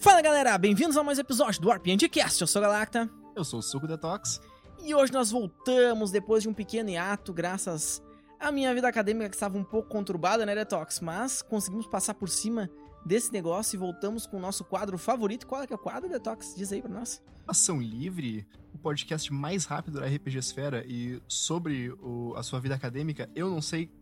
Fala 0.00 0.22
galera, 0.22 0.56
bem-vindos 0.56 0.96
a 0.96 1.02
mais 1.02 1.18
um 1.18 1.20
episódio 1.20 1.60
do 1.60 1.70
RPG 1.70 2.08
Cast. 2.08 2.40
Eu 2.40 2.46
sou 2.46 2.62
o 2.62 2.64
Galacta. 2.64 3.06
Eu 3.36 3.44
sou 3.44 3.58
o 3.58 3.62
Suco 3.62 3.86
Detox. 3.86 4.40
E 4.82 4.94
hoje 4.94 5.12
nós 5.12 5.30
voltamos 5.30 6.10
depois 6.10 6.42
de 6.42 6.48
um 6.48 6.54
pequeno 6.54 6.88
hiato, 6.88 7.34
graças 7.34 8.02
à 8.38 8.50
minha 8.50 8.74
vida 8.74 8.88
acadêmica 8.88 9.28
que 9.28 9.36
estava 9.36 9.58
um 9.58 9.62
pouco 9.62 9.90
conturbada, 9.90 10.46
né, 10.46 10.54
Detox? 10.54 11.00
Mas 11.00 11.42
conseguimos 11.42 11.86
passar 11.86 12.14
por 12.14 12.30
cima 12.30 12.70
desse 13.04 13.30
negócio 13.30 13.76
e 13.76 13.78
voltamos 13.78 14.26
com 14.26 14.38
o 14.38 14.40
nosso 14.40 14.64
quadro 14.64 14.96
favorito. 14.96 15.46
Qual 15.46 15.62
é 15.62 15.66
que 15.66 15.72
é 15.74 15.76
o 15.76 15.78
quadro, 15.78 16.08
Detox? 16.08 16.54
Diz 16.56 16.72
aí 16.72 16.80
pra 16.80 16.90
nós. 16.90 17.22
Ação 17.46 17.78
Livre, 17.78 18.46
o 18.72 18.78
podcast 18.78 19.30
mais 19.30 19.66
rápido 19.66 20.00
da 20.00 20.06
RPG 20.06 20.38
Esfera 20.38 20.82
e 20.88 21.20
sobre 21.28 21.90
o, 22.00 22.32
a 22.36 22.42
sua 22.42 22.58
vida 22.58 22.74
acadêmica, 22.74 23.28
eu 23.34 23.50
não 23.50 23.60
sei 23.60 23.92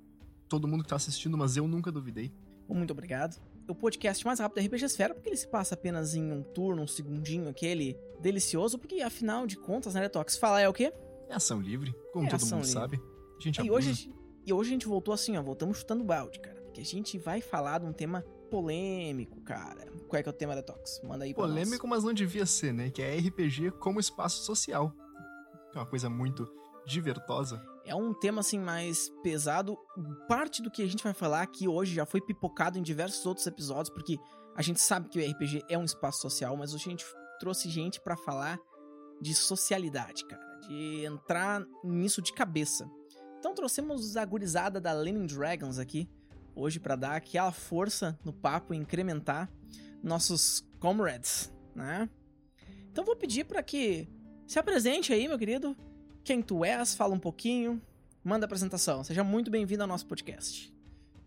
todo 0.48 0.68
mundo 0.68 0.84
que 0.84 0.90
tá 0.90 0.96
assistindo, 0.96 1.36
mas 1.36 1.56
eu 1.56 1.66
nunca 1.66 1.90
duvidei. 1.90 2.32
Muito 2.68 2.92
obrigado. 2.92 3.36
O 3.68 3.74
podcast 3.74 4.24
mais 4.24 4.40
rápido 4.40 4.56
da 4.56 4.66
RPG 4.66 4.84
Esfera, 4.86 5.14
porque 5.14 5.28
ele 5.28 5.36
se 5.36 5.46
passa 5.46 5.74
apenas 5.74 6.14
em 6.14 6.32
um 6.32 6.42
turno, 6.42 6.82
um 6.82 6.86
segundinho, 6.86 7.48
aquele 7.48 7.98
delicioso, 8.20 8.78
porque 8.78 9.02
afinal 9.02 9.46
de 9.46 9.56
contas, 9.56 9.94
né, 9.94 10.00
Detox? 10.00 10.36
Falar 10.36 10.62
é 10.62 10.68
o 10.68 10.72
quê? 10.72 10.92
É 11.28 11.34
ação 11.34 11.60
livre, 11.60 11.94
como 12.12 12.26
É 12.26 12.30
todo 12.30 12.40
mundo 12.40 12.54
livre. 12.54 12.66
sabe. 12.68 13.00
A 13.38 13.42
gente 13.42 13.60
E 13.60 13.70
hoje, 13.70 14.10
e 14.46 14.52
hoje 14.52 14.70
a 14.70 14.72
gente 14.72 14.86
voltou 14.86 15.12
assim, 15.12 15.36
ó, 15.36 15.42
voltamos 15.42 15.78
chutando 15.78 16.02
balde, 16.02 16.40
cara. 16.40 16.58
Porque 16.62 16.80
a 16.80 16.84
gente 16.84 17.18
vai 17.18 17.42
falar 17.42 17.80
de 17.80 17.86
um 17.86 17.92
tema 17.92 18.22
polêmico, 18.50 19.40
cara. 19.42 19.86
Qual 20.08 20.18
é 20.18 20.22
que 20.22 20.28
é 20.28 20.32
o 20.32 20.34
tema, 20.34 20.54
Detox? 20.54 21.02
Manda 21.04 21.24
aí 21.26 21.34
pra 21.34 21.46
nós. 21.46 21.52
Polêmico, 21.52 21.86
mas 21.86 22.02
não 22.02 22.14
devia 22.14 22.46
ser, 22.46 22.72
né? 22.72 22.90
Que 22.90 23.02
é 23.02 23.18
RPG 23.18 23.72
como 23.72 24.00
espaço 24.00 24.42
social. 24.44 24.92
É 25.74 25.78
uma 25.78 25.86
coisa 25.86 26.08
muito 26.08 26.50
divertosa. 26.86 27.62
É 27.88 27.94
um 27.94 28.12
tema 28.12 28.40
assim 28.40 28.58
mais 28.58 29.10
pesado. 29.22 29.76
Parte 30.28 30.60
do 30.60 30.70
que 30.70 30.82
a 30.82 30.86
gente 30.86 31.02
vai 31.02 31.14
falar 31.14 31.40
aqui 31.40 31.66
hoje 31.66 31.94
já 31.94 32.04
foi 32.04 32.20
pipocado 32.20 32.78
em 32.78 32.82
diversos 32.82 33.24
outros 33.24 33.46
episódios, 33.46 33.88
porque 33.88 34.18
a 34.54 34.60
gente 34.60 34.78
sabe 34.78 35.08
que 35.08 35.18
o 35.18 35.30
RPG 35.30 35.64
é 35.70 35.78
um 35.78 35.84
espaço 35.84 36.20
social, 36.20 36.54
mas 36.54 36.74
hoje 36.74 36.84
a 36.86 36.90
gente 36.90 37.06
trouxe 37.40 37.70
gente 37.70 37.98
pra 37.98 38.14
falar 38.14 38.58
de 39.22 39.34
socialidade, 39.34 40.26
cara, 40.26 40.44
de 40.68 41.06
entrar 41.06 41.64
nisso 41.82 42.20
de 42.20 42.32
cabeça. 42.34 42.86
Então 43.38 43.54
trouxemos 43.54 44.18
a 44.18 44.24
gurizada 44.24 44.78
da 44.78 44.92
Lenin 44.92 45.24
Dragons 45.26 45.78
aqui 45.78 46.10
hoje 46.54 46.78
pra 46.78 46.94
dar 46.94 47.16
aquela 47.16 47.52
força 47.52 48.18
no 48.22 48.34
papo 48.34 48.74
e 48.74 48.76
incrementar 48.76 49.50
nossos 50.02 50.62
comrades, 50.78 51.50
né? 51.74 52.10
Então 52.90 53.02
vou 53.02 53.16
pedir 53.16 53.44
pra 53.44 53.62
que 53.62 54.06
se 54.46 54.58
apresente 54.58 55.10
aí, 55.12 55.26
meu 55.26 55.38
querido, 55.38 55.74
quem 56.28 56.42
tu 56.42 56.62
és, 56.62 56.94
fala 56.94 57.14
um 57.14 57.18
pouquinho, 57.18 57.80
manda 58.22 58.44
a 58.44 58.46
apresentação. 58.46 59.02
Seja 59.02 59.24
muito 59.24 59.50
bem-vindo 59.50 59.80
ao 59.82 59.88
nosso 59.88 60.06
podcast. 60.06 60.70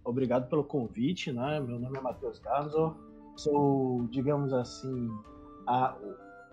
Obrigado 0.05 0.47
pelo 0.47 0.63
convite, 0.63 1.31
né? 1.31 1.59
Meu 1.59 1.79
nome 1.79 1.97
é 1.97 2.01
Matheus 2.01 2.37
Carlos. 2.37 2.71
Sou, 3.35 4.07
digamos 4.11 4.53
assim, 4.53 5.09
a- 5.65 5.97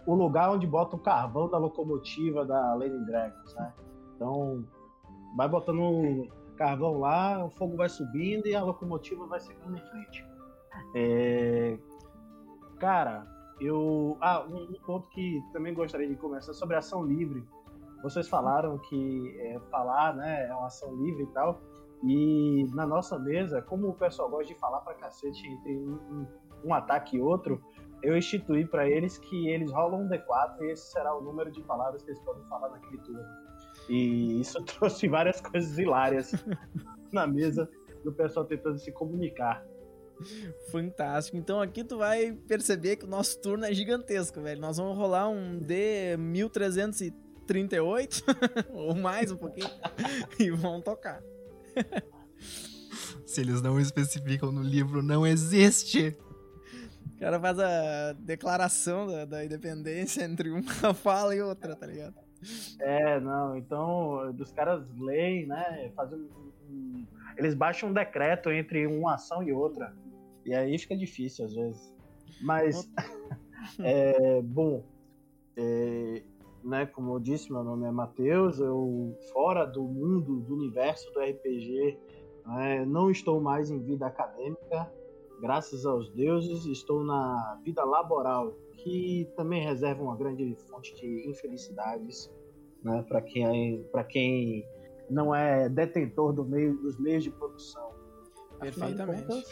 o 0.06 0.14
lugar 0.14 0.50
onde 0.50 0.66
bota 0.66 0.96
o 0.96 0.98
carvão 0.98 1.46
da 1.50 1.58
locomotiva 1.58 2.46
da 2.46 2.72
Lady 2.74 2.98
Dragons, 3.04 3.54
né? 3.54 3.74
Então, 4.16 4.64
vai 5.36 5.46
botando 5.46 6.26
carvão 6.56 6.98
lá, 7.00 7.44
o 7.44 7.50
fogo 7.50 7.76
vai 7.76 7.90
subindo 7.90 8.46
e 8.46 8.54
a 8.54 8.64
locomotiva 8.64 9.26
vai 9.26 9.40
seguindo 9.40 9.76
em 9.76 9.90
frente. 9.90 10.24
É, 10.94 11.78
Cara, 12.78 13.26
eu. 13.60 14.16
Ah, 14.22 14.42
um, 14.48 14.70
um 14.70 14.80
ponto 14.86 15.06
que 15.10 15.38
também 15.52 15.74
gostaria 15.74 16.08
de 16.08 16.16
começar 16.16 16.54
sobre 16.54 16.76
ação 16.76 17.04
livre. 17.04 17.44
Vocês 18.02 18.28
falaram 18.28 18.78
que 18.78 19.36
é, 19.40 19.58
falar, 19.70 20.14
né, 20.14 20.46
é 20.48 20.54
uma 20.54 20.66
ação 20.66 20.94
livre 20.96 21.24
e 21.24 21.32
tal. 21.32 21.60
E 22.04 22.64
na 22.74 22.86
nossa 22.86 23.18
mesa, 23.18 23.60
como 23.60 23.88
o 23.88 23.94
pessoal 23.94 24.30
gosta 24.30 24.52
de 24.52 24.58
falar 24.60 24.80
pra 24.82 24.94
cacete 24.94 25.46
entre 25.48 25.76
um, 25.78 25.94
um- 25.94 26.26
um 26.66 26.74
ataque 26.74 27.16
e 27.16 27.20
outro, 27.20 27.60
eu 28.02 28.16
instituí 28.16 28.64
pra 28.66 28.88
eles 28.88 29.18
que 29.18 29.48
eles 29.48 29.72
rolam 29.72 30.02
um 30.02 30.08
D4 30.08 30.60
e 30.62 30.70
esse 30.70 30.90
será 30.92 31.16
o 31.16 31.20
número 31.20 31.50
de 31.50 31.60
palavras 31.62 32.02
que 32.02 32.10
eles 32.10 32.20
podem 32.22 32.44
falar 32.48 32.68
naquele 32.70 32.98
turno. 32.98 33.24
E 33.88 34.40
isso 34.40 34.62
trouxe 34.66 35.08
várias 35.08 35.40
coisas 35.40 35.76
hilárias 35.78 36.32
na 37.12 37.26
mesa 37.26 37.68
do 38.04 38.12
pessoal 38.12 38.44
tentando 38.46 38.78
se 38.78 38.92
comunicar. 38.92 39.64
Fantástico. 40.70 41.36
Então 41.36 41.60
aqui 41.60 41.82
tu 41.84 41.98
vai 41.98 42.32
perceber 42.46 42.96
que 42.96 43.04
o 43.04 43.08
nosso 43.08 43.40
turno 43.40 43.64
é 43.64 43.72
gigantesco, 43.72 44.40
velho. 44.40 44.60
Nós 44.60 44.76
vamos 44.76 44.96
rolar 44.96 45.28
um 45.28 45.58
D 45.58 46.16
1338 47.52 48.24
ou 48.72 48.94
mais 48.94 49.30
um 49.32 49.36
pouquinho 49.36 49.70
e 50.38 50.50
vamos 50.50 50.84
tocar. 50.84 51.22
Se 53.26 53.40
eles 53.40 53.62
não 53.62 53.78
especificam 53.80 54.52
no 54.52 54.62
livro, 54.62 55.02
não 55.02 55.26
existe. 55.26 56.16
O 57.16 57.18
cara 57.18 57.40
faz 57.40 57.58
a 57.58 58.12
declaração 58.12 59.06
da, 59.06 59.24
da 59.24 59.44
independência 59.44 60.22
entre 60.24 60.50
uma 60.50 60.62
fala 60.94 61.34
e 61.34 61.42
outra, 61.42 61.74
tá 61.74 61.86
ligado? 61.86 62.14
É, 62.80 63.18
não, 63.18 63.56
então, 63.56 64.32
dos 64.32 64.52
caras 64.52 64.84
leem, 64.96 65.46
né, 65.46 65.90
fazem 65.96 66.18
um- 66.18 66.52
um- 66.70 67.06
eles 67.36 67.54
baixam 67.54 67.88
um 67.88 67.92
decreto 67.92 68.50
entre 68.52 68.86
uma 68.86 69.14
ação 69.14 69.42
e 69.42 69.52
outra, 69.52 69.92
e 70.44 70.54
aí 70.54 70.78
fica 70.78 70.96
difícil 70.96 71.44
às 71.46 71.54
vezes. 71.54 71.92
Mas, 72.40 72.88
é, 73.80 74.40
bom, 74.42 74.84
é, 75.56 76.22
né, 76.68 76.84
como 76.86 77.14
eu 77.14 77.18
disse, 77.18 77.50
meu 77.50 77.64
nome 77.64 77.86
é 77.86 77.90
Matheus, 77.90 78.60
eu, 78.60 79.16
fora 79.32 79.64
do 79.64 79.82
mundo, 79.82 80.40
do 80.40 80.54
universo 80.54 81.10
do 81.12 81.20
RPG, 81.20 81.98
né, 82.46 82.84
não 82.84 83.10
estou 83.10 83.40
mais 83.40 83.70
em 83.70 83.82
vida 83.82 84.06
acadêmica, 84.06 84.92
graças 85.40 85.86
aos 85.86 86.10
deuses, 86.10 86.66
estou 86.66 87.02
na 87.02 87.58
vida 87.64 87.82
laboral, 87.84 88.52
que 88.76 89.26
também 89.34 89.64
reserva 89.64 90.02
uma 90.02 90.16
grande 90.16 90.54
fonte 90.68 90.94
de 90.94 91.28
infelicidades, 91.28 92.30
né, 92.82 93.02
para 93.08 93.22
quem, 93.22 93.82
pra 93.90 94.04
quem 94.04 94.68
não 95.08 95.34
é 95.34 95.70
detentor 95.70 96.34
do 96.34 96.44
meio, 96.44 96.76
dos 96.82 96.98
meios 96.98 97.24
de 97.24 97.30
produção. 97.30 97.88
Perfeitamente. 98.60 99.42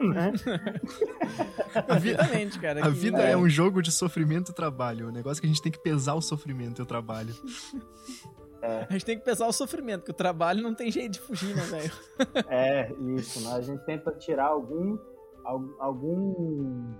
Né? 0.00 0.32
Perfeitamente, 1.86 2.58
cara. 2.58 2.80
A 2.80 2.84
que- 2.84 2.90
vida 2.90 3.22
é 3.22 3.36
um 3.36 3.48
jogo 3.48 3.82
de 3.82 3.90
sofrimento 3.92 4.50
e 4.52 4.54
trabalho. 4.54 5.08
O 5.08 5.12
negócio 5.12 5.38
é 5.38 5.42
que 5.42 5.46
a 5.46 5.48
gente 5.48 5.62
tem 5.62 5.72
que 5.72 5.78
pesar 5.78 6.14
o 6.14 6.20
sofrimento 6.20 6.80
e 6.80 6.82
o 6.82 6.86
trabalho. 6.86 7.34
A 8.88 8.92
gente 8.92 9.04
tem 9.04 9.18
que 9.18 9.24
pesar 9.24 9.46
o 9.46 9.52
sofrimento, 9.52 10.00
porque 10.00 10.12
o 10.12 10.14
trabalho 10.14 10.62
não 10.62 10.74
tem 10.74 10.90
jeito 10.90 11.12
de 11.12 11.20
fugir, 11.20 11.54
né, 11.54 11.62
velho? 11.64 11.92
É, 12.48 12.90
isso, 13.16 13.40
né? 13.46 13.52
A 13.54 13.60
gente 13.60 13.84
tenta 13.84 14.10
tirar 14.12 14.46
algum, 14.46 14.96
al- 15.44 15.76
algum 15.78 16.94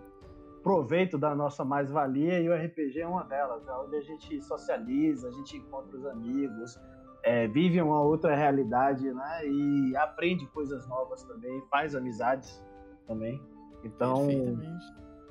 proveito 0.62 1.16
da 1.16 1.34
nossa 1.34 1.65
mais-valia 1.65 2.38
e 2.41 2.49
o 2.50 2.54
RPG 2.54 3.00
é 3.00 3.06
uma 3.06 3.25
delas, 3.25 3.66
é 3.66 3.72
onde 3.72 3.97
a 3.97 4.00
gente 4.03 4.43
socializa, 4.43 5.28
a 5.28 5.31
gente 5.31 5.56
encontra 5.56 5.97
os 5.97 6.04
amigos, 6.04 6.78
é, 7.22 7.49
vive 7.49 7.81
uma 7.81 8.03
outra 8.03 8.34
realidade, 8.37 9.10
né? 9.10 9.47
E 9.47 9.97
aprende 9.97 10.47
coisas 10.49 10.87
novas 10.87 11.22
também, 11.25 11.62
faz 11.71 11.94
amizades 11.94 12.62
também. 13.06 13.41
Então, 13.82 14.28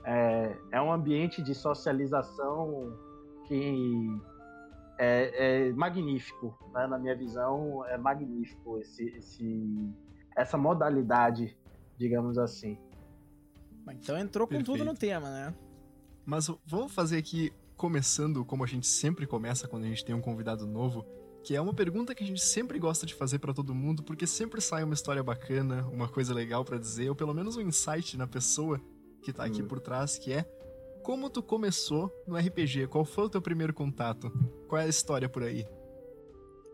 é, 0.06 0.58
é 0.72 0.82
um 0.82 0.92
ambiente 0.92 1.42
de 1.42 1.56
socialização 1.56 2.98
que 3.48 4.22
é, 4.98 5.68
é 5.68 5.74
magnífico, 5.74 6.58
né? 6.74 6.88
na 6.88 6.98
minha 6.98 7.16
visão, 7.16 7.86
é 7.86 7.98
magnífico 7.98 8.80
esse, 8.80 9.06
esse, 9.18 9.94
essa 10.36 10.58
modalidade, 10.58 11.58
digamos 11.98 12.38
assim. 12.38 12.78
Mas 13.86 13.98
Então 13.98 14.18
entrou 14.18 14.48
com 14.48 14.62
tudo 14.62 14.80
no 14.86 14.92
Perfeito. 14.92 15.00
tema, 15.00 15.30
né? 15.30 15.54
Mas 16.26 16.48
vamos 16.66 16.94
fazer 16.94 17.18
aqui, 17.18 17.52
começando 17.76 18.46
como 18.46 18.64
a 18.64 18.68
gente 18.68 18.88
sempre 18.88 19.28
começa 19.28 19.68
quando 19.68 19.84
a 19.84 19.88
gente 19.88 20.06
tem 20.06 20.16
um 20.16 20.22
convidado 20.22 20.66
novo, 20.66 21.06
que 21.44 21.56
é 21.56 21.62
uma 21.62 21.74
pergunta 21.74 22.16
que 22.16 22.24
a 22.24 22.28
gente 22.28 22.42
sempre 22.42 22.80
gosta 22.80 23.06
de 23.06 23.14
fazer 23.14 23.40
pra 23.40 23.54
todo 23.54 23.76
mundo, 23.76 24.02
porque 24.04 24.26
sempre 24.26 24.62
sai 24.62 24.84
uma 24.84 24.94
história 24.94 25.22
bacana, 25.22 25.86
uma 25.92 26.08
coisa 26.08 26.34
legal 26.34 26.64
pra 26.64 26.78
dizer, 26.78 27.10
ou 27.10 27.16
pelo 27.16 27.34
menos 27.34 27.58
um 27.58 27.62
insight 27.62 28.18
na 28.18 28.26
pessoa 28.26 28.80
que 29.22 29.34
tá 29.34 29.44
aqui 29.44 29.62
Hum. 29.62 29.68
por 29.68 29.80
trás, 29.80 30.18
que 30.18 30.32
é 30.32 30.46
como 31.04 31.30
tu 31.30 31.44
começou 31.44 32.10
no 32.26 32.38
RPG? 32.38 32.88
Qual 32.88 33.04
foi 33.04 33.26
o 33.26 33.30
teu 33.30 33.42
primeiro 33.42 33.74
contato? 33.74 34.32
Qual 34.70 34.80
é 34.80 34.86
a 34.86 34.88
história 34.88 35.28
por 35.28 35.44
aí? 35.44 35.66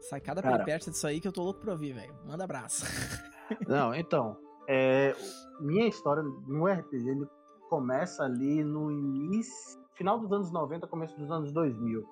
Sai 0.02 0.22
cada 0.22 0.42
peripécia 0.42 0.92
disso 0.92 1.06
aí 1.08 1.20
que 1.20 1.28
eu 1.28 1.32
tô 1.32 1.44
louco 1.44 1.60
pra 1.60 1.72
ouvir, 1.74 1.94
velho. 1.94 2.16
Manda 2.26 2.44
abraço. 2.44 2.86
Não, 3.68 3.94
então, 3.94 4.38
é, 4.68 5.16
minha 5.60 5.88
história 5.88 6.22
no 6.22 6.68
RPG 6.68 7.10
ele 7.10 7.28
começa 7.70 8.24
ali 8.24 8.64
no 8.64 8.92
início, 8.92 9.80
final 9.96 10.20
dos 10.20 10.32
anos 10.32 10.52
90, 10.52 10.86
começo 10.88 11.18
dos 11.20 11.30
anos 11.32 11.52
2000. 11.52 12.04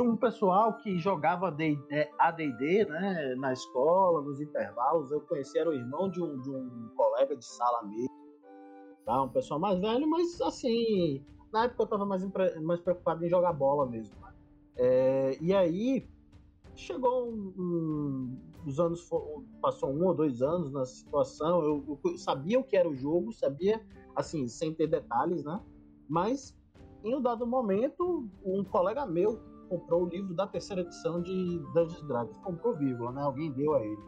Um 0.00 0.16
pessoal 0.16 0.78
que 0.78 0.98
jogava 0.98 1.50
D- 1.50 1.78
é, 1.90 2.10
AD&D, 2.18 2.86
né, 2.86 3.34
na 3.36 3.52
escola, 3.52 4.22
nos 4.22 4.40
intervalos, 4.40 5.10
eu 5.10 5.20
conheci, 5.20 5.58
era 5.58 5.68
o 5.68 5.74
irmão 5.74 6.10
de 6.10 6.22
um, 6.22 6.40
de 6.40 6.50
um 6.50 6.88
colega 6.96 7.36
de 7.36 7.44
sala 7.44 7.82
mesmo, 7.84 8.08
tá? 9.04 9.22
um 9.22 9.28
pessoal 9.28 9.60
mais 9.60 9.78
velho, 9.78 10.08
mas 10.08 10.40
assim, 10.40 11.22
na 11.52 11.64
época 11.64 11.82
eu 11.82 11.86
tava 11.86 12.06
mais, 12.06 12.22
mais 12.62 12.80
preocupado 12.80 13.24
em 13.24 13.28
jogar 13.28 13.52
bola 13.52 13.86
mesmo. 13.86 14.14
né? 14.20 14.32
É, 14.76 15.38
e 15.40 15.52
aí, 15.52 16.08
chegou 16.74 17.30
um, 17.30 17.52
um- 17.58 18.38
os 18.66 18.80
anos 18.80 19.06
passou 19.60 19.90
um 19.90 20.06
ou 20.06 20.14
dois 20.14 20.40
anos 20.40 20.70
na 20.72 20.84
situação 20.84 21.62
eu, 21.62 21.98
eu 22.04 22.16
sabia 22.18 22.58
o 22.58 22.64
que 22.64 22.76
era 22.76 22.88
o 22.88 22.94
jogo 22.94 23.32
sabia 23.32 23.82
assim 24.14 24.46
sem 24.48 24.72
ter 24.74 24.86
detalhes 24.86 25.42
né 25.44 25.60
Mas, 26.08 26.54
em 27.02 27.14
um 27.14 27.20
dado 27.20 27.46
momento, 27.46 28.28
um 28.44 28.62
colega 28.64 29.04
meu 29.06 29.38
comprou 29.70 30.04
o 30.04 30.08
livro 30.08 30.34
da 30.34 30.46
terceira 30.48 30.82
edição 30.82 31.22
de 31.22 31.58
Dungeons 31.72 32.02
Dragons. 32.02 32.36
Comprou, 32.38 32.74
vírgula, 32.74 33.12
né? 33.12 33.22
Alguém 33.22 33.52
deu 33.52 33.74
a 33.74 33.80
ele. 33.80 34.02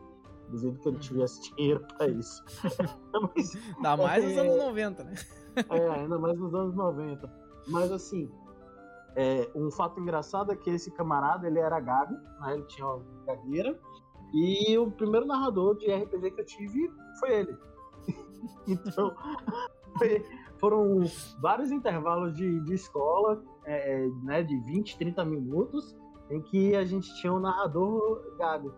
Duvido 0.48 0.78
que 0.80 0.88
ele 0.88 0.96
uhum. 0.96 1.00
tivesse 1.00 1.54
dinheiro 1.54 1.86
pra 1.96 2.08
isso. 2.08 2.44
Mas, 3.34 3.56
Ainda 3.76 3.96
mais 3.96 4.24
é, 4.24 4.26
nos 4.26 4.38
anos 4.38 4.56
90, 4.56 5.04
né? 5.04 5.14
é, 5.70 5.88
ainda 5.88 6.18
mais 6.18 6.38
nos 6.38 6.54
anos 6.54 6.74
90. 6.74 7.32
Mas 7.68 7.92
assim, 7.92 8.28
é, 9.14 9.48
um 9.54 9.70
fato 9.70 10.00
engraçado 10.00 10.52
é 10.52 10.56
que 10.56 10.68
esse 10.68 10.90
camarada, 10.90 11.46
ele 11.46 11.60
era 11.60 11.78
gago, 11.78 12.14
né? 12.40 12.54
ele 12.54 12.64
tinha 12.64 12.86
uma 12.86 13.04
gagueira, 13.24 13.78
e 14.34 14.76
o 14.76 14.90
primeiro 14.90 15.26
narrador 15.26 15.76
de 15.76 15.92
RPG 15.92 16.32
que 16.32 16.40
eu 16.40 16.46
tive 16.46 16.90
foi 17.20 17.32
ele. 17.34 17.56
então, 18.66 19.14
foram 20.58 21.04
vários 21.40 21.70
intervalos 21.70 22.34
de, 22.34 22.60
de 22.60 22.74
escola, 22.74 23.42
é, 23.64 23.92
é 23.92 24.08
né, 24.22 24.42
de 24.42 24.56
20, 24.58 24.98
30 24.98 25.24
minutos, 25.24 25.96
em 26.30 26.40
que 26.40 26.74
a 26.74 26.84
gente 26.84 27.14
tinha 27.20 27.32
um 27.32 27.40
narrador 27.40 28.36
gago 28.38 28.74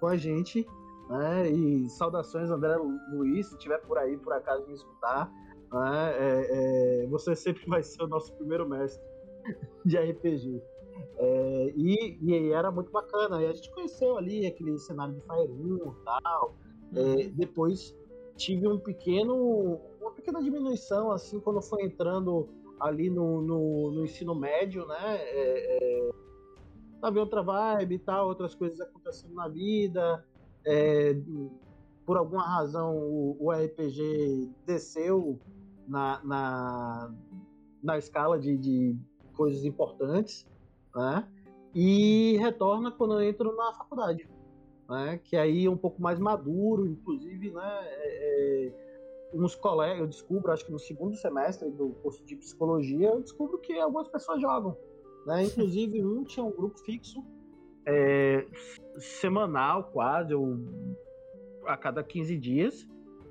com 0.00 0.06
a 0.06 0.16
gente, 0.16 0.66
né? 1.08 1.50
E 1.50 1.88
saudações, 1.90 2.50
André 2.50 2.76
Luiz, 3.10 3.46
se 3.46 3.54
estiver 3.54 3.78
por 3.82 3.98
aí, 3.98 4.16
por 4.16 4.32
acaso 4.32 4.66
me 4.66 4.74
escutar, 4.74 5.30
né? 5.72 6.12
É, 6.18 7.04
é, 7.04 7.06
você 7.06 7.34
sempre 7.34 7.64
vai 7.68 7.82
ser 7.82 8.02
o 8.02 8.08
nosso 8.08 8.32
primeiro 8.34 8.68
mestre 8.68 9.02
de 9.84 9.96
RPG. 9.96 10.62
É, 11.18 11.72
e, 11.76 12.18
e, 12.22 12.52
era 12.52 12.70
muito 12.70 12.90
bacana. 12.90 13.42
E 13.42 13.46
a 13.46 13.52
gente 13.52 13.70
conheceu 13.70 14.16
ali 14.16 14.46
aquele 14.46 14.78
cenário 14.78 15.14
de 15.14 15.20
1 15.22 15.76
e 15.76 16.04
tal. 16.04 16.56
É, 16.94 17.00
uhum. 17.00 17.32
depois 17.34 17.96
tive 18.36 18.68
um 18.68 18.78
pequeno, 18.78 19.80
uma 20.00 20.12
pequena 20.12 20.42
diminuição, 20.42 21.10
assim, 21.10 21.40
quando 21.40 21.62
foi 21.62 21.82
entrando 21.84 22.48
ali 22.80 23.10
no, 23.10 23.40
no, 23.40 23.90
no 23.92 24.04
ensino 24.04 24.34
médio, 24.34 24.86
né? 24.86 25.16
É, 25.16 25.78
é, 27.02 27.20
outra 27.20 27.42
vibe 27.42 27.94
e 27.94 27.98
tal, 27.98 28.28
outras 28.28 28.54
coisas 28.54 28.80
acontecendo 28.80 29.34
na 29.34 29.48
vida. 29.48 30.24
É, 30.64 31.16
por 32.04 32.16
alguma 32.16 32.42
razão 32.42 32.96
o, 32.96 33.36
o 33.40 33.50
RPG 33.52 34.50
desceu 34.64 35.38
na, 35.86 36.20
na, 36.24 37.14
na 37.82 37.98
escala 37.98 38.38
de, 38.38 38.56
de 38.56 38.96
coisas 39.34 39.64
importantes, 39.64 40.46
né? 40.94 41.26
E 41.74 42.36
retorna 42.38 42.90
quando 42.90 43.20
eu 43.20 43.28
entro 43.28 43.54
na 43.54 43.72
faculdade, 43.74 44.28
né? 44.88 45.20
Que 45.24 45.36
aí 45.36 45.66
é 45.66 45.70
um 45.70 45.76
pouco 45.76 46.00
mais 46.00 46.18
maduro, 46.18 46.86
inclusive, 46.86 47.50
né? 47.50 47.80
É, 47.82 48.66
é 48.66 48.85
uns 49.32 49.54
colegas, 49.54 50.00
eu 50.00 50.06
descubro, 50.06 50.52
acho 50.52 50.64
que 50.64 50.72
no 50.72 50.78
segundo 50.78 51.16
semestre 51.16 51.70
do 51.70 51.90
curso 52.02 52.24
de 52.24 52.36
psicologia, 52.36 53.08
eu 53.08 53.20
descubro 53.20 53.58
que 53.58 53.78
algumas 53.78 54.08
pessoas 54.08 54.40
jogam, 54.40 54.76
né? 55.26 55.44
Inclusive 55.44 56.04
um 56.04 56.24
tinha 56.24 56.44
um 56.44 56.52
grupo 56.52 56.78
fixo, 56.78 57.24
é, 57.86 58.46
semanal 58.98 59.84
quase, 59.92 60.34
ou 60.34 60.56
a 61.66 61.76
cada 61.76 62.02
15 62.02 62.36
dias, 62.36 62.86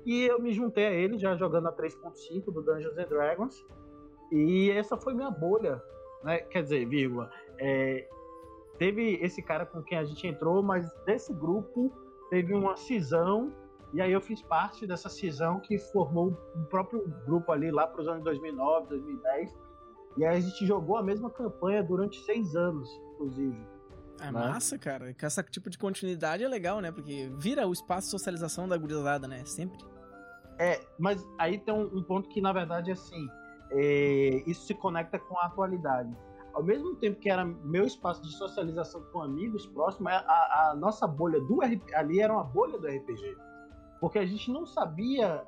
e 0.06 0.24
eu 0.24 0.40
me 0.40 0.52
juntei 0.52 0.86
a 0.86 0.92
ele 0.92 1.18
já 1.18 1.34
jogando 1.34 1.66
a 1.66 1.72
3.5 1.72 2.44
do 2.44 2.62
Dungeons 2.62 2.96
and 2.96 3.08
Dragons. 3.08 3.66
E 4.30 4.70
essa 4.70 4.96
foi 4.96 5.14
minha 5.14 5.30
bolha, 5.30 5.82
né? 6.22 6.38
Quer 6.38 6.62
dizer, 6.62 6.86
vírgula. 6.86 7.28
É, 7.58 8.08
teve 8.78 9.14
esse 9.20 9.42
cara 9.42 9.66
com 9.66 9.82
quem 9.82 9.98
a 9.98 10.04
gente 10.04 10.24
entrou, 10.24 10.62
mas 10.62 10.88
desse 11.04 11.32
grupo 11.32 11.92
teve 12.30 12.54
uma 12.54 12.76
cisão. 12.76 13.52
E 13.92 14.00
aí 14.00 14.12
eu 14.12 14.20
fiz 14.20 14.42
parte 14.42 14.86
dessa 14.86 15.08
cisão 15.08 15.60
que 15.60 15.78
formou 15.78 16.28
o 16.54 16.58
um 16.58 16.64
próprio 16.64 17.08
grupo 17.24 17.52
ali 17.52 17.70
lá 17.70 17.86
para 17.86 18.02
os 18.02 18.08
anos 18.08 18.24
2009, 18.24 18.88
2010. 18.88 19.54
E 20.16 20.24
aí 20.24 20.36
a 20.36 20.40
gente 20.40 20.66
jogou 20.66 20.96
a 20.96 21.02
mesma 21.02 21.30
campanha 21.30 21.82
durante 21.82 22.20
seis 22.24 22.56
anos, 22.56 22.88
inclusive. 23.14 23.76
É 24.20 24.24
né? 24.24 24.32
massa, 24.32 24.78
cara. 24.78 25.12
Que 25.12 25.24
esse 25.26 25.42
tipo 25.44 25.70
de 25.70 25.78
continuidade 25.78 26.42
é 26.42 26.48
legal, 26.48 26.80
né? 26.80 26.90
Porque 26.90 27.30
vira 27.38 27.66
o 27.66 27.72
espaço 27.72 28.06
de 28.06 28.10
socialização 28.10 28.68
da 28.68 28.76
gurizada, 28.76 29.28
né? 29.28 29.44
Sempre. 29.44 29.78
É, 30.58 30.80
mas 30.98 31.26
aí 31.38 31.58
tem 31.58 31.74
um, 31.74 31.98
um 31.98 32.02
ponto 32.02 32.28
que, 32.30 32.40
na 32.40 32.52
verdade, 32.52 32.90
assim, 32.90 33.28
é, 33.70 34.42
isso 34.46 34.66
se 34.66 34.74
conecta 34.74 35.18
com 35.18 35.38
a 35.38 35.46
atualidade. 35.46 36.16
Ao 36.54 36.62
mesmo 36.62 36.96
tempo 36.96 37.20
que 37.20 37.28
era 37.28 37.44
meu 37.44 37.84
espaço 37.84 38.22
de 38.22 38.32
socialização 38.32 39.02
com 39.12 39.20
amigos 39.20 39.66
próximos, 39.66 40.10
a, 40.10 40.70
a 40.70 40.74
nossa 40.74 41.06
bolha 41.06 41.38
do 41.40 41.60
RPG, 41.60 41.94
ali 41.94 42.20
era 42.20 42.32
uma 42.32 42.44
bolha 42.44 42.78
do 42.78 42.86
RPG. 42.86 43.36
Porque 44.00 44.18
a 44.18 44.26
gente 44.26 44.50
não 44.50 44.66
sabia 44.66 45.42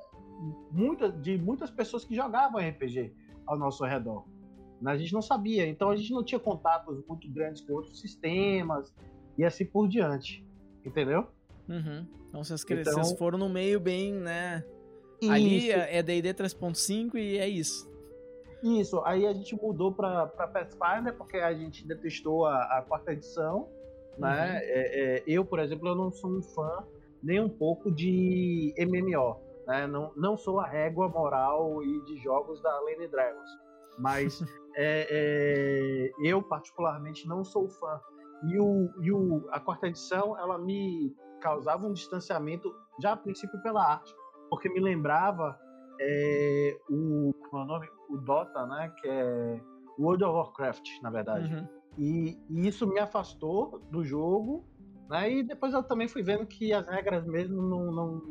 muita, 0.71 1.11
de 1.11 1.37
muitas 1.37 1.69
pessoas 1.69 2.05
que 2.05 2.15
jogavam 2.15 2.59
RPG 2.59 3.13
ao 3.45 3.57
nosso 3.57 3.83
redor. 3.85 4.25
A 4.85 4.97
gente 4.97 5.13
não 5.13 5.21
sabia, 5.21 5.67
então 5.67 5.89
a 5.89 5.95
gente 5.95 6.11
não 6.11 6.23
tinha 6.23 6.39
contatos 6.39 7.03
muito 7.05 7.29
grandes 7.29 7.61
com 7.61 7.73
outros 7.73 7.99
sistemas 7.99 8.93
e 9.37 9.43
assim 9.43 9.65
por 9.65 9.87
diante. 9.87 10.45
Entendeu? 10.85 11.27
Uhum. 11.67 12.07
Então 12.29 12.43
vocês, 12.43 12.63
então, 12.69 12.93
vocês 12.93 13.17
foram 13.17 13.37
no 13.37 13.49
meio 13.49 13.79
bem, 13.79 14.13
né? 14.13 14.63
Isso. 15.21 15.31
Ali 15.31 15.71
é 15.71 16.01
D&D 16.01 16.33
3.5 16.33 17.15
e 17.15 17.37
é 17.37 17.47
isso. 17.47 17.89
Isso, 18.63 19.01
aí 19.05 19.25
a 19.25 19.33
gente 19.33 19.55
mudou 19.55 19.93
para 19.93 20.27
Pathfinder 20.27 21.13
porque 21.15 21.37
a 21.37 21.53
gente 21.53 21.85
detestou 21.85 22.45
a, 22.45 22.77
a 22.77 22.81
quarta 22.81 23.13
edição, 23.13 23.69
né? 24.17 24.51
Uhum. 24.51 24.57
É, 24.57 25.17
é, 25.17 25.23
eu, 25.27 25.45
por 25.45 25.59
exemplo, 25.59 25.87
eu 25.87 25.95
não 25.95 26.11
sou 26.11 26.29
um 26.29 26.41
fã 26.41 26.85
nem 27.21 27.39
um 27.39 27.49
pouco 27.49 27.91
de 27.91 28.73
MMO, 28.77 29.39
né? 29.67 29.87
Não, 29.87 30.11
não 30.15 30.37
sou 30.37 30.59
a 30.59 30.67
régua 30.67 31.07
moral 31.09 31.83
e 31.83 32.03
de 32.05 32.17
jogos 32.17 32.61
da 32.61 32.79
Lane 32.81 33.07
Dragons, 33.07 33.49
mas 33.97 34.41
é, 34.75 35.07
é, 35.09 36.11
eu 36.23 36.41
particularmente 36.41 37.27
não 37.27 37.43
sou 37.43 37.69
fã. 37.69 37.99
E, 38.47 38.57
o, 38.57 38.89
e 39.01 39.11
o, 39.11 39.47
a 39.51 39.59
quarta 39.59 39.87
edição, 39.87 40.37
ela 40.39 40.57
me 40.57 41.13
causava 41.41 41.85
um 41.85 41.93
distanciamento 41.93 42.73
já 43.01 43.13
a 43.13 43.17
princípio 43.17 43.61
pela 43.61 43.83
arte 43.83 44.13
porque 44.49 44.67
me 44.69 44.79
lembrava 44.79 45.57
é, 46.01 46.77
o, 46.89 47.33
é 47.53 47.55
o 47.55 47.65
nome, 47.65 47.87
o 48.09 48.17
Dota, 48.17 48.65
né, 48.65 48.93
que 48.99 49.07
é 49.07 49.61
World 49.97 50.23
of 50.23 50.35
Warcraft, 50.35 50.87
na 51.01 51.09
verdade. 51.09 51.53
Uhum. 51.53 51.67
E, 51.97 52.37
e, 52.49 52.67
isso 52.67 52.87
me 52.87 52.99
afastou 52.99 53.79
do 53.91 54.03
jogo, 54.03 54.65
e 55.09 55.43
depois 55.43 55.73
eu 55.73 55.81
também 55.81 56.07
fui 56.07 56.21
vendo 56.21 56.45
que 56.45 56.71
as 56.71 56.87
regras 56.87 57.25
mesmo 57.25 57.61
não, 57.61 57.91
não, 57.91 58.21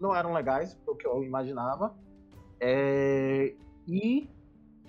não 0.00 0.14
eram 0.14 0.32
legais, 0.32 0.76
o 0.86 0.96
que 0.96 1.06
eu 1.06 1.22
imaginava. 1.22 1.94
É, 2.60 3.54
e 3.86 4.28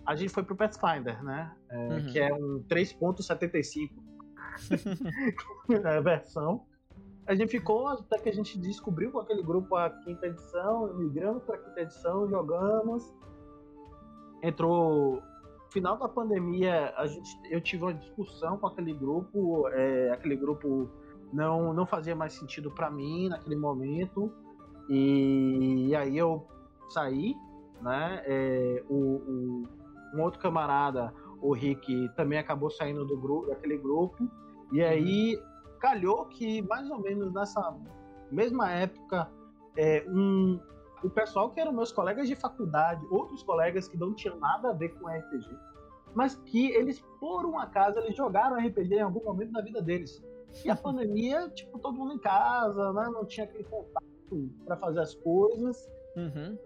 a 0.05 0.15
gente 0.15 0.33
foi 0.33 0.43
pro 0.43 0.55
Pathfinder, 0.55 1.23
né, 1.23 1.55
é, 1.69 1.77
uhum. 1.77 2.05
que 2.07 2.19
é 2.19 2.33
um 2.33 2.63
3.75 2.67 3.91
é, 5.85 6.01
versão. 6.01 6.65
A 7.25 7.35
gente 7.35 7.51
ficou 7.51 7.87
até 7.87 8.17
que 8.17 8.29
a 8.29 8.33
gente 8.33 8.59
descobriu 8.59 9.11
com 9.11 9.19
aquele 9.19 9.43
grupo 9.43 9.75
a 9.75 9.89
quinta 9.89 10.27
edição, 10.27 10.93
migramos 10.95 11.43
para 11.43 11.55
a 11.55 11.57
quinta 11.59 11.81
edição, 11.81 12.27
jogamos. 12.27 13.13
Entrou 14.41 15.23
final 15.71 15.97
da 15.97 16.07
pandemia, 16.07 16.93
a 16.97 17.07
gente, 17.07 17.29
eu 17.49 17.59
tive 17.59 17.83
uma 17.83 17.93
discussão 17.93 18.57
com 18.57 18.67
aquele 18.67 18.93
grupo, 18.93 19.67
é, 19.69 20.11
aquele 20.11 20.35
grupo 20.35 20.89
não, 21.33 21.73
não 21.73 21.85
fazia 21.85 22.15
mais 22.15 22.33
sentido 22.33 22.69
para 22.71 22.89
mim 22.89 23.27
naquele 23.27 23.55
momento, 23.55 24.31
e, 24.87 25.87
e, 25.89 25.95
aí 25.95 26.17
eu 26.17 26.45
saí, 26.89 27.35
né? 27.81 28.21
É, 28.25 28.83
o, 28.89 28.95
o, 28.95 29.63
um 30.13 30.21
outro 30.21 30.39
camarada, 30.39 31.13
o 31.41 31.53
Rick, 31.53 32.09
também 32.15 32.37
acabou 32.37 32.69
saindo 32.69 33.03
do 33.05 33.17
grupo, 33.17 33.47
daquele 33.47 33.77
grupo, 33.77 34.29
e 34.71 34.83
aí 34.83 35.39
calhou 35.79 36.25
que 36.25 36.61
mais 36.61 36.89
ou 36.89 36.99
menos 36.99 37.33
nessa 37.33 37.75
mesma 38.31 38.69
época, 38.71 39.29
é, 39.75 40.05
um, 40.07 40.59
o 41.03 41.09
pessoal 41.09 41.49
que 41.49 41.59
eram 41.59 41.73
meus 41.73 41.91
colegas 41.91 42.27
de 42.27 42.35
faculdade, 42.35 43.05
outros 43.09 43.41
colegas 43.43 43.87
que 43.87 43.97
não 43.97 44.13
tinham 44.13 44.37
nada 44.37 44.69
a 44.69 44.73
ver 44.73 44.89
com 44.89 45.07
RPG, 45.07 45.49
mas 46.13 46.35
que 46.35 46.71
eles, 46.71 47.03
por 47.19 47.45
um 47.45 47.57
acaso, 47.57 47.97
eles 47.99 48.15
jogaram 48.15 48.55
RPG 48.55 48.95
em 48.95 49.01
algum 49.01 49.23
momento 49.23 49.51
da 49.51 49.61
vida 49.61 49.81
deles. 49.81 50.23
E 50.65 50.69
a 50.69 50.75
pandemia, 50.75 51.49
tipo, 51.49 51.79
todo 51.79 51.97
mundo 51.97 52.13
em 52.13 52.19
casa, 52.19 52.93
né? 52.93 53.09
Não 53.11 53.25
tinha 53.25 53.45
aquele 53.45 53.63
contato 53.63 54.05
para 54.65 54.77
fazer 54.77 54.99
as 54.99 55.15
coisas. 55.15 55.89
Uhum. 56.15 56.57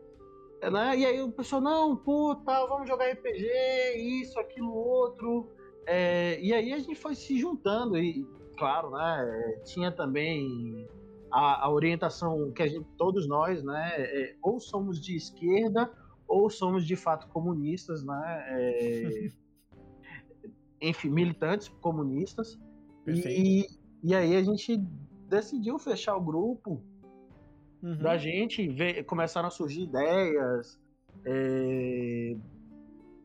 Né? 0.72 0.98
E 0.98 1.06
aí 1.06 1.22
o 1.22 1.32
pessoal, 1.32 1.62
não, 1.62 1.96
puta, 1.96 2.66
vamos 2.68 2.88
jogar 2.88 3.12
RPG, 3.12 3.48
isso, 4.22 4.40
aquilo, 4.40 4.74
outro. 4.74 5.50
É, 5.86 6.40
e 6.42 6.54
aí 6.54 6.74
a 6.74 6.80
gente 6.80 6.96
foi 6.96 7.16
se 7.16 7.38
juntando. 7.40 7.98
E 7.98 8.26
claro, 8.58 8.92
né? 8.92 9.62
Tinha 9.64 9.92
também 9.92 10.88
a, 11.32 11.66
a 11.66 11.72
orientação 11.72 12.52
que 12.52 12.64
a 12.64 12.68
gente, 12.68 12.86
todos 12.98 13.28
nós, 13.28 13.64
né? 13.64 13.94
É, 13.98 14.36
ou 14.42 14.60
somos 14.60 15.00
de 15.00 15.16
esquerda 15.16 15.92
ou 16.28 16.50
somos 16.50 16.86
de 16.86 16.96
fato 16.96 17.28
comunistas, 17.30 18.04
né? 18.04 18.46
É, 18.50 19.30
enfim, 20.82 21.10
militantes 21.10 21.70
comunistas. 21.82 22.60
E, 23.08 23.66
e 24.04 24.16
aí 24.16 24.36
a 24.36 24.44
gente 24.44 24.78
decidiu 25.28 25.78
fechar 25.78 26.16
o 26.16 26.22
grupo 26.22 26.82
uhum. 27.82 27.98
da 27.98 28.18
gente, 28.18 28.68
ver, 28.68 29.04
começaram 29.04 29.48
a 29.48 29.52
surgir 29.52 29.84
ideias. 29.84 30.80
É, 31.26 32.38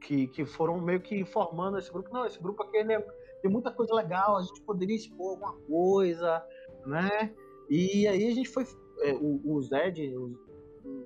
que, 0.03 0.27
que 0.27 0.45
foram 0.45 0.81
meio 0.81 1.01
que 1.01 1.25
formando 1.25 1.79
esse 1.79 1.91
grupo. 1.91 2.13
Não, 2.13 2.27
esse 2.27 2.41
grupo 2.41 2.63
aqui 2.63 2.77
ele 2.77 2.93
é, 2.93 3.01
tem 3.41 3.51
muita 3.51 3.71
coisa 3.71 3.95
legal, 3.95 4.37
a 4.37 4.43
gente 4.43 4.61
poderia 4.63 4.97
expor 4.97 5.31
alguma 5.31 5.55
coisa, 5.67 6.45
né? 6.87 7.33
E 7.71 8.07
aí 8.07 8.27
a 8.27 8.35
gente 8.35 8.49
foi. 8.49 8.65
É, 9.01 9.15
o, 9.15 9.41
o 9.45 9.61
Zed, 9.63 10.15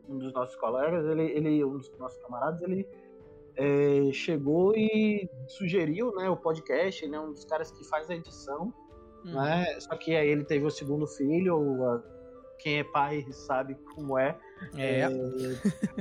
um 0.08 0.18
dos 0.18 0.32
nossos 0.32 0.56
colegas, 0.56 1.06
ele, 1.06 1.22
ele, 1.22 1.64
um 1.64 1.78
dos 1.78 1.90
nossos 1.98 2.18
camaradas, 2.22 2.60
ele 2.62 2.86
é, 3.56 4.12
chegou 4.12 4.74
e 4.74 5.28
sugeriu 5.46 6.12
né, 6.14 6.28
o 6.28 6.36
podcast, 6.36 7.04
ele 7.04 7.14
é 7.14 7.20
um 7.20 7.32
dos 7.32 7.44
caras 7.44 7.70
que 7.70 7.84
faz 7.84 8.10
a 8.10 8.14
edição, 8.14 8.72
hum. 9.26 9.32
né? 9.32 9.80
Só 9.80 9.96
que 9.96 10.14
aí 10.14 10.28
ele 10.28 10.44
teve 10.44 10.64
o 10.64 10.70
segundo 10.70 11.06
filho, 11.06 12.02
quem 12.58 12.78
é 12.78 12.84
pai 12.84 13.26
sabe 13.32 13.74
como 13.94 14.18
é. 14.18 14.38
É. 14.74 15.00
é 15.00 15.08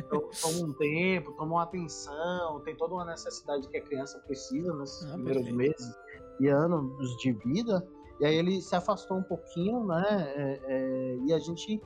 toma 0.09 0.65
um 0.65 0.73
tempo, 0.73 1.33
toma 1.33 1.55
uma 1.55 1.63
atenção, 1.63 2.61
tem 2.61 2.75
toda 2.75 2.93
uma 2.93 3.05
necessidade 3.05 3.67
que 3.67 3.77
a 3.77 3.81
criança 3.81 4.19
precisa 4.19 4.73
nesses 4.73 5.05
ah, 5.09 5.13
primeiros 5.13 5.43
perfeito. 5.43 5.57
meses 5.57 5.95
e 6.39 6.47
anos 6.47 7.17
de 7.17 7.31
vida. 7.33 7.85
E 8.19 8.25
aí 8.25 8.35
ele 8.35 8.61
se 8.61 8.75
afastou 8.75 9.17
um 9.17 9.23
pouquinho, 9.23 9.85
né? 9.85 10.03
É, 10.35 10.59
é, 10.67 11.17
e 11.25 11.33
a 11.33 11.39
gente 11.39 11.81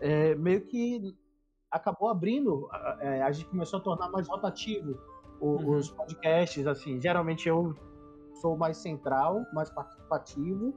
é, 0.00 0.34
meio 0.36 0.60
que 0.62 1.14
acabou 1.70 2.08
abrindo, 2.08 2.68
é, 3.00 3.22
a 3.22 3.32
gente 3.32 3.48
começou 3.48 3.80
a 3.80 3.82
tornar 3.82 4.10
mais 4.10 4.28
rotativo 4.28 4.96
o, 5.40 5.48
uhum. 5.48 5.76
os 5.76 5.90
podcasts, 5.90 6.66
assim, 6.66 7.00
geralmente 7.00 7.48
eu 7.48 7.74
sou 8.40 8.56
mais 8.56 8.78
central, 8.78 9.44
mais 9.52 9.70
participativo, 9.70 10.74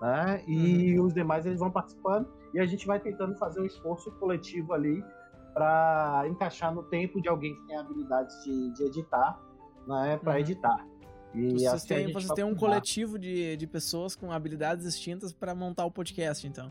né? 0.00 0.42
E 0.46 0.98
uhum. 0.98 1.06
os 1.06 1.14
demais 1.14 1.46
eles 1.46 1.58
vão 1.58 1.70
participando 1.70 2.28
e 2.54 2.60
a 2.60 2.66
gente 2.66 2.86
vai 2.86 3.00
tentando 3.00 3.34
fazer 3.36 3.60
um 3.60 3.64
esforço 3.64 4.10
coletivo 4.12 4.72
ali 4.72 5.04
para 5.52 6.24
encaixar 6.28 6.74
no 6.74 6.82
tempo 6.84 7.20
de 7.20 7.28
alguém 7.28 7.54
que 7.54 7.66
tem 7.66 7.76
habilidades 7.76 8.44
de, 8.44 8.72
de 8.72 8.84
editar, 8.84 9.40
né? 9.86 10.18
Para 10.18 10.32
uhum. 10.32 10.38
editar. 10.38 10.86
E 11.34 11.52
vocês 11.52 11.66
assim 11.66 11.88
têm, 11.88 12.12
vocês 12.12 12.32
têm 12.32 12.44
um 12.44 12.54
coletivo 12.54 13.18
de, 13.18 13.56
de 13.56 13.66
pessoas 13.66 14.16
com 14.16 14.32
habilidades 14.32 14.84
distintas 14.84 15.32
para 15.32 15.54
montar 15.54 15.84
o 15.84 15.90
podcast, 15.90 16.46
então. 16.46 16.70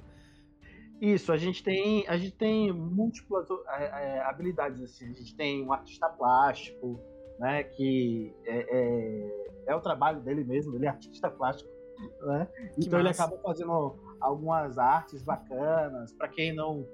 Isso, 1.00 1.32
a 1.32 1.38
gente 1.38 1.64
tem, 1.64 2.08
a 2.08 2.18
gente 2.18 2.34
tem 2.34 2.72
múltiplas 2.72 3.48
é, 3.70 3.84
é, 3.84 4.22
habilidades 4.22 4.82
assim. 4.82 5.12
A 5.12 5.14
gente 5.14 5.36
tem 5.36 5.64
um 5.64 5.72
artista 5.72 6.10
plástico, 6.10 7.00
né, 7.40 7.64
que 7.64 8.34
é, 8.46 8.78
é, 8.78 9.48
é, 9.68 9.76
o 9.76 9.82
trabalho 9.82 10.22
dele 10.22 10.44
mesmo, 10.44 10.76
ele 10.76 10.86
é 10.86 10.90
artista 10.90 11.30
plástico, 11.30 11.70
né? 12.22 12.48
então 12.78 12.94
massa. 12.94 12.98
ele 13.00 13.10
acaba 13.10 13.38
fazendo 13.40 13.96
algumas 14.20 14.78
artes 14.78 15.22
bacanas. 15.22 16.12
Para 16.14 16.28
quem 16.28 16.54
não 16.54 16.88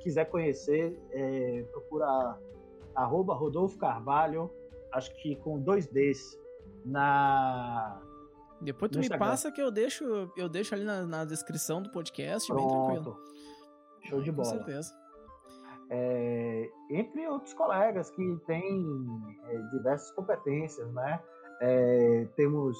quiser 0.00 0.26
conhecer, 0.26 0.98
é, 1.10 1.64
procura 1.72 2.38
arroba 2.94 3.34
Rodolfo 3.34 3.78
Carvalho, 3.78 4.50
acho 4.92 5.14
que 5.16 5.36
com 5.36 5.60
dois 5.60 5.86
Ds 5.86 6.38
na 6.84 8.00
depois 8.60 8.90
tu 8.90 8.98
me 8.98 9.08
passa 9.08 9.52
que 9.52 9.60
eu 9.60 9.70
deixo, 9.70 10.04
eu 10.36 10.48
deixo 10.48 10.74
ali 10.74 10.84
na, 10.84 11.06
na 11.06 11.24
descrição 11.24 11.80
do 11.80 11.90
podcast, 11.90 12.48
Pronto. 12.48 12.66
bem 12.66 12.84
tranquilo. 12.84 13.18
Show 14.08 14.22
de 14.22 14.32
bola. 14.32 14.50
Com 14.50 14.56
certeza. 14.56 14.94
É, 15.90 16.70
entre 16.90 17.26
outros 17.28 17.54
colegas 17.54 18.10
que 18.10 18.38
têm 18.46 18.84
é, 19.44 19.58
diversas 19.72 20.10
competências, 20.12 20.92
né? 20.92 21.20
É, 21.60 22.28
temos 22.36 22.76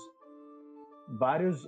vários 1.19 1.67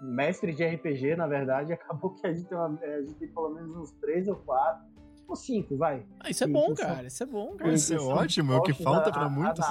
mestres 0.00 0.56
de 0.56 0.64
RPG, 0.64 1.16
na 1.16 1.26
verdade, 1.26 1.72
acabou 1.74 2.14
que 2.14 2.26
a 2.26 2.32
gente 2.32 2.48
tem, 2.48 2.56
uma, 2.56 2.78
é, 2.82 2.94
a 2.96 3.00
gente 3.02 3.14
tem 3.14 3.28
pelo 3.28 3.50
menos 3.50 3.76
uns 3.76 3.92
três 4.00 4.28
ou 4.28 4.36
quatro, 4.36 4.86
ou 5.26 5.36
cinco, 5.36 5.76
vai. 5.76 6.06
Ah, 6.20 6.30
isso 6.30 6.44
é 6.44 6.46
bom, 6.46 6.74
cara. 6.74 7.06
Isso 7.06 7.22
é 7.22 7.26
bom, 7.26 7.54
cara. 7.54 7.72
Isso 7.72 7.94
é 7.94 7.98
ótimo, 7.98 8.52
é 8.52 8.56
o 8.56 8.62
que 8.62 8.72
falta 8.72 9.12
para 9.12 9.28
muitos. 9.28 9.64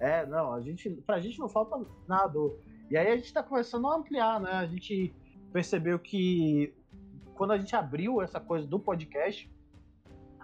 É, 0.00 0.26
não, 0.26 0.52
a 0.52 0.60
gente, 0.60 0.90
pra 1.06 1.20
gente 1.20 1.38
não 1.38 1.48
falta 1.48 1.80
nada. 2.06 2.38
E 2.90 2.96
aí 2.96 3.08
a 3.08 3.16
gente 3.16 3.32
tá 3.32 3.42
começando 3.42 3.86
a 3.86 3.96
ampliar, 3.96 4.40
né? 4.40 4.50
A 4.52 4.66
gente 4.66 5.14
percebeu 5.52 5.98
que 5.98 6.74
quando 7.34 7.52
a 7.52 7.58
gente 7.58 7.74
abriu 7.74 8.20
essa 8.20 8.40
coisa 8.40 8.66
do 8.66 8.80
podcast, 8.80 9.50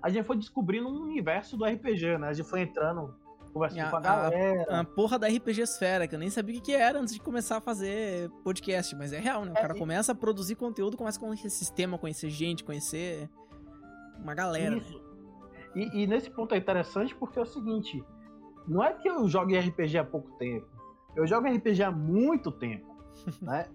a 0.05 0.11
gente 0.11 0.27
foi 0.27 0.37
descobrindo 0.37 0.87
um 0.87 1.01
universo 1.01 1.57
do 1.57 1.65
RPG, 1.65 2.19
né? 2.19 2.29
A 2.29 2.33
gente 2.35 2.47
foi 2.47 2.61
entrando, 2.61 3.15
conversando 3.55 3.87
a, 3.87 3.91
com 3.91 3.97
a 3.97 4.01
galera. 4.01 4.67
A, 4.69 4.81
a, 4.81 4.85
porra 4.85 5.19
da 5.19 5.27
RPG 5.27 5.63
Esfera, 5.63 6.07
que 6.07 6.15
eu 6.15 6.19
nem 6.19 6.29
sabia 6.29 6.59
o 6.59 6.63
que 6.63 6.73
era 6.75 7.01
antes 7.01 7.15
de 7.15 7.21
começar 7.21 7.57
a 7.57 7.61
fazer 7.63 8.29
podcast, 8.45 8.95
mas 8.95 9.15
é 9.15 9.19
real, 9.19 9.47
né? 9.47 9.53
O 9.53 9.57
é, 9.57 9.63
cara 9.63 9.75
e... 9.75 9.79
começa 9.79 10.13
a 10.13 10.15
produzir 10.15 10.57
conteúdo, 10.57 10.95
começa 10.95 11.17
a 11.17 11.23
conhecer 11.23 11.49
sistema, 11.49 11.97
conhecer 11.97 12.29
gente, 12.29 12.63
conhecer 12.63 13.31
uma 14.23 14.35
galera. 14.35 14.77
Isso. 14.77 14.93
Né? 14.93 15.05
E, 15.75 16.03
e, 16.03 16.07
nesse 16.07 16.31
ponto 16.31 16.55
é 16.55 16.59
interessante 16.59 17.15
porque 17.15 17.39
é 17.39 17.43
o 17.43 17.47
seguinte: 17.47 18.05
não 18.69 18.85
é 18.85 18.93
que 18.93 19.09
eu 19.09 19.27
jogue 19.27 19.59
RPG 19.59 19.97
há 19.97 20.05
pouco 20.05 20.31
tempo, 20.33 20.67
eu 21.17 21.27
jogo 21.27 21.49
RPG 21.49 21.83
há 21.83 21.91
muito 21.91 22.53
tempo, 22.53 22.95
né? 23.41 23.71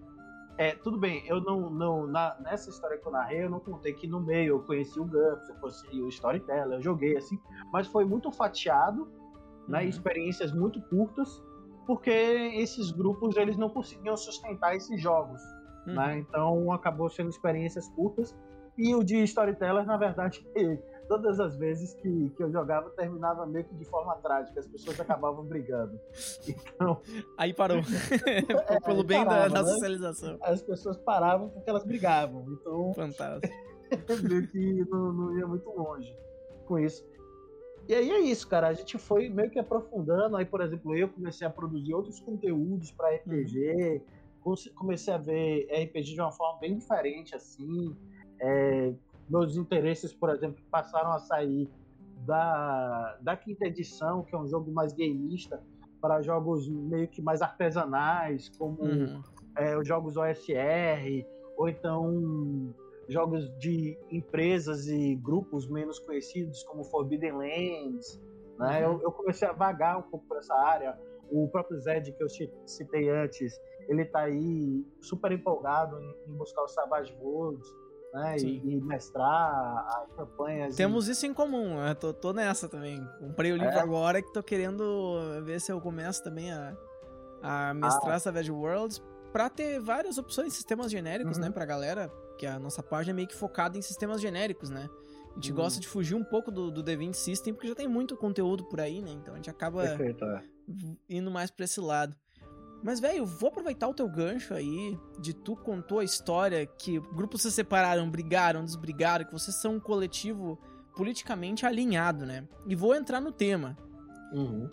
É, 0.59 0.75
tudo 0.75 0.97
bem, 0.97 1.23
eu 1.25 1.39
não, 1.39 1.69
não 1.69 2.05
na, 2.05 2.37
nessa 2.41 2.69
história 2.69 2.97
que 2.97 3.07
eu 3.07 3.13
narrei, 3.13 3.45
eu 3.45 3.49
não 3.49 3.61
contei 3.61 3.93
que 3.93 4.05
no 4.05 4.19
meio 4.19 4.55
eu 4.55 4.59
conheci 4.59 4.99
o 4.99 5.05
Gumps, 5.05 5.47
eu 5.47 5.55
conheci 5.55 6.01
o 6.01 6.09
Storyteller, 6.09 6.79
eu 6.79 6.81
joguei 6.81 7.15
assim, 7.15 7.39
mas 7.71 7.87
foi 7.87 8.03
muito 8.03 8.29
fatiado, 8.29 9.05
né, 9.05 9.07
uhum. 9.07 9.69
né, 9.69 9.85
experiências 9.85 10.51
muito 10.51 10.81
curtas, 10.89 11.41
porque 11.87 12.11
esses 12.11 12.91
grupos 12.91 13.37
eles 13.37 13.55
não 13.55 13.69
conseguiam 13.69 14.17
sustentar 14.17 14.75
esses 14.75 15.01
jogos, 15.01 15.41
uhum. 15.87 15.93
né, 15.93 16.17
então 16.19 16.73
acabou 16.73 17.09
sendo 17.09 17.29
experiências 17.29 17.87
curtas, 17.91 18.37
e 18.77 18.93
o 18.93 19.01
de 19.01 19.23
Storyteller, 19.23 19.85
na 19.85 19.95
verdade, 19.95 20.45
todas 21.09 21.39
as 21.39 21.57
vezes 21.57 21.95
que, 21.95 22.29
que 22.29 22.43
eu 22.43 22.51
jogava 22.51 22.91
terminava 22.91 23.43
meio 23.47 23.65
que 23.65 23.73
de 23.73 23.83
forma 23.83 24.15
trágica, 24.17 24.59
as 24.59 24.67
pessoas 24.67 24.99
acabavam 24.99 25.43
brigando. 25.43 25.99
Então. 26.47 27.01
Aí 27.35 27.51
parou. 27.51 27.79
é, 28.69 28.79
Pelo 28.79 29.03
bem 29.03 29.25
parava, 29.25 29.49
da, 29.49 29.61
da, 29.61 29.63
né? 29.63 29.73
socialização. 29.73 30.37
As 30.39 30.61
pessoas 30.61 30.97
paravam 30.97 31.49
porque 31.49 31.67
elas 31.67 31.83
brigavam. 31.83 32.45
Então. 32.51 32.93
Fantástico. 32.95 33.53
meio 34.23 34.47
que 34.47 34.85
não, 34.87 35.11
não 35.11 35.37
ia 35.37 35.47
muito 35.47 35.67
longe 35.71 36.15
com 36.67 36.77
isso. 36.77 37.03
E 37.87 37.95
aí 37.95 38.11
é 38.11 38.19
isso, 38.19 38.47
cara. 38.47 38.67
A 38.67 38.73
gente 38.73 38.99
foi 38.99 39.29
meio 39.29 39.49
que 39.49 39.57
aprofundando. 39.57 40.37
Aí, 40.37 40.45
por 40.45 40.61
exemplo, 40.61 40.95
eu 40.95 41.09
comecei 41.09 41.47
a 41.47 41.49
produzir 41.49 41.91
outros 41.95 42.19
conteúdos 42.19 42.91
para 42.91 43.15
RPG. 43.15 44.03
Uhum. 44.45 44.55
Comecei 44.75 45.11
a 45.11 45.17
ver 45.17 45.67
RPG 45.71 46.13
de 46.13 46.21
uma 46.21 46.31
forma 46.31 46.59
bem 46.59 46.77
diferente, 46.77 47.33
assim. 47.33 47.97
É, 48.39 48.93
meus 49.29 49.55
interesses, 49.55 50.11
por 50.13 50.29
exemplo, 50.29 50.61
passaram 50.71 51.11
a 51.11 51.19
sair 51.19 51.69
da, 52.25 53.17
da 53.21 53.37
quinta 53.37 53.65
edição, 53.65 54.23
que 54.23 54.35
é 54.35 54.37
um 54.37 54.47
jogo 54.47 54.71
mais 54.71 54.93
gameista, 54.93 55.61
para 56.01 56.21
jogos 56.21 56.67
meio 56.69 57.07
que 57.07 57.21
mais 57.21 57.41
artesanais, 57.41 58.49
como 58.57 58.81
uhum. 58.83 59.21
é, 59.55 59.77
os 59.77 59.87
jogos 59.87 60.15
OSR, 60.17 61.25
ou 61.57 61.67
então 61.67 62.73
jogos 63.07 63.49
de 63.57 63.97
empresas 64.11 64.87
e 64.87 65.15
grupos 65.15 65.67
menos 65.67 65.99
conhecidos, 65.99 66.63
como 66.63 66.83
Forbidden 66.83 67.33
Lands. 67.33 68.21
Né? 68.57 68.87
Uhum. 68.87 68.93
Eu, 68.93 69.01
eu, 69.03 69.11
comecei 69.11 69.47
a 69.47 69.51
vagar 69.51 69.97
um 69.97 70.03
pouco 70.03 70.25
por 70.27 70.37
essa 70.37 70.53
área. 70.53 70.97
O 71.29 71.47
próprio 71.47 71.79
Zed, 71.79 72.11
que 72.11 72.23
eu 72.23 72.27
citei 72.65 73.09
antes, 73.09 73.59
ele 73.87 74.03
está 74.03 74.21
aí 74.21 74.85
super 75.01 75.31
empolgado 75.31 75.99
em, 75.99 76.15
em 76.27 76.37
buscar 76.37 76.63
o 76.63 76.67
Savage 76.67 77.15
Worlds 77.21 77.67
né? 78.13 78.37
E, 78.37 78.75
e, 78.75 78.81
mestrar 78.81 79.85
as 79.87 80.11
campanhas. 80.15 80.75
Temos 80.75 81.07
e... 81.07 81.11
isso 81.11 81.25
em 81.25 81.33
comum, 81.33 81.79
eu 81.85 81.95
tô, 81.95 82.13
tô 82.13 82.33
nessa 82.33 82.67
também. 82.67 83.05
Comprei 83.19 83.51
o 83.51 83.57
livro 83.57 83.73
é. 83.73 83.79
agora 83.79 84.21
que 84.21 84.31
tô 84.33 84.41
querendo 84.41 85.19
ver 85.43 85.59
se 85.61 85.71
eu 85.71 85.79
começo 85.79 86.23
também 86.23 86.51
a, 86.51 86.75
a 87.41 87.73
mestrar 87.73 88.15
ah. 88.15 88.19
Savage 88.19 88.51
Worlds 88.51 89.01
pra 89.31 89.49
ter 89.49 89.79
várias 89.79 90.17
opções, 90.17 90.53
sistemas 90.53 90.91
genéricos, 90.91 91.37
né, 91.37 91.43
uhum. 91.43 91.49
né, 91.49 91.53
pra 91.53 91.65
galera, 91.65 92.11
que 92.37 92.45
a 92.45 92.57
nossa 92.57 92.81
página 92.81 93.13
é 93.13 93.15
meio 93.15 93.27
que 93.27 93.35
focada 93.35 93.77
em 93.77 93.81
sistemas 93.81 94.21
genéricos, 94.21 94.69
né? 94.69 94.89
A 95.31 95.35
gente 95.35 95.51
uhum. 95.51 95.57
gosta 95.57 95.79
de 95.79 95.87
fugir 95.87 96.15
um 96.15 96.23
pouco 96.23 96.51
do, 96.51 96.71
do 96.71 96.83
D20 96.83 97.13
System, 97.13 97.53
porque 97.53 97.67
já 97.67 97.75
tem 97.75 97.87
muito 97.87 98.17
conteúdo 98.17 98.63
por 98.65 98.81
aí, 98.81 99.01
né? 99.01 99.11
Então 99.11 99.33
a 99.33 99.37
gente 99.37 99.49
acaba 99.49 99.83
Perfeito, 99.83 100.25
é. 100.25 100.43
indo 101.07 101.29
mais 101.29 101.51
pra 101.51 101.65
esse 101.65 101.79
lado. 101.79 102.15
Mas, 102.81 102.99
velho, 102.99 103.25
vou 103.25 103.49
aproveitar 103.49 103.87
o 103.87 103.93
teu 103.93 104.07
gancho 104.07 104.53
aí, 104.53 104.97
de 105.19 105.33
tu 105.33 105.55
contou 105.55 105.99
a 105.99 106.03
história 106.03 106.65
que 106.65 106.99
grupos 106.99 107.41
se 107.41 107.51
separaram, 107.51 108.09
brigaram, 108.09 108.63
desbrigaram, 108.63 109.25
que 109.25 109.33
vocês 109.33 109.55
são 109.57 109.75
um 109.75 109.79
coletivo 109.79 110.57
politicamente 110.95 111.65
alinhado, 111.65 112.25
né? 112.25 112.47
E 112.67 112.75
vou 112.75 112.95
entrar 112.95 113.19
no 113.19 113.31
tema. 113.31 113.77
Uhum. 114.31 114.69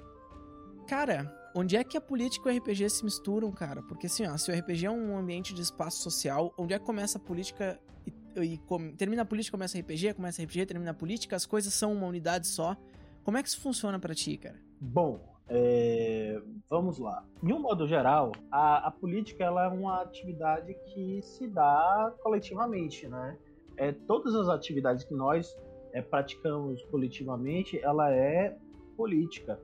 Cara, 0.86 1.32
onde 1.54 1.76
é 1.76 1.82
que 1.82 1.96
a 1.96 2.00
política 2.00 2.52
e 2.52 2.56
o 2.56 2.60
RPG 2.60 2.90
se 2.90 3.04
misturam, 3.04 3.50
cara? 3.50 3.82
Porque 3.82 4.06
assim, 4.06 4.26
ó, 4.26 4.36
se 4.36 4.50
o 4.50 4.54
RPG 4.54 4.86
é 4.86 4.90
um 4.90 5.16
ambiente 5.16 5.52
de 5.52 5.62
espaço 5.62 6.02
social, 6.02 6.54
onde 6.56 6.74
é 6.74 6.78
que 6.78 6.84
começa 6.84 7.18
a 7.18 7.20
política 7.20 7.80
e, 8.06 8.40
e 8.40 8.58
com, 8.58 8.92
termina 8.92 9.22
a 9.22 9.24
política, 9.24 9.56
começa 9.56 9.76
a 9.76 9.80
RPG, 9.80 10.14
começa 10.14 10.40
a 10.40 10.44
RPG, 10.44 10.66
termina 10.66 10.92
a 10.92 10.94
política, 10.94 11.34
as 11.34 11.44
coisas 11.44 11.74
são 11.74 11.92
uma 11.92 12.06
unidade 12.06 12.46
só. 12.46 12.76
Como 13.24 13.36
é 13.36 13.42
que 13.42 13.48
isso 13.48 13.60
funciona 13.60 13.98
para 13.98 14.14
ti, 14.14 14.36
cara? 14.36 14.60
Bom, 14.80 15.35
é, 15.48 16.40
vamos 16.68 16.98
lá. 16.98 17.24
De 17.42 17.52
um 17.52 17.60
modo 17.60 17.86
geral, 17.86 18.32
a, 18.50 18.88
a, 18.88 18.90
política 18.90 19.44
ela 19.44 19.64
é 19.64 19.68
uma 19.68 20.02
atividade 20.02 20.74
que 20.86 21.20
se 21.22 21.46
dá 21.46 22.12
coletivamente, 22.20 23.06
né? 23.08 23.38
É, 23.76 23.92
todas 23.92 24.34
as 24.34 24.48
atividades 24.48 25.04
que 25.04 25.14
nós 25.14 25.56
é, 25.92 26.02
praticamos 26.02 26.82
coletivamente, 26.86 27.78
ela 27.78 28.12
é 28.12 28.56
política. 28.96 29.60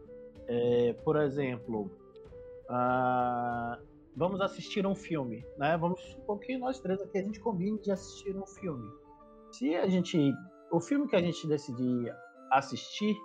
É, 0.47 0.93
por 1.05 1.17
exemplo, 1.17 1.91
uh, 2.69 3.83
vamos 4.17 4.41
assistir 4.41 4.87
um 4.87 4.95
filme, 4.95 5.45
né? 5.59 5.77
Vamos 5.77 6.01
supor 6.01 6.39
que 6.39 6.57
nós 6.59 6.79
três 6.79 7.01
aqui 7.01 7.19
a 7.19 7.23
gente 7.23 7.41
combine 7.41 7.79
de 7.81 7.91
assistir 7.91 8.37
um 8.37 8.47
filme. 8.47 8.89
Se 9.51 9.75
a 9.75 9.89
gente, 9.89 10.33
o 10.71 10.81
filme 10.81 11.09
que 11.09 11.17
a 11.17 11.21
gente 11.21 11.47
decidir 11.47 12.15
assistir, 12.51 13.17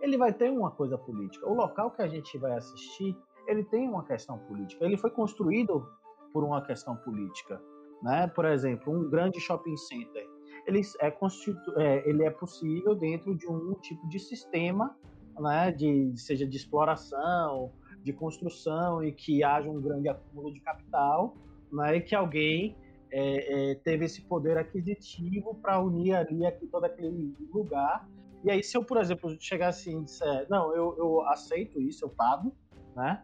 ele 0.00 0.16
vai 0.16 0.32
ter 0.32 0.50
uma 0.50 0.70
coisa 0.70 0.96
política. 0.96 1.48
O 1.48 1.54
local 1.54 1.90
que 1.90 2.02
a 2.02 2.08
gente 2.08 2.36
vai 2.38 2.52
assistir, 2.52 3.16
ele 3.46 3.64
tem 3.64 3.88
uma 3.88 4.04
questão 4.04 4.38
política. 4.38 4.84
Ele 4.84 4.96
foi 4.96 5.10
construído 5.10 5.86
por 6.32 6.44
uma 6.44 6.62
questão 6.62 6.96
política, 6.96 7.60
né? 8.02 8.26
Por 8.28 8.44
exemplo, 8.44 8.92
um 8.92 9.08
grande 9.08 9.40
shopping 9.40 9.76
center, 9.76 10.26
ele 10.66 10.82
é, 11.00 11.10
constitu... 11.10 11.78
É, 11.78 12.08
ele 12.08 12.24
é 12.24 12.30
possível 12.30 12.94
dentro 12.94 13.34
de 13.34 13.46
um 13.46 13.74
tipo 13.74 14.06
de 14.08 14.18
sistema, 14.18 14.96
né? 15.38 15.72
De 15.72 16.12
seja 16.16 16.46
de 16.46 16.56
exploração, 16.56 17.72
de 18.02 18.12
construção 18.12 19.02
e 19.02 19.12
que 19.12 19.42
haja 19.42 19.68
um 19.68 19.80
grande 19.80 20.08
acúmulo 20.08 20.52
de 20.52 20.60
capital, 20.60 21.36
né? 21.72 21.96
E 21.96 22.00
que 22.00 22.14
alguém 22.14 22.76
é, 23.10 23.70
é, 23.70 23.74
teve 23.76 24.04
esse 24.04 24.22
poder 24.22 24.58
aquisitivo 24.58 25.54
para 25.54 25.80
unir 25.80 26.14
ali 26.14 26.44
aqui, 26.46 26.66
todo 26.66 26.84
aquele 26.84 27.34
lugar. 27.52 28.06
E 28.44 28.50
aí, 28.50 28.62
se 28.62 28.76
eu, 28.76 28.84
por 28.84 28.98
exemplo, 28.98 29.36
chegar 29.40 29.68
assim 29.68 30.00
e 30.00 30.04
disser, 30.04 30.46
não, 30.48 30.74
eu, 30.74 30.94
eu 30.96 31.22
aceito 31.28 31.80
isso, 31.80 32.04
eu 32.04 32.08
pago, 32.08 32.54
né? 32.94 33.22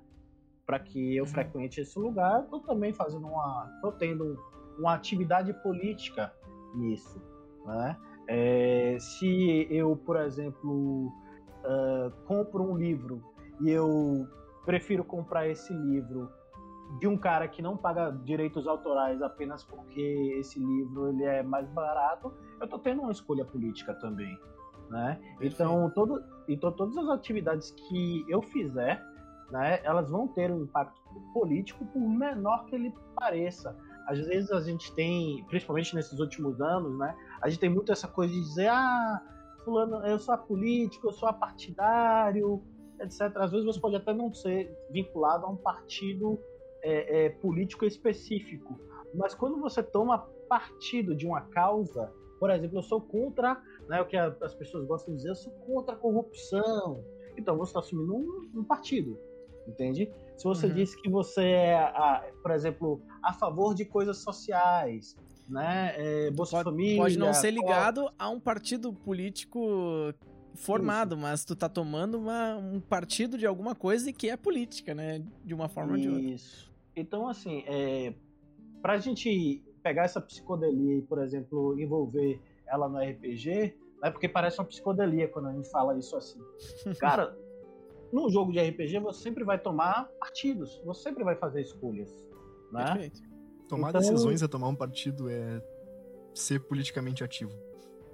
Para 0.66 0.78
que 0.78 1.16
eu 1.16 1.24
uhum. 1.24 1.30
frequente 1.30 1.80
esse 1.80 1.98
lugar, 1.98 2.46
eu 2.52 2.60
também 2.60 2.92
fazendo 2.92 3.26
uma. 3.26 3.78
tô 3.80 3.92
tendo 3.92 4.36
uma 4.78 4.94
atividade 4.94 5.52
política 5.62 6.34
nisso, 6.74 7.20
né? 7.64 7.96
É, 8.26 8.96
se 8.98 9.66
eu, 9.70 9.96
por 9.96 10.16
exemplo, 10.16 11.06
uh, 11.64 12.10
compro 12.26 12.62
um 12.62 12.76
livro 12.76 13.22
e 13.60 13.70
eu 13.70 14.26
prefiro 14.64 15.04
comprar 15.04 15.46
esse 15.46 15.72
livro 15.72 16.30
de 16.98 17.06
um 17.06 17.16
cara 17.16 17.48
que 17.48 17.60
não 17.60 17.76
paga 17.76 18.10
direitos 18.10 18.66
autorais 18.66 19.20
apenas 19.20 19.64
porque 19.64 20.36
esse 20.38 20.58
livro 20.58 21.08
ele 21.08 21.24
é 21.24 21.42
mais 21.42 21.68
barato, 21.70 22.32
eu 22.60 22.64
estou 22.64 22.78
tendo 22.78 23.02
uma 23.02 23.12
escolha 23.12 23.44
política 23.44 23.94
também, 23.94 24.38
né? 24.94 25.20
Então, 25.40 25.90
todo, 25.90 26.22
então 26.48 26.70
todas 26.70 26.96
as 26.96 27.08
atividades 27.08 27.72
que 27.72 28.24
eu 28.28 28.40
fizer, 28.40 29.04
né, 29.50 29.80
elas 29.82 30.08
vão 30.08 30.28
ter 30.28 30.52
um 30.52 30.62
impacto 30.62 31.00
político 31.32 31.84
por 31.86 32.00
menor 32.00 32.64
que 32.66 32.76
ele 32.76 32.94
pareça. 33.16 33.76
Às 34.06 34.20
vezes 34.20 34.52
a 34.52 34.60
gente 34.60 34.94
tem, 34.94 35.44
principalmente 35.48 35.94
nesses 35.96 36.18
últimos 36.20 36.60
anos, 36.60 36.96
né, 36.96 37.14
a 37.42 37.48
gente 37.48 37.58
tem 37.58 37.68
muito 37.68 37.90
essa 37.90 38.06
coisa 38.06 38.32
de 38.32 38.40
dizer, 38.40 38.68
ah, 38.68 39.20
fulano, 39.64 40.06
eu 40.06 40.18
sou 40.18 40.38
político, 40.38 41.08
eu 41.08 41.12
sou 41.12 41.32
partidário, 41.32 42.62
etc. 43.00 43.36
Às 43.36 43.50
vezes 43.50 43.66
você 43.66 43.80
pode 43.80 43.96
até 43.96 44.14
não 44.14 44.32
ser 44.32 44.72
vinculado 44.90 45.44
a 45.44 45.48
um 45.48 45.56
partido 45.56 46.38
é, 46.82 47.26
é, 47.26 47.30
político 47.30 47.84
específico. 47.84 48.78
Mas 49.12 49.34
quando 49.34 49.60
você 49.60 49.82
toma 49.82 50.18
partido 50.48 51.16
de 51.16 51.26
uma 51.26 51.40
causa, 51.40 52.12
por 52.38 52.50
exemplo, 52.50 52.78
eu 52.78 52.82
sou 52.82 53.00
contra, 53.00 53.60
né, 53.88 54.00
o 54.00 54.06
que 54.06 54.16
as 54.16 54.54
pessoas 54.54 54.86
gostam 54.86 55.14
de 55.14 55.18
dizer, 55.18 55.30
eu 55.30 55.34
sou 55.34 55.52
contra 55.52 55.94
a 55.94 55.98
corrupção. 55.98 57.04
Então 57.36 57.56
você 57.56 57.70
está 57.70 57.80
assumindo 57.80 58.14
um, 58.14 58.60
um, 58.60 58.64
partido, 58.64 59.18
entende? 59.66 60.10
Se 60.36 60.44
você 60.44 60.66
uhum. 60.66 60.74
diz 60.74 60.94
que 60.94 61.08
você 61.08 61.42
é, 61.42 61.74
a, 61.74 62.24
por 62.42 62.50
exemplo, 62.50 63.02
a 63.22 63.32
favor 63.32 63.74
de 63.74 63.84
coisas 63.84 64.18
sociais, 64.18 65.16
né, 65.48 65.94
é, 65.96 66.30
Bolsa 66.30 66.58
pode, 66.58 66.70
Família... 66.70 66.96
Pode 66.96 67.18
não 67.18 67.34
ser 67.34 67.50
ligado 67.50 68.10
a 68.18 68.30
um 68.30 68.40
partido 68.40 68.92
político 68.92 70.14
formado, 70.54 71.14
Isso. 71.14 71.22
mas 71.22 71.44
tu 71.44 71.56
tá 71.56 71.68
tomando 71.68 72.18
uma, 72.18 72.56
um 72.56 72.80
partido 72.80 73.36
de 73.36 73.46
alguma 73.46 73.74
coisa 73.74 74.12
que 74.12 74.30
é 74.30 74.36
política, 74.36 74.94
né? 74.94 75.22
De 75.44 75.52
uma 75.52 75.68
forma 75.68 75.98
Isso. 75.98 76.08
ou 76.08 76.14
de 76.14 76.22
outra. 76.22 76.34
Isso. 76.34 76.72
Então, 76.96 77.28
assim, 77.28 77.64
é, 77.66 78.14
para 78.80 78.94
a 78.94 78.98
gente 78.98 79.62
pegar 79.82 80.04
essa 80.04 80.20
psicodelia 80.20 80.98
e, 80.98 81.02
por 81.02 81.22
exemplo, 81.22 81.78
envolver 81.78 82.40
ela 82.66 82.88
no 82.88 82.98
RPG, 82.98 83.74
né, 84.04 84.10
porque 84.10 84.28
parece 84.28 84.60
uma 84.60 84.66
psicodelia 84.66 85.26
quando 85.28 85.48
a 85.48 85.52
gente 85.52 85.70
fala 85.70 85.98
isso 85.98 86.14
assim. 86.14 86.38
Cara, 87.00 87.34
num 88.12 88.28
jogo 88.28 88.52
de 88.52 88.60
RPG 88.60 88.98
você 88.98 89.22
sempre 89.22 89.44
vai 89.44 89.58
tomar 89.58 90.10
partidos, 90.20 90.78
você 90.84 91.04
sempre 91.04 91.24
vai 91.24 91.34
fazer 91.36 91.62
escolhas. 91.62 92.10
Né? 92.70 92.84
Perfeito. 92.84 93.20
Tomar 93.66 93.88
então, 93.88 94.00
decisões 94.02 94.42
é 94.42 94.48
tomar 94.48 94.68
um 94.68 94.76
partido, 94.76 95.30
é 95.30 95.62
ser 96.34 96.60
politicamente 96.60 97.24
ativo. 97.24 97.52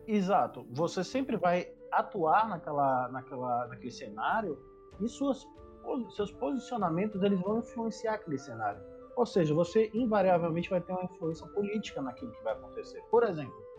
Exato. 0.06 0.64
Você 0.70 1.02
sempre 1.02 1.36
vai 1.36 1.72
atuar 1.90 2.48
naquela, 2.48 3.08
naquela, 3.08 3.66
naquele 3.66 3.90
cenário 3.90 4.58
e 5.00 5.08
suas 5.08 5.44
seus 6.14 6.30
posicionamentos 6.30 7.20
eles 7.22 7.40
vão 7.40 7.58
influenciar 7.58 8.14
aquele 8.14 8.38
cenário. 8.38 8.80
Ou 9.16 9.26
seja, 9.26 9.52
você 9.52 9.90
invariavelmente 9.92 10.70
vai 10.70 10.80
ter 10.80 10.92
uma 10.92 11.04
influência 11.04 11.46
política 11.48 12.00
naquilo 12.00 12.30
que 12.30 12.44
vai 12.44 12.52
acontecer. 12.52 13.02
Por 13.10 13.24
exemplo. 13.24 13.69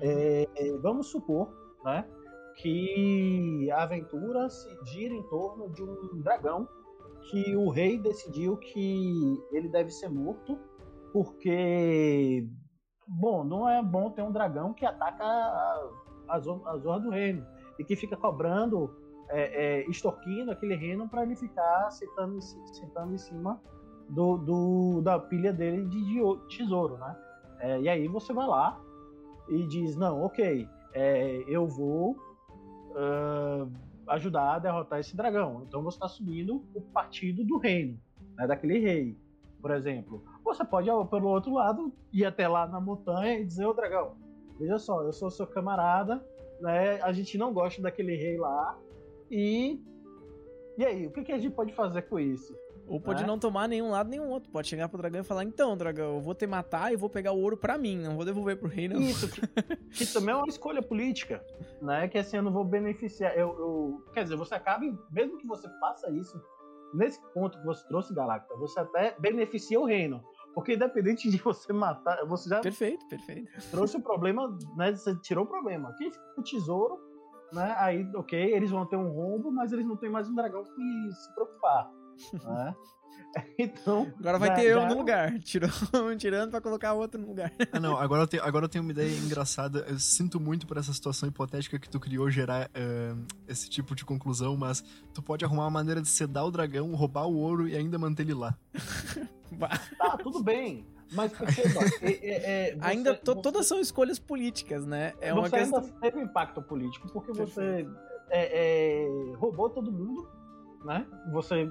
É, 0.00 0.46
vamos 0.80 1.08
supor 1.08 1.48
né, 1.84 2.06
que 2.56 3.70
a 3.70 3.82
aventura 3.82 4.48
se 4.48 4.68
gira 4.86 5.14
em 5.14 5.22
torno 5.24 5.70
de 5.70 5.82
um 5.82 6.20
dragão 6.20 6.68
que 7.30 7.56
o 7.56 7.70
rei 7.70 7.98
decidiu 7.98 8.56
que 8.56 9.42
ele 9.52 9.68
deve 9.68 9.90
ser 9.90 10.08
morto 10.08 10.58
porque, 11.12 12.46
bom, 13.06 13.42
não 13.42 13.68
é 13.68 13.82
bom 13.82 14.10
ter 14.10 14.22
um 14.22 14.30
dragão 14.30 14.74
que 14.74 14.84
ataca 14.84 15.24
as 16.28 16.46
honras 16.46 17.02
do 17.02 17.10
reino 17.10 17.46
e 17.78 17.84
que 17.84 17.96
fica 17.96 18.16
cobrando 18.16 18.94
é, 19.30 19.80
é, 19.80 19.90
extorquindo 19.90 20.50
aquele 20.50 20.76
reino 20.76 21.08
para 21.08 21.22
ele 21.22 21.34
ficar 21.34 21.90
sentando, 21.90 22.40
sentando 22.40 23.14
em 23.14 23.18
cima 23.18 23.60
do, 24.08 24.36
do, 24.36 25.00
da 25.02 25.18
pilha 25.18 25.52
dele 25.52 25.84
de, 25.86 26.04
de 26.04 26.56
tesouro, 26.56 26.96
né? 26.98 27.16
É, 27.60 27.80
e 27.80 27.88
aí 27.88 28.06
você 28.06 28.32
vai 28.32 28.46
lá 28.46 28.80
e 29.48 29.66
diz, 29.66 29.96
não, 29.96 30.22
ok, 30.22 30.68
é, 30.92 31.44
eu 31.46 31.66
vou 31.66 32.16
uh, 32.92 33.70
ajudar 34.08 34.54
a 34.54 34.58
derrotar 34.58 35.00
esse 35.00 35.16
dragão. 35.16 35.62
Então 35.66 35.82
você 35.82 35.96
está 35.96 36.08
subindo 36.08 36.64
o 36.74 36.80
partido 36.80 37.44
do 37.44 37.58
reino, 37.58 37.98
né, 38.36 38.46
daquele 38.46 38.78
rei, 38.78 39.16
por 39.60 39.70
exemplo. 39.70 40.22
Você 40.44 40.64
pode, 40.64 40.88
pelo 41.08 41.28
outro 41.28 41.52
lado, 41.52 41.92
ir 42.12 42.24
até 42.24 42.48
lá 42.48 42.66
na 42.66 42.80
montanha 42.80 43.38
e 43.38 43.44
dizer, 43.44 43.66
ô 43.66 43.72
dragão, 43.72 44.16
veja 44.58 44.78
só, 44.78 45.02
eu 45.02 45.12
sou 45.12 45.30
seu 45.30 45.46
camarada, 45.46 46.24
né, 46.60 47.00
a 47.02 47.12
gente 47.12 47.36
não 47.36 47.52
gosta 47.52 47.82
daquele 47.82 48.16
rei 48.16 48.36
lá, 48.36 48.78
e. 49.30 49.80
E 50.78 50.84
aí, 50.84 51.06
o 51.06 51.10
que, 51.10 51.24
que 51.24 51.32
a 51.32 51.38
gente 51.38 51.54
pode 51.54 51.72
fazer 51.72 52.02
com 52.02 52.18
isso? 52.18 52.54
Ou 52.88 53.00
pode 53.00 53.22
né? 53.22 53.26
não 53.26 53.38
tomar 53.38 53.68
nenhum 53.68 53.90
lado 53.90 54.08
nenhum 54.08 54.28
outro. 54.28 54.50
Pode 54.50 54.68
chegar 54.68 54.88
pro 54.88 54.98
dragão 54.98 55.20
e 55.20 55.24
falar: 55.24 55.44
então, 55.44 55.76
dragão, 55.76 56.16
eu 56.16 56.20
vou 56.20 56.34
te 56.34 56.46
matar 56.46 56.92
e 56.92 56.96
vou 56.96 57.10
pegar 57.10 57.32
o 57.32 57.40
ouro 57.40 57.56
pra 57.56 57.76
mim, 57.76 57.98
não 57.98 58.16
vou 58.16 58.24
devolver 58.24 58.56
pro 58.56 58.68
rei, 58.68 58.88
não. 58.88 59.00
Isso, 59.00 59.28
que, 59.28 59.40
que 59.90 60.06
também 60.12 60.34
é 60.34 60.36
uma 60.36 60.48
escolha 60.48 60.82
política, 60.82 61.44
né? 61.82 62.08
Que 62.08 62.18
assim, 62.18 62.36
eu 62.36 62.42
não 62.42 62.52
vou 62.52 62.64
beneficiar. 62.64 63.36
Eu, 63.36 63.48
eu, 63.58 64.04
quer 64.12 64.22
dizer, 64.22 64.36
você 64.36 64.54
acaba, 64.54 64.84
mesmo 65.10 65.38
que 65.38 65.46
você 65.46 65.68
faça 65.80 66.10
isso, 66.10 66.40
nesse 66.94 67.20
ponto 67.32 67.58
que 67.58 67.64
você 67.64 67.86
trouxe, 67.88 68.14
Galacta, 68.14 68.54
você 68.56 68.80
até 68.80 69.16
beneficia 69.18 69.80
o 69.80 69.84
reino. 69.84 70.22
Porque 70.54 70.74
independente 70.74 71.28
de 71.28 71.36
você 71.38 71.72
matar, 71.72 72.24
você 72.26 72.48
já. 72.48 72.60
Perfeito, 72.60 73.06
perfeito. 73.08 73.50
Trouxe 73.70 73.96
o 73.96 74.00
problema, 74.00 74.56
né? 74.76 74.92
Você 74.92 75.14
tirou 75.20 75.44
o 75.44 75.48
problema. 75.48 75.94
Quem 75.98 76.10
fica 76.10 76.24
com 76.34 76.40
o 76.40 76.44
tesouro 76.44 76.98
né? 77.52 77.74
Aí, 77.78 78.08
ok, 78.14 78.54
eles 78.54 78.70
vão 78.70 78.86
ter 78.86 78.96
um 78.96 79.08
rombo, 79.08 79.50
mas 79.50 79.72
eles 79.72 79.86
não 79.86 79.96
têm 79.96 80.10
mais 80.10 80.28
um 80.28 80.34
dragão 80.34 80.64
que 80.64 81.12
se 81.12 81.34
preocupar. 81.34 81.90
Né? 82.32 82.74
Então. 83.58 84.12
Agora 84.18 84.38
vai 84.38 84.48
já, 84.48 84.54
ter 84.54 84.64
eu 84.66 84.80
já... 84.80 84.88
no 84.88 84.96
lugar. 84.96 85.38
Tirou 85.40 85.70
um 85.94 86.16
tirando 86.16 86.50
pra 86.50 86.60
colocar 86.60 86.94
outro 86.94 87.20
no 87.20 87.28
lugar. 87.28 87.52
Ah, 87.72 87.80
não, 87.80 87.96
agora 87.96 88.22
eu, 88.22 88.26
tenho, 88.26 88.42
agora 88.42 88.64
eu 88.64 88.68
tenho 88.68 88.82
uma 88.82 88.92
ideia 88.92 89.14
engraçada. 89.18 89.84
Eu 89.88 89.98
sinto 89.98 90.40
muito 90.40 90.66
por 90.66 90.76
essa 90.76 90.92
situação 90.92 91.28
hipotética 91.28 91.78
que 91.78 91.88
tu 91.88 92.00
criou 92.00 92.30
gerar 92.30 92.68
uh, 92.68 93.26
esse 93.46 93.68
tipo 93.68 93.94
de 93.94 94.04
conclusão, 94.04 94.56
mas 94.56 94.82
tu 95.12 95.22
pode 95.22 95.44
arrumar 95.44 95.64
uma 95.64 95.70
maneira 95.70 96.00
de 96.00 96.08
sedar 96.08 96.46
o 96.46 96.50
dragão, 96.50 96.94
roubar 96.94 97.26
o 97.26 97.36
ouro 97.36 97.68
e 97.68 97.76
ainda 97.76 97.98
manter 97.98 98.22
ele 98.22 98.34
lá. 98.34 98.56
tá, 99.98 100.16
tudo 100.22 100.42
bem. 100.42 100.86
Mas 101.12 101.32
perceba, 101.32 101.80
é, 102.02 102.10
é, 102.10 102.70
é, 102.70 102.74
você, 102.74 102.78
ainda 102.80 103.14
to, 103.14 103.34
você... 103.34 103.42
todas 103.42 103.66
são 103.66 103.78
escolhas 103.78 104.18
políticas, 104.18 104.84
né? 104.84 105.12
É 105.20 105.32
uma 105.32 105.42
você 105.42 105.58
questão... 105.58 105.78
ainda 105.78 105.92
teve 106.00 106.18
um 106.18 106.22
impacto 106.22 106.60
político 106.60 107.08
porque 107.12 107.32
você 107.32 107.86
é, 108.28 109.04
é, 109.04 109.36
roubou 109.36 109.70
todo 109.70 109.92
mundo, 109.92 110.28
né? 110.84 111.06
Você 111.30 111.70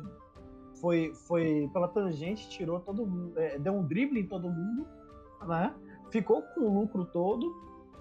foi, 0.86 1.16
foi 1.28 1.68
pela 1.74 1.88
tangente, 1.88 2.48
tirou 2.48 2.80
todo 2.80 3.08
mundo, 3.08 3.34
deu 3.60 3.74
um 3.74 3.84
drible 3.84 4.20
em 4.20 4.28
todo 4.28 4.48
mundo, 4.48 4.86
né? 5.48 5.74
Ficou 6.12 6.44
com 6.44 6.62
o 6.62 6.82
lucro 6.82 7.06
todo 7.06 7.52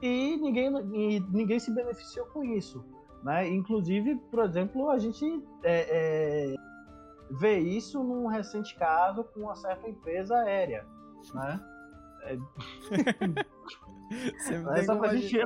e 0.03 0.37
ninguém, 0.37 0.71
e 0.93 1.21
ninguém 1.31 1.59
se 1.59 1.71
beneficiou 1.71 2.27
com 2.27 2.45
isso. 2.45 2.85
Né? 3.23 3.49
Inclusive, 3.49 4.17
por 4.31 4.45
exemplo, 4.45 4.91
a 4.91 4.99
gente 4.99 5.43
é, 5.63 6.53
é, 6.53 6.55
vê 7.31 7.59
isso 7.59 8.05
num 8.05 8.27
recente 8.27 8.77
caso 8.77 9.25
com 9.25 9.41
uma 9.41 9.55
certa 9.55 9.89
empresa 9.89 10.37
aérea 10.37 10.87
né? 11.33 11.59
É... 12.25 12.35
é 14.79 14.83
só, 14.85 14.97
pra 14.97 15.17
gente, 15.17 15.41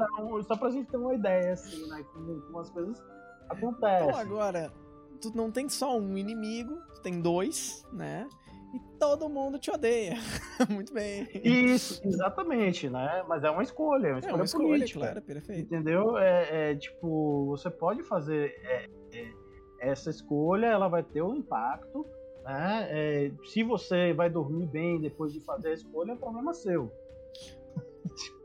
só 0.44 0.56
pra 0.56 0.70
gente 0.70 0.90
ter 0.90 0.96
uma 0.96 1.14
ideia, 1.14 1.52
assim, 1.52 1.88
né? 1.88 2.04
Como, 2.12 2.40
como 2.40 2.58
as 2.58 2.70
coisas 2.70 3.00
acontecem. 3.48 4.08
Então 4.08 4.20
agora, 4.20 4.72
tu 5.20 5.36
não 5.36 5.50
tem 5.50 5.68
só 5.68 5.98
um 5.98 6.16
inimigo, 6.16 6.78
tu 6.94 7.02
tem 7.02 7.20
dois, 7.20 7.84
né? 7.92 8.28
E 8.74 8.80
todo 8.98 9.28
mundo 9.28 9.58
te 9.58 9.70
odeia. 9.70 10.14
Muito 10.68 10.92
bem. 10.92 11.26
Isso, 11.42 12.00
exatamente, 12.06 12.90
né? 12.90 13.24
Mas 13.26 13.42
é 13.42 13.50
uma 13.50 13.62
escolha, 13.62 14.08
é 14.08 14.10
uma 14.10 14.18
escolha, 14.18 14.32
é 14.32 14.34
uma 14.34 14.44
escolha 14.44 14.68
política. 14.68 15.00
claro, 15.00 15.22
perfeito. 15.22 15.62
Entendeu? 15.62 16.18
É, 16.18 16.72
é, 16.72 16.76
tipo, 16.76 17.46
você 17.46 17.70
pode 17.70 18.02
fazer 18.02 18.54
é, 18.62 18.88
é, 19.14 19.32
essa 19.80 20.10
escolha, 20.10 20.66
ela 20.66 20.88
vai 20.88 21.02
ter 21.02 21.22
um 21.22 21.34
impacto. 21.34 22.06
Né? 22.44 22.88
É, 22.90 23.32
se 23.46 23.62
você 23.62 24.12
vai 24.12 24.28
dormir 24.28 24.66
bem 24.66 25.00
depois 25.00 25.32
de 25.32 25.40
fazer 25.40 25.68
a 25.68 25.74
escolha, 25.74 26.12
é 26.12 26.16
problema 26.16 26.52
seu. 26.52 26.92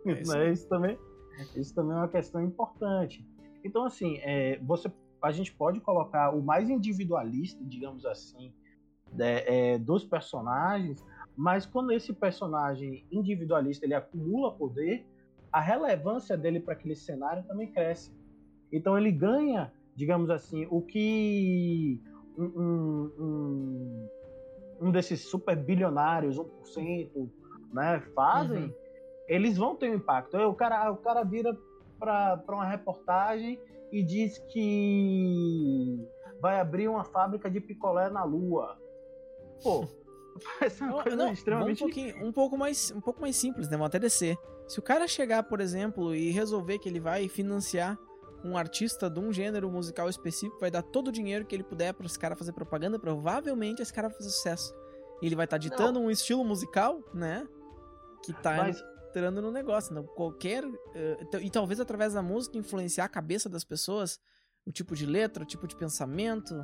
Isso 0.05 0.38
né? 0.38 0.51
isso, 0.51 0.67
também, 0.67 0.97
isso 1.55 1.73
também 1.73 1.93
é 1.93 1.99
uma 1.99 2.07
questão 2.07 2.41
importante. 2.41 3.25
Então, 3.63 3.86
assim, 3.86 4.17
é, 4.21 4.59
você, 4.59 4.91
a 5.29 5.31
gente 5.31 5.53
pode 5.53 5.79
colocar 5.79 6.31
o 6.31 6.41
mais 6.41 6.69
individualista, 6.69 7.63
digamos 7.63 8.05
assim, 8.05 8.53
é, 9.19 9.73
é, 9.73 9.77
dos 9.77 10.03
personagens, 10.03 11.05
mas 11.36 11.65
quando 11.65 11.91
esse 11.91 12.13
personagem 12.13 13.05
individualista 13.12 13.86
ele 13.86 13.93
acumula 13.93 14.51
poder, 14.53 15.05
a 15.51 15.59
relevância 15.59 16.36
dele 16.36 16.59
para 16.59 16.73
aquele 16.73 16.95
cenário 16.95 17.43
também 17.43 17.71
cresce. 17.71 18.12
Então 18.71 18.97
ele 18.97 19.12
ganha, 19.12 19.71
digamos 19.95 20.29
assim, 20.29 20.67
o 20.69 20.81
que 20.81 22.01
um, 22.38 22.43
um, 22.43 23.12
um, 23.19 24.09
um 24.81 24.91
desses 24.91 25.21
super 25.21 25.55
bilionários, 25.55 26.38
1%, 26.38 27.29
né, 27.71 27.99
fazem, 28.15 28.63
Uhum. 28.65 28.73
eles 29.27 29.57
vão 29.57 29.75
ter 29.75 29.91
um 29.91 29.95
impacto. 29.95 30.36
O 30.38 30.55
cara, 30.55 30.91
o 30.91 30.97
cara 30.97 31.23
vira 31.23 31.55
para 32.04 32.56
uma 32.56 32.66
reportagem 32.66 33.60
e 33.92 34.04
diz 34.04 34.38
que 34.50 35.98
vai 36.42 36.60
abrir 36.60 36.89
uma 36.89 37.04
fábrica 37.06 37.50
de 37.50 37.62
picolé 37.62 38.10
na 38.10 38.24
Lua. 38.24 38.78
Pô, 39.62 39.88
parece 40.60 40.84
uma 40.84 40.92
Não, 40.92 41.02
coisa 41.04 41.18
não, 41.18 41.32
extremamente. 41.32 41.84
um, 41.84 42.28
um 42.28 42.32
pouco 42.34 42.58
mais 42.58 42.92
um 42.92 43.00
pouco 43.00 43.22
mais 43.22 43.36
simples, 43.36 43.70
né? 43.70 43.78
Vamos 43.78 43.88
até 43.88 44.00
descer. 44.00 44.38
Se 44.68 44.80
o 44.80 44.82
cara 44.82 45.08
chegar, 45.08 45.44
por 45.44 45.62
exemplo, 45.62 46.13
e 46.13 46.32
resolver 46.32 46.80
que 46.80 46.89
ele 46.89 47.00
vai 47.00 47.30
financiar 47.30 47.98
um 48.44 48.58
artista 48.58 49.10
de 49.10 49.20
um 49.20 49.32
gênero 49.32 49.72
musical 49.72 50.10
específico, 50.10 50.60
vai 50.60 50.70
dar 50.70 50.82
todo 50.82 51.08
o 51.08 51.12
dinheiro 51.12 51.46
que 51.46 51.56
ele 51.56 51.63
puder 51.63 51.94
para 51.94 52.06
esse 52.06 52.20
cara 52.20 52.36
fazer 52.36 52.52
propaganda, 52.52 53.00
provavelmente 53.00 53.82
esse 53.82 53.94
cara 53.94 54.10
vai 54.10 54.18
fazer 54.18 54.30
sucesso. 54.30 54.76
Ele 55.22 55.36
vai 55.36 55.46
estar 55.46 55.58
ditando 55.58 56.00
um 56.00 56.12
estilo 56.12 56.44
musical, 56.44 57.02
né? 57.13 57.48
Que 58.22 58.34
tá 58.34 58.58
Mas, 58.58 58.84
entrando 59.13 59.41
no 59.41 59.52
negócio. 59.52 59.93
Não? 59.93 60.04
Qualquer. 60.04 60.63
eh, 60.95 61.17
então- 61.21 61.39
e 61.39 61.49
talvez 61.49 61.80
através 61.80 62.13
da 62.13 62.21
música 62.21 62.58
influenciar 62.58 63.06
a 63.06 63.10
cabeça 63.10 63.47
das 63.47 63.63
pessoas, 63.63 64.19
o 64.65 64.71
tipo 64.71 64.95
de 64.95 65.06
letra, 65.06 65.43
o 65.43 65.45
tipo 65.45 65.67
de 65.67 65.76
pensamento. 65.76 66.56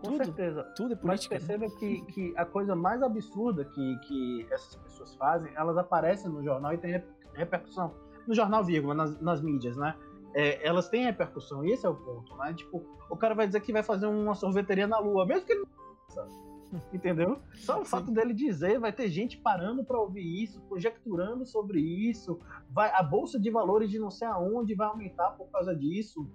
com 0.00 0.12
tudo, 0.12 0.24
certeza. 0.24 0.62
Tudo 0.76 0.92
é 0.94 0.98
Mas 1.02 1.26
política. 1.26 1.34
né? 1.34 1.40
perceba 1.40 1.78
que, 1.78 2.00
que 2.12 2.34
a 2.36 2.44
coisa 2.44 2.74
mais 2.76 3.02
absurda 3.02 3.64
que, 3.64 3.98
que 4.06 4.46
essas 4.50 4.76
pessoas 4.76 5.14
fazem, 5.16 5.52
elas 5.54 5.76
aparecem 5.76 6.30
no 6.30 6.42
jornal 6.42 6.72
e 6.74 6.78
tem 6.78 6.92
rep- 6.92 7.08
repercussão. 7.34 7.94
No 8.26 8.34
jornal, 8.34 8.62
vírgula, 8.64 8.94
nas, 8.94 9.20
nas 9.20 9.40
mídias, 9.40 9.76
né? 9.76 9.94
É, 10.34 10.66
elas 10.66 10.88
têm 10.88 11.04
repercussão, 11.04 11.64
e 11.64 11.72
esse 11.72 11.84
é 11.84 11.88
o 11.88 11.94
ponto, 11.96 12.34
né? 12.36 12.54
Tipo, 12.54 12.82
o 13.10 13.16
cara 13.16 13.34
vai 13.34 13.46
dizer 13.46 13.60
que 13.60 13.72
vai 13.72 13.82
fazer 13.82 14.06
uma 14.06 14.34
sorveteria 14.34 14.86
na 14.86 14.98
lua, 14.98 15.26
mesmo 15.26 15.44
que 15.44 15.52
ele 15.52 15.62
não. 15.64 16.49
Entendeu? 16.92 17.38
Só 17.54 17.80
o 17.80 17.84
Sim. 17.84 17.90
fato 17.90 18.10
dele 18.12 18.32
dizer, 18.34 18.78
vai 18.78 18.92
ter 18.92 19.08
gente 19.08 19.36
parando 19.36 19.84
para 19.84 19.98
ouvir 19.98 20.42
isso, 20.42 20.60
conjecturando 20.68 21.44
sobre 21.44 21.80
isso, 21.80 22.38
vai 22.70 22.90
a 22.94 23.02
bolsa 23.02 23.38
de 23.38 23.50
valores 23.50 23.90
de 23.90 23.98
não 23.98 24.10
sei 24.10 24.28
aonde 24.28 24.74
vai 24.74 24.86
aumentar 24.88 25.30
por 25.32 25.48
causa 25.50 25.74
disso, 25.74 26.28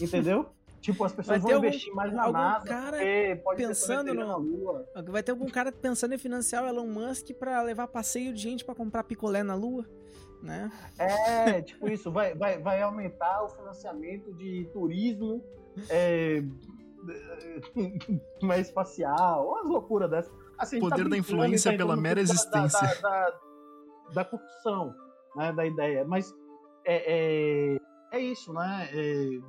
entendeu? 0.00 0.46
tipo, 0.80 1.04
as 1.04 1.12
pessoas 1.12 1.40
vão 1.42 1.52
algum- 1.52 1.66
investir 1.66 1.94
mais 1.94 2.12
na 2.12 2.22
algum 2.24 2.32
NASA, 2.38 2.66
cara 2.66 2.98
pensando 3.56 4.12
no- 4.14 4.26
na 4.26 4.36
lua. 4.36 4.88
Vai 5.08 5.22
ter 5.22 5.30
algum 5.32 5.48
cara 5.48 5.70
pensando 5.70 6.14
em 6.14 6.18
financiar 6.18 6.64
o 6.64 6.66
Elon 6.66 6.86
Musk 6.86 7.30
pra 7.38 7.62
levar 7.62 7.86
passeio 7.86 8.32
de 8.32 8.40
gente 8.40 8.64
pra 8.64 8.74
comprar 8.74 9.04
picolé 9.04 9.42
na 9.44 9.54
lua, 9.54 9.86
né? 10.42 10.72
É, 10.98 11.62
tipo 11.62 11.88
isso, 11.88 12.10
vai, 12.10 12.34
vai, 12.34 12.58
vai 12.58 12.82
aumentar 12.82 13.44
o 13.44 13.48
financiamento 13.50 14.32
de 14.34 14.68
turismo 14.72 15.40
é, 15.88 16.42
mais 18.42 18.68
espacial, 18.68 19.48
umas 19.48 19.66
loucuras 19.66 20.10
dessas. 20.10 20.32
Assim, 20.58 20.76
gente 20.76 20.88
Poder 20.88 21.04
da 21.04 21.10
brincando, 21.10 21.16
influência 21.18 21.72
tá 21.72 21.76
pela 21.76 21.96
mera 21.96 22.16
da- 22.16 22.20
existência. 22.22 23.00
Da, 23.00 23.30
da, 23.30 23.40
da 24.14 24.24
corrupção, 24.24 24.94
né, 25.36 25.52
da 25.52 25.66
ideia. 25.66 26.04
Mas 26.04 26.32
é, 26.84 27.74
é, 27.74 27.78
é 28.12 28.20
isso, 28.20 28.52
né? 28.52 28.88
É, 28.92 29.40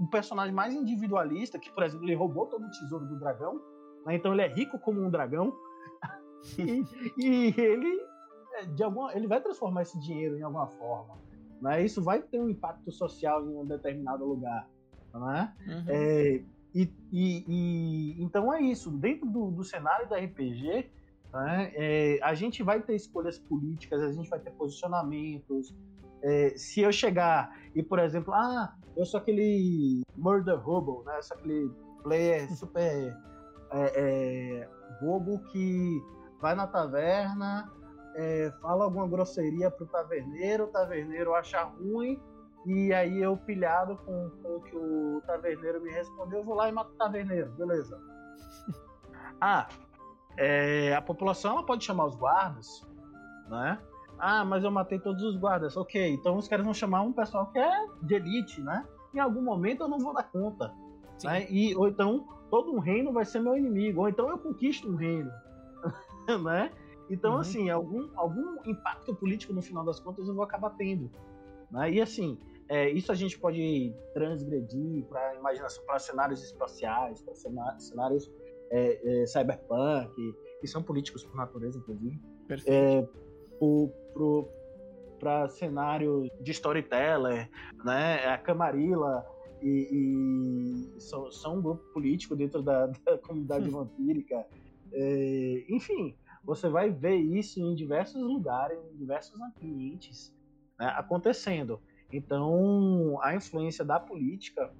um 0.00 0.06
personagem 0.06 0.54
mais 0.54 0.74
individualista, 0.74 1.58
que, 1.58 1.70
por 1.72 1.82
exemplo, 1.84 2.04
ele 2.04 2.14
roubou 2.14 2.46
todo 2.46 2.64
o 2.66 2.70
tesouro 2.70 3.06
do 3.06 3.18
dragão, 3.18 3.60
né, 4.04 4.16
então 4.16 4.32
ele 4.32 4.42
é 4.42 4.48
rico 4.48 4.78
como 4.78 5.00
um 5.00 5.10
dragão, 5.10 5.56
e, 6.58 6.84
e 7.16 7.54
ele, 7.56 8.00
é, 8.54 8.66
de 8.66 8.82
alguma, 8.82 9.14
ele 9.14 9.26
vai 9.26 9.40
transformar 9.40 9.82
esse 9.82 9.98
dinheiro 10.00 10.38
em 10.38 10.42
alguma 10.42 10.66
forma. 10.66 11.14
Né? 11.60 11.84
Isso 11.84 12.02
vai 12.02 12.20
ter 12.20 12.38
um 12.40 12.48
impacto 12.48 12.90
social 12.92 13.42
em 13.48 13.56
um 13.56 13.64
determinado 13.64 14.24
lugar. 14.24 14.68
Né? 15.14 15.54
Uhum. 15.66 15.84
É, 15.88 16.42
e, 16.76 16.92
e- 17.10 17.44
e- 17.48 18.22
então 18.22 18.52
é 18.52 18.60
isso. 18.60 18.90
Dentro 18.90 19.26
do, 19.26 19.50
do 19.50 19.64
cenário 19.64 20.06
da 20.08 20.18
RPG, 20.18 20.90
né, 21.32 21.72
é, 21.74 22.18
a 22.22 22.34
gente 22.34 22.62
vai 22.62 22.82
ter 22.82 22.94
escolhas 22.94 23.38
políticas, 23.38 24.02
a 24.02 24.12
gente 24.12 24.28
vai 24.28 24.38
ter 24.38 24.50
posicionamentos. 24.50 25.74
É, 26.22 26.50
se 26.56 26.82
eu 26.82 26.92
chegar 26.92 27.56
e, 27.74 27.82
por 27.82 27.98
exemplo, 27.98 28.34
ah, 28.34 28.74
eu 28.94 29.06
sou 29.06 29.18
aquele 29.20 30.02
murder 30.16 30.68
hobo, 30.68 31.02
né? 31.06 31.16
Eu 31.16 31.22
sou 31.22 31.36
aquele 31.36 31.70
player 32.02 32.46
super 32.54 33.16
é, 33.72 33.92
é, 33.96 34.68
bobo 35.00 35.38
que 35.50 36.02
vai 36.40 36.54
na 36.54 36.66
taverna, 36.66 37.72
é, 38.14 38.52
fala 38.60 38.84
alguma 38.84 39.08
grosseria 39.08 39.70
pro 39.70 39.86
taverneiro, 39.86 40.64
o 40.64 40.68
taverneiro 40.68 41.34
acha 41.34 41.62
ruim, 41.62 42.20
e 42.66 42.92
aí 42.92 43.22
eu, 43.22 43.36
pilhado 43.36 43.96
com, 43.98 44.30
com 44.42 44.56
o 44.56 44.60
que 44.60 44.76
o 44.76 45.22
taverneiro 45.26 45.80
me 45.80 45.90
respondeu, 45.90 46.40
eu 46.40 46.44
vou 46.44 46.56
lá 46.56 46.68
e 46.68 46.72
mato 46.72 46.90
o 46.90 46.96
taverneiro, 46.96 47.50
beleza. 47.52 47.96
ah, 49.40 49.68
é, 50.36 50.94
a 50.94 51.00
população 51.00 51.52
ela 51.52 51.62
pode 51.64 51.84
chamar 51.84 52.06
os 52.06 52.16
guardas, 52.16 52.84
né? 53.48 53.78
Ah, 54.18 54.44
mas 54.44 54.64
eu 54.64 54.70
matei 54.70 54.98
todos 54.98 55.22
os 55.22 55.36
guardas. 55.36 55.76
Ok, 55.76 56.14
então 56.14 56.36
os 56.36 56.48
caras 56.48 56.64
vão 56.64 56.74
chamar 56.74 57.02
um 57.02 57.12
pessoal 57.12 57.46
que 57.52 57.58
é 57.58 57.86
de 58.02 58.14
elite, 58.14 58.60
né? 58.62 58.84
Em 59.14 59.20
algum 59.20 59.42
momento 59.42 59.82
eu 59.82 59.88
não 59.88 59.98
vou 59.98 60.12
dar 60.12 60.24
conta. 60.24 60.74
Sim. 61.18 61.28
Né? 61.28 61.46
E, 61.50 61.76
ou 61.76 61.86
então 61.86 62.26
todo 62.50 62.72
um 62.72 62.78
reino 62.80 63.12
vai 63.12 63.24
ser 63.24 63.40
meu 63.40 63.56
inimigo, 63.56 64.00
ou 64.00 64.08
então 64.08 64.28
eu 64.28 64.38
conquisto 64.38 64.90
um 64.90 64.96
reino. 64.96 65.30
né? 66.42 66.72
Então, 67.08 67.34
Uhum. 67.34 67.40
assim, 67.40 67.70
algum, 67.70 68.08
algum 68.16 68.56
impacto 68.64 69.14
político 69.14 69.52
no 69.52 69.62
final 69.62 69.84
das 69.84 70.00
contas 70.00 70.26
eu 70.26 70.34
vou 70.34 70.42
acabar 70.42 70.70
tendo. 70.70 71.10
Né? 71.70 71.92
E 71.92 72.00
assim, 72.00 72.38
é, 72.68 72.90
isso 72.90 73.12
a 73.12 73.14
gente 73.14 73.38
pode 73.38 73.94
transgredir 74.12 75.04
para 75.04 75.34
imaginação, 75.36 75.84
para 75.84 75.98
cenários 75.98 76.42
espaciais, 76.42 77.22
para 77.22 77.34
cenários 77.78 78.30
é, 78.70 79.22
é, 79.22 79.26
cyberpunk, 79.26 80.12
que 80.60 80.66
são 80.66 80.82
políticos 80.82 81.24
por 81.24 81.36
natureza, 81.36 81.78
inclusive 81.78 82.20
Perfeito. 82.48 82.70
é, 82.70 83.08
para 85.18 85.48
cenário 85.48 86.28
de 86.40 86.50
storyteller, 86.50 87.48
né? 87.84 88.26
A 88.26 88.36
Camarilla 88.36 89.24
e, 89.62 90.94
e 90.96 91.00
são, 91.00 91.30
são 91.30 91.58
um 91.58 91.62
grupo 91.62 91.82
político 91.92 92.36
dentro 92.36 92.62
da, 92.62 92.86
da 92.86 93.18
comunidade 93.18 93.68
vampírica. 93.70 94.46
É, 94.92 95.64
enfim, 95.68 96.16
você 96.44 96.68
vai 96.68 96.90
ver 96.90 97.16
isso 97.16 97.60
em 97.60 97.74
diversos 97.74 98.22
lugares, 98.22 98.78
em 98.92 98.96
diversos 98.96 99.40
ambientes 99.40 100.34
né, 100.78 100.86
acontecendo. 100.96 101.80
Então, 102.12 103.18
a 103.22 103.34
influência 103.34 103.84
da 103.84 103.98
política 103.98 104.72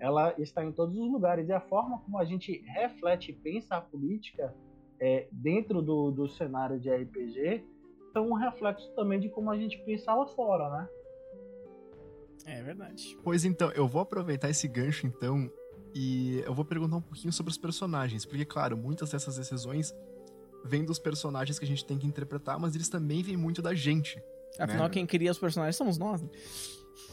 ela 0.00 0.34
está 0.38 0.64
em 0.64 0.72
todos 0.72 0.96
os 0.98 1.10
lugares 1.10 1.48
e 1.48 1.52
a 1.52 1.60
forma 1.60 1.98
como 2.00 2.18
a 2.18 2.24
gente 2.24 2.62
reflete 2.66 3.30
e 3.30 3.34
pensa 3.34 3.76
a 3.76 3.80
política 3.80 4.54
é, 5.00 5.28
dentro 5.32 5.80
do, 5.80 6.10
do 6.10 6.28
cenário 6.28 6.78
de 6.78 6.90
RPG 6.90 7.64
são 8.12 8.28
um 8.28 8.34
reflexo 8.34 8.92
também 8.94 9.18
de 9.18 9.28
como 9.28 9.50
a 9.50 9.56
gente 9.56 9.78
pensa 9.84 10.14
lá 10.14 10.26
fora, 10.26 10.68
né? 10.70 10.88
É 12.46 12.62
verdade. 12.62 13.16
Pois 13.22 13.44
então, 13.44 13.70
eu 13.72 13.88
vou 13.88 14.02
aproveitar 14.02 14.50
esse 14.50 14.68
gancho 14.68 15.06
então 15.06 15.50
e 15.94 16.42
eu 16.44 16.52
vou 16.52 16.64
perguntar 16.64 16.96
um 16.96 17.00
pouquinho 17.00 17.32
sobre 17.32 17.50
os 17.50 17.58
personagens, 17.58 18.26
porque 18.26 18.44
claro, 18.44 18.76
muitas 18.76 19.10
dessas 19.10 19.36
decisões 19.36 19.94
vêm 20.64 20.84
dos 20.84 20.98
personagens 20.98 21.58
que 21.58 21.64
a 21.64 21.68
gente 21.68 21.84
tem 21.84 21.98
que 21.98 22.06
interpretar, 22.06 22.58
mas 22.58 22.74
eles 22.74 22.88
também 22.88 23.22
vêm 23.22 23.36
muito 23.36 23.62
da 23.62 23.74
gente. 23.74 24.22
Afinal, 24.58 24.84
Né? 24.84 24.90
quem 24.90 25.06
cria 25.06 25.30
os 25.30 25.38
personagens 25.38 25.76
somos 25.76 25.98
nós, 25.98 26.22
né? 26.22 26.28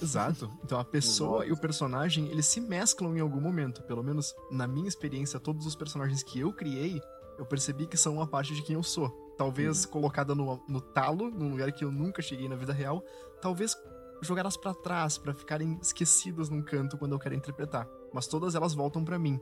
Exato. 0.02 0.52
Então 0.64 0.80
a 0.80 0.86
pessoa 0.86 1.46
e 1.46 1.52
o 1.52 1.58
personagem, 1.58 2.28
eles 2.30 2.46
se 2.46 2.60
mesclam 2.62 3.16
em 3.16 3.20
algum 3.20 3.42
momento. 3.42 3.84
Pelo 3.84 4.04
menos 4.04 4.34
na 4.50 4.68
minha 4.68 4.88
experiência, 4.88 5.40
todos 5.40 5.66
os 5.66 5.76
personagens 5.76 6.24
que 6.24 6.40
eu 6.40 6.54
criei, 6.54 7.02
eu 7.38 7.46
percebi 7.46 7.88
que 7.88 7.98
são 7.98 8.16
uma 8.16 8.28
parte 8.28 8.54
de 8.54 8.62
quem 8.62 8.76
eu 8.76 8.84
sou. 8.84 9.10
Talvez 9.38 9.86
colocada 9.86 10.36
no, 10.36 10.64
no 10.68 10.80
talo, 10.82 11.32
num 11.32 11.52
lugar 11.52 11.72
que 11.72 11.84
eu 11.84 11.92
nunca 11.92 12.22
cheguei 12.22 12.48
na 12.48 12.56
vida 12.56 12.74
real. 12.74 13.04
Talvez 13.42 13.76
jogadas 14.22 14.56
pra 14.56 14.74
trás, 14.74 15.18
pra 15.18 15.34
ficarem 15.34 15.80
esquecidas 15.82 16.50
num 16.50 16.62
canto 16.62 16.98
quando 16.98 17.14
eu 17.14 17.20
quero 17.20 17.36
interpretar. 17.36 17.88
Mas 18.14 18.28
todas 18.28 18.54
elas 18.54 18.74
voltam 18.74 19.04
pra 19.04 19.18
mim. 19.18 19.40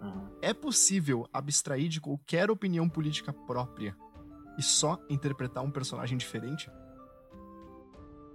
Uhum. 0.00 0.28
É 0.42 0.52
possível 0.52 1.26
abstrair 1.32 1.88
de 1.88 2.00
qualquer 2.00 2.50
opinião 2.50 2.88
política 2.88 3.32
própria 3.32 3.96
e 4.58 4.62
só 4.62 4.98
interpretar 5.08 5.62
um 5.64 5.70
personagem 5.70 6.18
diferente? 6.18 6.68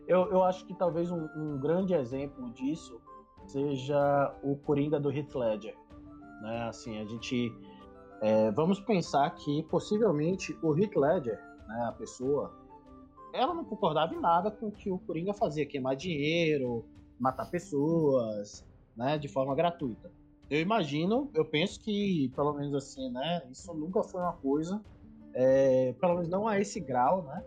Eu, 0.08 0.30
eu 0.32 0.44
acho 0.44 0.66
que 0.66 0.74
talvez 0.74 1.12
um, 1.12 1.28
um 1.36 1.60
grande 1.60 1.94
exemplo 1.94 2.52
disso 2.52 3.02
seja 3.46 4.36
o 4.44 4.56
Coringa 4.58 5.00
do 5.00 5.12
Heath 5.12 5.36
Ledger. 5.36 5.76
Né? 6.42 6.64
Assim, 6.68 7.00
a 7.00 7.06
gente 7.06 7.52
é, 8.24 8.50
vamos 8.52 8.80
pensar 8.80 9.30
que 9.36 9.64
possivelmente 9.64 10.58
o 10.64 10.74
Heath 10.78 10.96
Ledger, 10.96 11.38
né, 11.68 11.86
a 11.90 11.92
pessoa, 11.92 12.54
ela 13.34 13.54
não 13.54 13.66
concordava 13.66 14.16
em 14.16 14.20
nada 14.22 14.50
com 14.50 14.68
o 14.68 14.72
que 14.72 14.90
o 14.90 14.98
Coringa 14.98 15.34
fazia, 15.34 15.66
queimar 15.66 15.98
dinheiro, 15.98 16.86
matar 17.20 17.52
pessoas, 17.52 18.66
né, 18.96 19.18
de 19.18 19.28
forma 19.28 19.54
gratuita. 19.54 20.10
Eu 20.50 20.62
imagino, 20.62 21.30
eu 21.34 21.44
penso 21.44 21.82
que, 21.82 22.32
pelo 22.34 22.54
menos 22.54 22.74
assim, 22.74 23.10
né, 23.12 23.44
isso 23.52 23.74
nunca 23.74 24.02
foi 24.04 24.22
uma 24.22 24.38
coisa, 24.38 24.82
é, 25.34 25.94
pelo 26.00 26.14
menos 26.14 26.30
não 26.30 26.48
a 26.48 26.58
esse 26.58 26.80
grau, 26.80 27.24
né, 27.24 27.44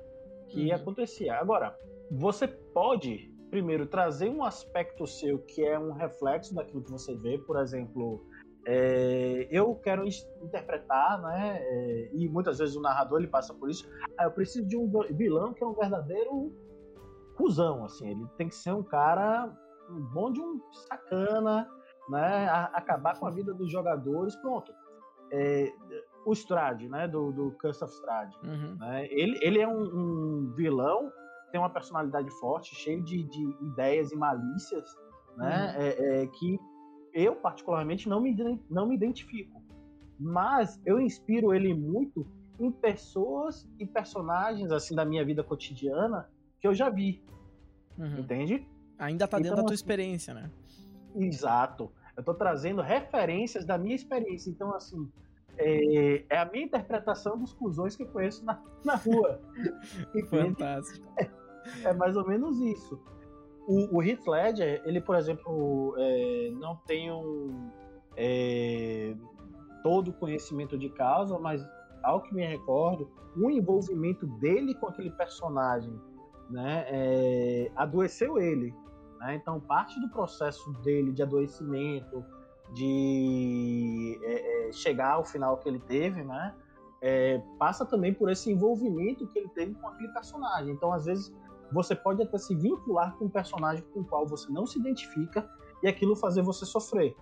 que 0.49 0.69
uhum. 0.69 0.75
acontecia. 0.75 1.37
Agora, 1.37 1.75
você 2.11 2.47
pode, 2.47 3.33
primeiro, 3.51 3.87
trazer 3.87 4.29
um 4.29 4.45
aspecto 4.45 5.07
seu 5.07 5.39
que 5.39 5.65
é 5.65 5.79
um 5.79 5.93
reflexo 5.93 6.55
daquilo 6.55 6.83
que 6.83 6.91
você 6.91 7.15
vê, 7.17 7.39
por 7.39 7.59
exemplo, 7.59 8.25
é, 8.67 9.47
eu 9.49 9.77
quero 9.77 10.05
interpretar, 10.43 11.23
né? 11.23 11.59
É, 11.61 12.11
e 12.13 12.29
muitas 12.29 12.59
vezes 12.59 12.75
o 12.75 12.81
narrador 12.81 13.21
ele 13.21 13.29
passa 13.29 13.55
por 13.55 13.71
isso. 13.71 13.89
Ah, 14.19 14.25
eu 14.25 14.33
preciso 14.33 14.67
de 14.67 14.77
um 14.77 14.91
vilão 15.13 15.55
que 15.55 15.63
é 15.63 15.67
um 15.67 15.73
verdadeiro 15.73 16.53
cuzão, 17.37 17.85
assim. 17.85 18.11
Ele 18.11 18.27
tem 18.37 18.49
que 18.49 18.57
ser 18.57 18.73
um 18.73 18.83
cara 18.83 19.49
bom 20.13 20.33
de 20.33 20.41
um 20.41 20.61
sacana, 20.89 21.69
né? 22.09 22.49
A, 22.49 22.65
acabar 22.75 23.19
com 23.21 23.27
a 23.27 23.31
vida 23.31 23.55
dos 23.55 23.71
jogadores, 23.71 24.35
pronto. 24.37 24.73
É, 25.31 25.73
o 26.25 26.33
Strade, 26.33 26.89
né? 26.89 27.07
Do, 27.07 27.31
do 27.31 27.53
Curse 27.61 27.85
of 27.85 27.93
Strade. 27.93 28.37
Uhum. 28.43 28.77
Né? 28.81 29.07
Ele, 29.11 29.39
ele 29.43 29.61
é 29.61 29.69
um, 29.69 29.83
um, 29.83 30.53
vilão, 30.57 31.13
tem 31.57 31.59
uma 31.59 31.71
personalidade 31.71 32.31
forte, 32.33 32.75
cheio 32.75 33.03
de, 33.03 33.23
de 33.23 33.43
ideias 33.63 34.13
e 34.13 34.17
malícias, 34.17 34.95
né? 35.39 35.75
Uhum. 35.75 35.83
É, 35.83 36.23
é, 36.23 36.27
que 36.27 36.61
eu 37.15 37.35
particularmente 37.35 38.11
não 38.11 38.21
me, 38.21 38.61
não 38.69 38.87
me 38.87 38.95
identifico. 38.95 39.63
Mas 40.21 40.79
eu 40.85 41.01
inspiro 41.01 41.55
ele 41.55 41.73
muito 41.73 42.27
em 42.61 42.71
pessoas 42.71 43.67
e 43.79 43.87
personagens 43.87 44.71
assim 44.71 44.95
da 44.95 45.05
minha 45.05 45.25
vida 45.25 45.43
cotidiana 45.43 46.29
que 46.61 46.69
eu 46.69 46.75
já 46.75 46.91
vi. 46.91 47.25
Uhum. 47.97 48.19
Entende? 48.19 48.69
Ainda 48.99 49.27
tá 49.27 49.39
dentro 49.39 49.53
então, 49.53 49.57
da 49.57 49.63
tua 49.63 49.75
assim, 49.75 49.83
experiência, 49.83 50.35
né? 50.35 50.51
Exato. 51.15 51.91
Eu 52.15 52.23
tô 52.23 52.35
trazendo 52.35 52.83
referências 52.83 53.65
da 53.65 53.79
minha 53.79 53.95
experiência. 53.95 54.51
Então, 54.51 54.75
assim, 54.75 55.11
é, 55.57 56.25
é 56.29 56.39
a 56.39 56.45
minha 56.45 56.67
interpretação 56.67 57.39
dos 57.39 57.55
cuzões 57.55 57.97
que 57.97 58.03
eu 58.03 58.09
conheço 58.09 58.45
na, 58.45 58.63
na 58.85 58.97
rua. 58.97 59.41
Fantástico. 60.29 61.07
É, 61.85 61.93
mais 61.93 62.17
ou 62.17 62.27
menos 62.27 62.59
isso. 62.61 63.01
O, 63.67 63.97
o 63.97 64.03
Heath 64.03 64.27
Ledger, 64.27 64.83
ele, 64.85 65.01
por 65.01 65.17
exemplo, 65.17 65.95
é, 65.99 66.51
não 66.53 66.77
tem 66.87 67.11
um, 67.11 67.71
é, 68.17 69.15
todo 69.83 70.09
o 70.09 70.13
conhecimento 70.13 70.79
de 70.79 70.89
causa, 70.89 71.39
mas 71.39 71.67
ao 72.03 72.23
que 72.23 72.35
me 72.35 72.47
recordo, 72.47 73.11
o 73.37 73.51
envolvimento 73.51 74.27
dele 74.27 74.75
com 74.75 74.87
aquele 74.87 75.11
personagem 75.11 75.93
né, 76.49 76.87
é, 76.89 77.71
adoeceu 77.75 78.39
ele. 78.39 78.73
Né? 79.19 79.35
Então, 79.35 79.61
parte 79.61 79.99
do 80.01 80.09
processo 80.09 80.73
dele 80.83 81.13
de 81.13 81.23
adoecimento, 81.23 82.25
de 82.73 84.19
é, 84.23 84.69
é, 84.69 84.73
chegar 84.73 85.13
ao 85.13 85.25
final 85.25 85.59
que 85.59 85.69
ele 85.69 85.79
teve, 85.81 86.23
né, 86.23 86.55
é, 87.01 87.41
passa 87.59 87.85
também 87.85 88.13
por 88.13 88.31
esse 88.31 88.51
envolvimento 88.51 89.27
que 89.29 89.39
ele 89.39 89.49
teve 89.51 89.75
com 89.75 89.89
aquele 89.89 90.09
personagem. 90.09 90.73
Então, 90.73 90.93
às 90.93 91.05
vezes, 91.05 91.35
você 91.73 91.95
pode 91.95 92.23
até 92.23 92.39
se 92.39 92.55
vincular 92.55 93.17
com 93.17 93.27
um 93.27 93.31
personagem 93.31 93.85
com 93.93 94.01
o 94.01 94.05
qual 94.05 94.27
você 94.27 94.51
não 94.53 94.67
se 94.67 94.79
identifica 94.79 95.49
e 95.83 95.89
aquilo 95.89 96.17
fazer 96.17 96.43
você 96.43 96.65
sofrer. 96.65 97.15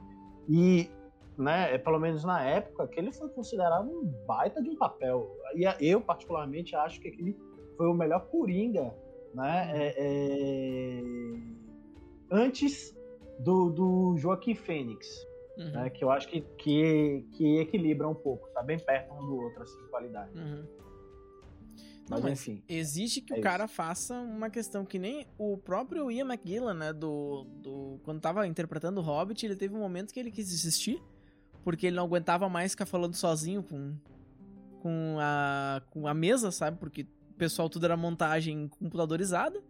E, 0.48 0.90
né, 1.36 1.74
é, 1.74 1.78
pelo 1.78 1.98
menos 1.98 2.24
na 2.24 2.42
época, 2.42 2.86
que 2.88 2.98
ele 2.98 3.12
foi 3.12 3.28
considerado 3.30 3.88
um 3.88 4.04
baita 4.26 4.62
de 4.62 4.70
um 4.70 4.76
papel. 4.76 5.30
E 5.54 5.64
eu, 5.80 6.00
particularmente, 6.00 6.76
acho 6.76 7.00
que 7.00 7.08
aquele 7.08 7.36
foi 7.76 7.86
o 7.88 7.94
melhor 7.94 8.26
Coringa, 8.28 8.94
né, 9.34 9.70
é, 9.74 9.94
é... 9.98 11.02
antes 12.30 12.96
do, 13.40 13.70
do 13.70 14.16
Joaquim 14.16 14.54
Fênix. 14.54 15.26
Uhum. 15.56 15.70
Né, 15.70 15.90
que 15.90 16.02
eu 16.02 16.10
acho 16.10 16.28
que, 16.28 16.40
que, 16.58 17.24
que 17.32 17.58
equilibra 17.58 18.08
um 18.08 18.14
pouco, 18.14 18.48
tá 18.48 18.60
bem 18.60 18.76
perto 18.76 19.14
um 19.14 19.24
do 19.24 19.36
outro, 19.36 19.62
assim, 19.62 19.78
de 19.78 19.88
qualidade. 19.88 20.36
Uhum. 20.36 20.66
Mas, 22.08 22.20
mas 22.20 22.32
enfim. 22.32 22.62
Existe 22.68 23.20
que 23.20 23.32
é 23.32 23.38
o 23.38 23.40
cara 23.40 23.64
isso. 23.64 23.74
faça 23.74 24.14
uma 24.14 24.50
questão 24.50 24.84
que 24.84 24.98
nem 24.98 25.26
o 25.38 25.56
próprio 25.56 26.10
Ian 26.10 26.26
McGillan, 26.26 26.74
né? 26.74 26.92
Do, 26.92 27.44
do, 27.62 28.00
quando 28.04 28.20
tava 28.20 28.46
interpretando 28.46 28.98
o 28.98 29.02
Hobbit, 29.02 29.44
ele 29.44 29.56
teve 29.56 29.74
um 29.74 29.80
momento 29.80 30.12
que 30.12 30.20
ele 30.20 30.30
quis 30.30 30.48
desistir. 30.48 31.02
Porque 31.62 31.86
ele 31.86 31.96
não 31.96 32.04
aguentava 32.04 32.46
mais 32.48 32.72
ficar 32.72 32.84
falando 32.84 33.14
sozinho 33.14 33.62
com, 33.62 33.94
com, 34.80 35.16
a, 35.18 35.80
com 35.90 36.06
a 36.06 36.12
mesa, 36.12 36.50
sabe? 36.50 36.76
Porque 36.78 37.06
o 37.30 37.34
pessoal 37.38 37.70
tudo 37.70 37.86
era 37.86 37.96
montagem 37.96 38.68
computadorizada. 38.68 39.62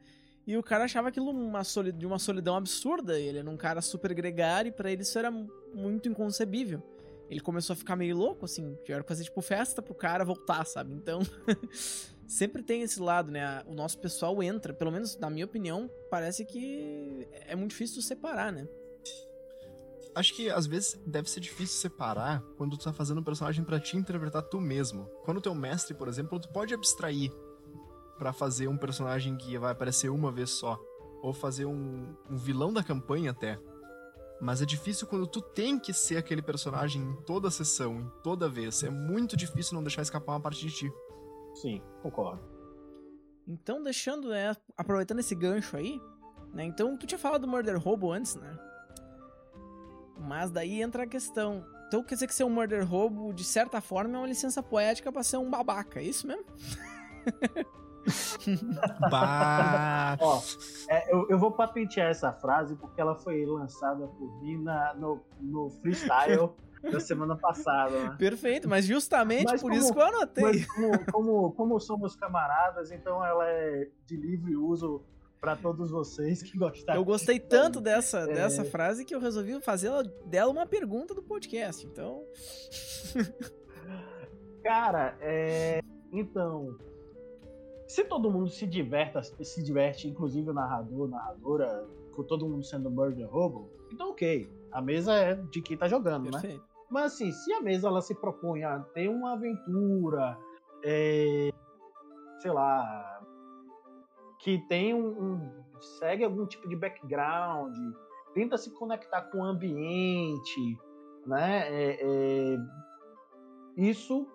E 0.47 0.57
o 0.57 0.63
cara 0.63 0.85
achava 0.85 1.09
aquilo 1.09 1.31
uma 1.31 1.63
de 1.97 2.05
uma 2.05 2.19
solidão 2.19 2.57
absurda. 2.57 3.19
Ele 3.19 3.39
era 3.39 3.49
um 3.49 3.57
cara 3.57 3.81
super 3.81 4.13
gregário 4.13 4.71
e 4.71 4.73
pra 4.73 4.91
ele 4.91 5.03
isso 5.03 5.17
era 5.19 5.31
muito 5.31 6.09
inconcebível. 6.09 6.83
Ele 7.31 7.41
começou 7.41 7.73
a 7.73 7.77
ficar 7.77 7.97
meio 7.97 8.17
louco, 8.17 8.45
assim. 8.45 8.77
Tiveram 8.83 9.03
que 9.03 9.09
fazer, 9.09 9.25
tipo, 9.25 9.41
festa 9.41 9.81
pro 9.81 9.95
cara 9.95 10.25
voltar, 10.25 10.65
sabe? 10.67 10.93
Então, 10.93 11.21
sempre 12.27 12.63
tem 12.63 12.83
esse 12.83 13.01
lado, 13.01 13.31
né? 13.31 13.63
O 13.67 13.75
nosso 13.75 13.99
pessoal 13.99 14.43
entra, 14.43 14.73
pelo 14.73 14.91
menos 14.91 15.17
na 15.17 15.31
minha 15.31 15.45
opinião, 15.45 15.91
parece 16.11 16.45
que 16.45 17.27
é 17.47 17.55
muito 17.55 17.71
difícil 17.71 18.03
separar, 18.03 18.53
né? 18.53 18.67
Acho 20.15 20.33
que 20.35 20.49
às 20.49 20.67
vezes 20.67 20.99
deve 21.05 21.29
ser 21.29 21.41
difícil 21.41 21.81
separar 21.81 22.41
quando 22.57 22.77
tu 22.77 22.85
tá 22.85 22.93
fazendo 22.93 23.21
um 23.21 23.25
personagem 23.25 23.65
para 23.65 23.81
te 23.81 23.97
interpretar 23.97 24.43
tu 24.43 24.61
mesmo. 24.61 25.07
Quando 25.25 25.51
um 25.51 25.55
mestre, 25.55 25.93
por 25.93 26.07
exemplo, 26.07 26.39
tu 26.39 26.49
pode 26.51 26.73
abstrair 26.73 27.33
para 28.17 28.33
fazer 28.33 28.69
um 28.69 28.77
personagem 28.77 29.37
que 29.37 29.59
vai 29.59 29.73
aparecer 29.73 30.09
uma 30.11 30.31
vez 30.31 30.51
só. 30.51 30.79
Ou 31.21 31.33
fazer 31.33 31.65
um, 31.65 32.15
um 32.31 32.37
vilão 32.37 32.73
da 32.73 32.85
campanha 32.85 33.33
até. 33.33 33.59
Mas 34.41 34.61
é 34.61 34.67
difícil 34.67 35.07
quando 35.07 35.27
tu 35.27 35.41
tem 35.41 35.79
que 35.79 35.93
ser 35.93 36.17
aquele 36.17 36.43
personagem 36.43 37.03
em 37.03 37.17
toda 37.23 37.49
a 37.49 37.51
sessão, 37.51 38.01
em 38.01 38.11
toda 38.23 38.49
vez. 38.49 38.83
É 38.83 38.91
muito 38.91 39.37
difícil 39.37 39.75
não 39.75 39.83
deixar 39.83 40.03
escapar 40.03 40.33
uma 40.33 40.41
parte 40.41 40.61
de 40.61 40.71
ti. 40.73 40.93
Sim, 41.55 41.81
concordo. 42.03 42.43
Então, 43.47 43.83
deixando, 43.83 44.29
né, 44.29 44.57
aproveitando 44.77 45.21
esse 45.21 45.35
gancho 45.35 45.77
aí, 45.77 46.01
né, 46.53 46.65
então 46.65 46.97
tu 46.97 47.07
tinha 47.07 47.19
falado 47.19 47.43
do 47.43 47.49
Murder 47.49 47.79
Robo 47.79 48.11
antes, 48.13 48.35
né? 48.35 48.59
Mas 50.19 50.51
daí 50.51 50.81
entra 50.81 51.03
a 51.03 51.07
questão. 51.07 51.65
Então 51.87 52.03
quer 52.03 52.15
dizer 52.15 52.27
que 52.27 52.35
ser 52.35 52.45
um 52.45 52.51
Murder 52.51 52.89
Robo, 52.89 53.33
de 53.33 53.45
certa 53.45 53.81
forma, 53.81 54.17
é 54.17 54.19
uma 54.19 54.27
licença 54.27 54.63
poética 54.63 55.13
para 55.13 55.23
ser 55.23 55.37
um 55.37 55.51
babaca, 55.51 56.01
é 56.01 56.05
isso 56.05 56.27
mesmo? 56.27 56.45
bah. 59.11 60.17
Ó, 60.21 60.41
é, 60.89 61.13
eu, 61.13 61.27
eu, 61.29 61.39
vou 61.39 61.53
patentear 61.53 62.11
essa 62.11 62.33
frase 62.33 62.77
porque 62.77 63.01
ela 63.01 63.15
foi 63.15 63.45
lançada 63.47 64.07
por 64.07 64.43
mim 64.43 64.63
na, 64.63 64.95
no, 64.95 65.21
no 65.41 65.71
freestyle 65.81 66.51
da 66.91 67.01
semana 67.01 67.37
passada. 67.37 68.11
Né? 68.11 68.17
Perfeito, 68.19 68.69
mas 68.69 68.85
justamente 68.85 69.47
mas 69.47 69.61
por 69.61 69.71
como, 69.71 69.83
isso 69.83 69.93
que 69.93 69.99
eu 69.99 70.05
anotei. 70.05 70.65
Como, 70.67 71.13
como, 71.13 71.53
como, 71.53 71.81
somos 71.81 72.17
camaradas, 72.17 72.91
então 72.91 73.25
ela 73.25 73.49
é 73.49 73.89
de 74.07 74.17
livre 74.17 74.57
uso 74.57 75.05
para 75.41 75.57
todos 75.57 75.91
vocês 75.91 76.43
que 76.43 76.57
gostaram. 76.57 76.99
Eu 76.99 77.05
gostei 77.05 77.39
tanto 77.39 77.81
dessa, 77.81 78.21
é... 78.21 78.27
dessa 78.35 78.65
frase 78.65 79.05
que 79.05 79.15
eu 79.15 79.21
resolvi 79.21 79.61
fazer 79.61 79.91
dela 80.25 80.51
uma 80.51 80.67
pergunta 80.67 81.15
do 81.15 81.23
podcast, 81.23 81.87
então. 81.87 82.25
Cara, 84.63 85.17
é... 85.21 85.81
então. 86.13 86.77
Se 87.87 88.03
todo 88.03 88.31
mundo 88.31 88.49
se 88.49 88.67
diverta, 88.67 89.23
se 89.23 89.63
diverte, 89.63 90.09
inclusive 90.09 90.49
o 90.51 90.55
narrador, 90.55 91.07
narradora, 91.07 91.87
com 92.13 92.23
todo 92.23 92.49
mundo 92.49 92.65
sendo 92.65 92.91
Murder 92.91 93.29
Robo, 93.31 93.71
então 93.93 94.11
ok. 94.11 94.51
A 94.73 94.81
mesa 94.81 95.15
é 95.15 95.35
de 95.35 95.63
quem 95.63 95.77
tá 95.77 95.87
jogando, 95.87 96.25
né? 96.25 96.41
Perfeito. 96.41 96.63
né? 96.63 96.74
Mas 96.95 97.15
assim, 97.15 97.33
se 97.33 97.53
a 97.53 97.61
mesa 97.61 97.89
ela 97.89 98.01
se 98.01 98.15
propõe 98.15 98.63
a 98.63 98.79
ter 98.79 99.09
uma 99.09 99.33
aventura, 99.33 100.39
é, 100.85 101.51
sei 102.39 102.53
lá, 102.53 103.21
que 104.39 104.65
tem 104.69 104.95
um, 104.95 105.09
um, 105.09 105.65
segue 105.99 106.23
algum 106.23 106.47
tipo 106.47 106.69
de 106.69 106.77
background, 106.77 107.75
tenta 108.33 108.57
se 108.57 108.71
conectar 108.71 109.23
com 109.23 109.39
o 109.39 109.43
ambiente, 109.43 110.79
né? 111.27 111.67
É, 111.69 111.99
é, 112.01 112.59
isso 113.77 114.29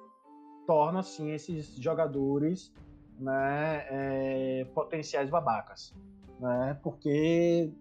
torna 0.67 0.99
assim 0.99 1.31
esses 1.31 1.77
jogadores, 1.77 2.73
né, 3.17 3.85
é, 3.89 4.65
potenciais 4.75 5.29
babacas, 5.29 5.95
né? 6.37 6.77
Porque 6.83 7.71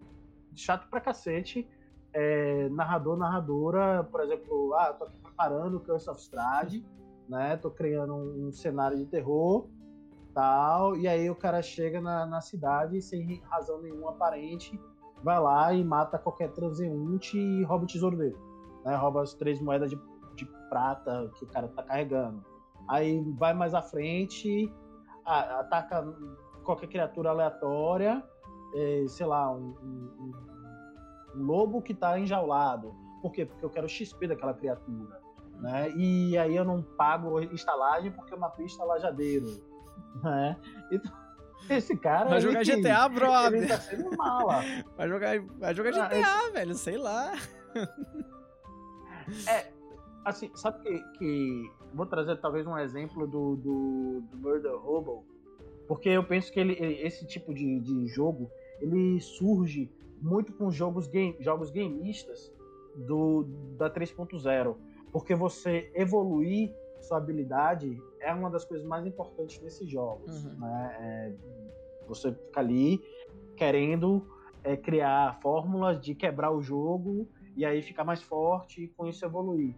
chato 0.55 0.89
pra 0.89 1.01
cacete 1.01 1.67
é, 2.13 2.69
narrador, 2.69 3.17
narradora, 3.17 4.03
por 4.03 4.21
exemplo, 4.21 4.73
ah, 4.75 4.93
tô 4.93 5.05
aqui 5.05 5.19
preparando 5.19 5.77
o 5.77 5.79
Curse 5.79 6.09
of 6.09 6.19
Strahd, 6.19 6.85
né? 7.27 7.57
Tô 7.57 7.69
criando 7.69 8.15
um, 8.15 8.47
um, 8.47 8.51
cenário 8.51 8.97
de 8.97 9.05
terror, 9.05 9.67
tal, 10.33 10.95
e 10.95 11.07
aí 11.07 11.29
o 11.29 11.35
cara 11.35 11.61
chega 11.61 12.01
na, 12.01 12.25
na 12.25 12.41
cidade 12.41 13.01
sem 13.01 13.41
razão 13.43 13.81
nenhuma 13.81 14.11
aparente, 14.11 14.79
vai 15.23 15.39
lá 15.39 15.73
e 15.73 15.83
mata 15.83 16.17
qualquer 16.17 16.51
transeunte 16.51 17.37
e 17.37 17.63
rouba 17.63 17.83
o 17.83 17.87
tesouro 17.87 18.17
dele, 18.17 18.37
né? 18.83 18.95
Rouba 18.95 19.21
as 19.21 19.33
três 19.33 19.61
moedas 19.61 19.89
de, 19.89 19.99
de 20.35 20.45
prata 20.69 21.29
que 21.35 21.43
o 21.43 21.47
cara 21.47 21.67
tá 21.67 21.83
carregando. 21.83 22.43
Aí 22.87 23.21
vai 23.37 23.53
mais 23.53 23.75
à 23.75 23.83
frente, 23.83 24.73
ataca 25.25 26.03
qualquer 26.63 26.87
criatura 26.87 27.29
aleatória, 27.29 28.23
é, 28.75 29.05
sei 29.07 29.25
lá, 29.25 29.51
um, 29.51 29.75
um, 29.83 30.15
um 30.19 30.31
lobo 31.33 31.81
que 31.81 31.93
está 31.93 32.19
enjaulado. 32.19 32.95
Por 33.21 33.31
quê? 33.31 33.45
Porque 33.45 33.65
eu 33.65 33.69
quero 33.69 33.87
XP 33.87 34.27
daquela 34.27 34.53
criatura. 34.53 35.19
Né? 35.59 35.91
E 35.95 36.37
aí 36.37 36.55
eu 36.55 36.63
não 36.63 36.81
pago 36.81 37.39
estalagem 37.41 38.11
porque 38.11 38.33
eu 38.33 38.39
matei 38.39 38.65
estalajadeiro. 38.65 39.61
Né? 40.23 40.57
Então, 40.91 41.11
esse 41.69 41.97
cara. 41.97 42.29
Vai 42.29 42.41
jogar 42.41 42.61
ele, 42.61 42.81
GTA, 42.81 43.09
brother. 43.09 43.59
Ele 43.59 43.67
tá 43.67 43.79
sendo 43.79 44.15
mala. 44.15 44.61
Vai 44.95 45.07
jogar, 45.07 45.39
vai 45.59 45.75
jogar 45.75 45.91
GTA, 45.91 46.25
ah, 46.25 46.51
velho, 46.51 46.75
sei 46.75 46.97
lá. 46.97 47.33
É, 49.47 49.71
assim, 50.25 50.49
sabe 50.55 50.79
que, 50.81 51.17
que. 51.17 51.71
Vou 51.93 52.05
trazer 52.05 52.37
talvez 52.37 52.67
um 52.67 52.77
exemplo 52.77 53.25
do, 53.25 53.55
do, 53.55 54.21
do 54.29 54.37
Murder 54.37 54.75
Hobo, 54.75 55.25
porque 55.87 56.09
eu 56.09 56.23
penso 56.23 56.51
que 56.51 56.59
ele, 56.59 56.73
esse 56.73 57.25
tipo 57.25 57.51
de, 57.51 57.79
de 57.79 58.07
jogo 58.07 58.49
ele 58.79 59.19
surge 59.19 59.91
muito 60.21 60.53
com 60.53 60.69
jogos, 60.71 61.07
game, 61.07 61.35
jogos 61.39 61.69
gameistas 61.69 62.53
do, 62.95 63.43
da 63.77 63.89
3.0. 63.89 64.75
Porque 65.11 65.33
você 65.35 65.91
evoluir 65.95 66.73
sua 67.01 67.17
habilidade 67.17 68.01
é 68.19 68.33
uma 68.33 68.49
das 68.49 68.65
coisas 68.65 68.85
mais 68.85 69.05
importantes 69.05 69.61
nesses 69.61 69.89
jogos. 69.89 70.45
Uhum. 70.45 70.59
Né? 70.59 70.97
É, 70.99 71.35
você 72.07 72.33
fica 72.33 72.59
ali 72.59 73.01
querendo 73.55 74.25
é, 74.63 74.75
criar 74.75 75.39
fórmulas 75.41 75.99
de 75.99 76.13
quebrar 76.13 76.51
o 76.51 76.61
jogo 76.61 77.27
e 77.55 77.65
aí 77.65 77.81
ficar 77.81 78.03
mais 78.03 78.21
forte 78.21 78.83
e 78.83 78.87
com 78.87 79.07
isso 79.07 79.25
evoluir. 79.25 79.75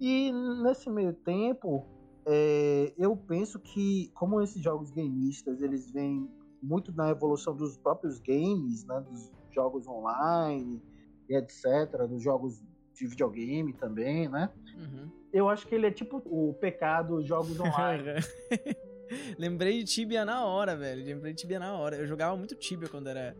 E 0.00 0.32
nesse 0.62 0.90
meio 0.90 1.12
tempo, 1.12 1.86
é, 2.26 2.92
eu 2.98 3.16
penso 3.16 3.58
que 3.58 4.10
como 4.14 4.40
esses 4.40 4.60
jogos 4.62 4.90
gameistas 4.90 5.62
eles 5.62 5.90
vêm 5.90 6.28
muito 6.62 6.92
na 6.92 7.10
evolução 7.10 7.54
dos 7.54 7.76
próprios 7.76 8.18
games, 8.20 8.84
né, 8.84 9.00
dos 9.00 9.30
jogos 9.54 9.86
online 9.86 10.82
e 11.28 11.36
etc, 11.36 12.06
dos 12.08 12.22
jogos 12.22 12.62
de 12.94 13.06
videogame 13.06 13.72
também, 13.72 14.28
né? 14.28 14.50
Uhum. 14.76 15.10
Eu 15.32 15.48
acho 15.48 15.66
que 15.66 15.74
ele 15.74 15.86
é 15.86 15.90
tipo 15.90 16.22
o 16.26 16.54
pecado 16.54 17.22
jogos 17.22 17.58
online. 17.60 18.04
Lembrei 19.38 19.78
de 19.78 19.84
Tibia 19.84 20.24
na 20.24 20.44
hora, 20.44 20.76
velho. 20.76 21.04
Lembrei 21.04 21.32
de 21.32 21.40
Tibia 21.40 21.58
na 21.58 21.74
hora. 21.74 21.96
Eu 21.96 22.06
jogava 22.06 22.36
muito 22.36 22.54
Tibia 22.54 22.88
quando 22.88 23.08
era 23.08 23.36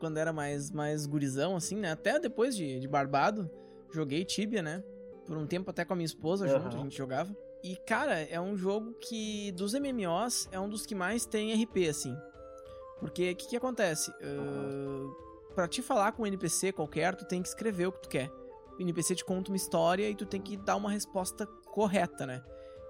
quando 0.00 0.16
era 0.16 0.32
mais 0.32 0.72
mais 0.72 1.06
gurizão 1.06 1.56
assim, 1.56 1.76
né? 1.76 1.92
Até 1.92 2.18
depois 2.18 2.56
de, 2.56 2.80
de 2.80 2.88
barbado, 2.88 3.48
joguei 3.92 4.24
Tibia, 4.24 4.62
né? 4.62 4.82
Por 5.26 5.36
um 5.36 5.46
tempo 5.46 5.70
até 5.70 5.84
com 5.84 5.92
a 5.92 5.96
minha 5.96 6.06
esposa 6.06 6.46
uhum. 6.46 6.62
junto, 6.62 6.76
a 6.76 6.80
gente 6.80 6.96
jogava. 6.96 7.36
E 7.62 7.76
cara, 7.76 8.20
é 8.20 8.40
um 8.40 8.56
jogo 8.56 8.92
que 8.94 9.52
dos 9.52 9.74
MMOs 9.74 10.48
é 10.50 10.58
um 10.58 10.68
dos 10.68 10.86
que 10.86 10.94
mais 10.94 11.26
tem 11.26 11.52
RP 11.62 11.88
assim. 11.88 12.16
Porque 12.98 13.30
o 13.30 13.36
que, 13.36 13.48
que 13.48 13.56
acontece? 13.56 14.10
Uh, 14.10 15.14
para 15.58 15.66
te 15.66 15.82
falar 15.82 16.12
com 16.12 16.22
um 16.22 16.26
NPC 16.28 16.70
qualquer, 16.70 17.16
tu 17.16 17.24
tem 17.24 17.42
que 17.42 17.48
escrever 17.48 17.88
o 17.88 17.90
que 17.90 18.02
tu 18.02 18.08
quer. 18.08 18.30
O 18.78 18.80
NPC 18.80 19.16
te 19.16 19.24
conta 19.24 19.50
uma 19.50 19.56
história 19.56 20.08
e 20.08 20.14
tu 20.14 20.24
tem 20.24 20.40
que 20.40 20.56
dar 20.56 20.76
uma 20.76 20.88
resposta 20.88 21.44
correta, 21.72 22.24
né? 22.24 22.44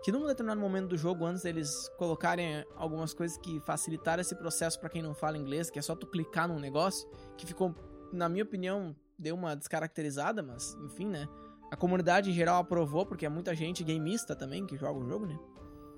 Que 0.04 0.12
num 0.12 0.26
determinado 0.26 0.60
momento 0.60 0.88
do 0.88 0.98
jogo, 0.98 1.24
antes 1.24 1.44
deles 1.44 1.88
colocarem 1.96 2.62
algumas 2.76 3.14
coisas 3.14 3.38
que 3.38 3.58
facilitaram 3.60 4.20
esse 4.20 4.34
processo 4.34 4.78
para 4.78 4.90
quem 4.90 5.00
não 5.00 5.14
fala 5.14 5.38
inglês, 5.38 5.70
que 5.70 5.78
é 5.78 5.82
só 5.82 5.96
tu 5.96 6.06
clicar 6.06 6.46
num 6.46 6.58
negócio, 6.58 7.08
que 7.38 7.46
ficou, 7.46 7.74
na 8.12 8.28
minha 8.28 8.44
opinião, 8.44 8.94
deu 9.18 9.34
uma 9.34 9.56
descaracterizada, 9.56 10.42
mas 10.42 10.74
enfim, 10.84 11.06
né? 11.06 11.26
A 11.70 11.76
comunidade 11.76 12.30
em 12.30 12.34
geral 12.34 12.60
aprovou, 12.60 13.06
porque 13.06 13.24
é 13.24 13.30
muita 13.30 13.54
gente 13.54 13.82
gameista 13.82 14.36
também 14.36 14.66
que 14.66 14.76
joga 14.76 15.00
o 15.00 15.08
jogo, 15.08 15.24
né? 15.24 15.38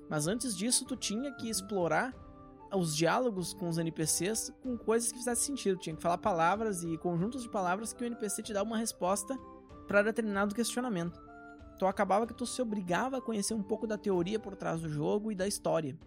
Mas 0.09 0.25
antes 0.25 0.55
disso, 0.55 0.85
tu 0.85 0.95
tinha 0.95 1.33
que 1.33 1.49
explorar 1.49 2.15
os 2.73 2.95
diálogos 2.95 3.53
com 3.53 3.67
os 3.67 3.77
NPCs 3.77 4.53
com 4.61 4.77
coisas 4.77 5.11
que 5.11 5.17
fizessem 5.17 5.55
sentido. 5.55 5.79
Tinha 5.79 5.95
que 5.95 6.01
falar 6.01 6.17
palavras 6.17 6.83
e 6.83 6.97
conjuntos 6.97 7.43
de 7.43 7.49
palavras 7.49 7.93
que 7.93 8.03
o 8.03 8.07
NPC 8.07 8.43
te 8.43 8.53
dá 8.53 8.63
uma 8.63 8.77
resposta 8.77 9.37
para 9.87 10.01
determinado 10.01 10.55
questionamento. 10.55 11.21
Então 11.75 11.87
acabava 11.87 12.27
que 12.27 12.33
tu 12.33 12.45
se 12.45 12.61
obrigava 12.61 13.17
a 13.17 13.21
conhecer 13.21 13.53
um 13.53 13.63
pouco 13.63 13.87
da 13.87 13.97
teoria 13.97 14.39
por 14.39 14.55
trás 14.55 14.81
do 14.81 14.89
jogo 14.89 15.31
e 15.31 15.35
da 15.35 15.47
história. 15.47 15.97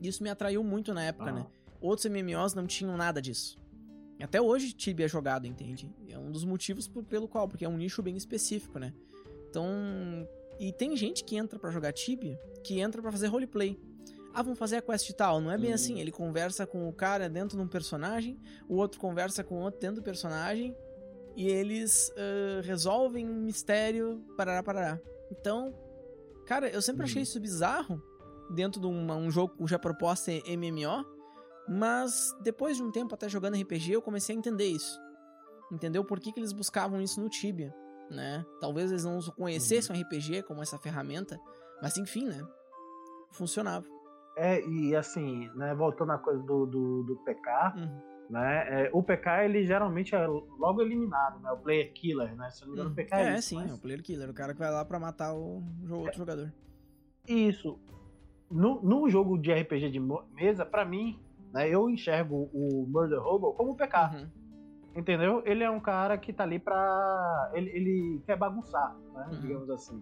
Isso 0.00 0.22
me 0.22 0.30
atraiu 0.30 0.62
muito 0.62 0.94
na 0.94 1.02
época, 1.02 1.32
né? 1.32 1.46
Outros 1.80 2.06
MMOs 2.06 2.54
não 2.54 2.66
tinham 2.66 2.96
nada 2.96 3.20
disso. 3.20 3.58
Até 4.22 4.40
hoje 4.40 4.72
Tibia 4.72 5.06
é 5.06 5.08
jogado, 5.08 5.46
entende? 5.46 5.92
É 6.08 6.18
um 6.18 6.30
dos 6.30 6.44
motivos 6.44 6.86
por, 6.86 7.04
pelo 7.04 7.28
qual, 7.28 7.48
porque 7.48 7.64
é 7.64 7.68
um 7.68 7.76
nicho 7.76 8.02
bem 8.02 8.16
específico, 8.16 8.78
né? 8.78 8.94
Então, 9.50 9.66
e 10.58 10.72
tem 10.72 10.96
gente 10.96 11.24
que 11.24 11.36
entra 11.36 11.58
para 11.58 11.70
jogar 11.70 11.92
Tibia, 11.92 12.38
que 12.62 12.80
entra 12.80 13.02
para 13.02 13.10
fazer 13.10 13.26
roleplay 13.26 13.78
ah, 14.34 14.42
vamos 14.42 14.58
fazer 14.58 14.76
a 14.78 14.82
quest 14.82 15.10
tal. 15.12 15.40
Não 15.40 15.50
é 15.50 15.56
bem 15.56 15.72
assim. 15.72 16.00
Ele 16.00 16.10
conversa 16.10 16.66
com 16.66 16.88
o 16.88 16.92
cara 16.92 17.28
dentro 17.28 17.56
de 17.56 17.62
um 17.62 17.68
personagem, 17.68 18.36
o 18.68 18.74
outro 18.74 19.00
conversa 19.00 19.44
com 19.44 19.56
o 19.56 19.60
outro 19.60 19.80
dentro 19.80 19.96
do 19.96 20.02
personagem, 20.02 20.76
e 21.36 21.48
eles 21.48 22.10
uh, 22.10 22.62
resolvem 22.62 23.28
um 23.28 23.42
mistério, 23.42 24.24
parará, 24.36 24.62
parará. 24.62 25.00
Então, 25.30 25.72
cara, 26.46 26.68
eu 26.68 26.82
sempre 26.82 27.04
achei 27.04 27.22
isso 27.22 27.40
bizarro 27.40 28.02
dentro 28.50 28.80
de 28.80 28.86
uma, 28.86 29.16
um 29.16 29.30
jogo 29.30 29.54
cuja 29.56 29.78
proposta 29.78 30.32
é 30.32 30.56
MMO, 30.56 31.04
mas 31.68 32.34
depois 32.42 32.76
de 32.76 32.82
um 32.82 32.90
tempo 32.90 33.14
até 33.14 33.28
jogando 33.28 33.56
RPG, 33.56 33.92
eu 33.92 34.02
comecei 34.02 34.34
a 34.34 34.38
entender 34.38 34.66
isso. 34.66 35.00
Entendeu 35.72 36.04
por 36.04 36.20
que, 36.20 36.32
que 36.32 36.40
eles 36.40 36.52
buscavam 36.52 37.00
isso 37.00 37.20
no 37.20 37.28
Tibia, 37.28 37.74
né? 38.10 38.44
Talvez 38.60 38.90
eles 38.90 39.04
não 39.04 39.20
conhecessem 39.36 39.96
o 39.96 40.00
RPG 40.00 40.42
como 40.42 40.62
essa 40.62 40.78
ferramenta, 40.78 41.40
mas 41.80 41.96
enfim, 41.96 42.26
né? 42.26 42.46
Funcionava. 43.30 43.86
É, 44.36 44.66
e 44.66 44.96
assim, 44.96 45.48
né, 45.54 45.74
voltando 45.74 46.12
à 46.12 46.18
coisa 46.18 46.42
do, 46.42 46.66
do, 46.66 47.02
do 47.04 47.16
PK, 47.24 47.74
uhum. 47.76 48.00
né, 48.30 48.86
é, 48.86 48.90
o 48.92 49.02
PK 49.02 49.44
ele 49.44 49.64
geralmente 49.64 50.14
é 50.14 50.26
logo 50.26 50.82
eliminado, 50.82 51.40
né, 51.40 51.52
o 51.52 51.56
player 51.56 51.92
killer, 51.92 52.34
né, 52.34 52.50
se 52.50 52.62
não 52.62 52.68
me 52.68 52.74
engano, 52.74 52.88
uhum. 52.88 52.94
o 52.94 52.96
PK 52.96 53.14
é, 53.14 53.22
é 53.22 53.38
isso, 53.38 53.48
sim, 53.50 53.56
mas... 53.56 53.70
é 53.70 53.74
o 53.74 53.78
player 53.78 54.02
killer, 54.02 54.28
o 54.28 54.34
cara 54.34 54.52
que 54.52 54.58
vai 54.58 54.70
lá 54.70 54.84
pra 54.84 54.98
matar 54.98 55.34
o, 55.34 55.62
o 55.88 55.94
outro 55.94 56.10
é. 56.10 56.14
jogador. 56.14 56.52
Isso. 57.28 57.78
No, 58.50 58.82
no 58.82 59.08
jogo 59.08 59.38
de 59.38 59.52
RPG 59.52 59.90
de 59.90 60.00
mesa, 60.34 60.66
pra 60.66 60.84
mim, 60.84 61.20
né, 61.52 61.68
eu 61.68 61.88
enxergo 61.88 62.50
o 62.52 62.86
Murder 62.88 63.24
Hobo 63.24 63.52
como 63.54 63.72
o 63.72 63.76
PK. 63.76 64.10
Uhum. 64.14 64.44
Entendeu? 64.96 65.42
Ele 65.44 65.64
é 65.64 65.70
um 65.70 65.80
cara 65.80 66.16
que 66.16 66.32
tá 66.32 66.44
ali 66.44 66.58
pra. 66.58 67.50
Ele, 67.52 67.70
ele 67.70 68.22
quer 68.24 68.36
bagunçar, 68.36 68.96
né? 69.12 69.28
Uhum. 69.32 69.40
Digamos 69.40 69.70
assim. 69.70 70.00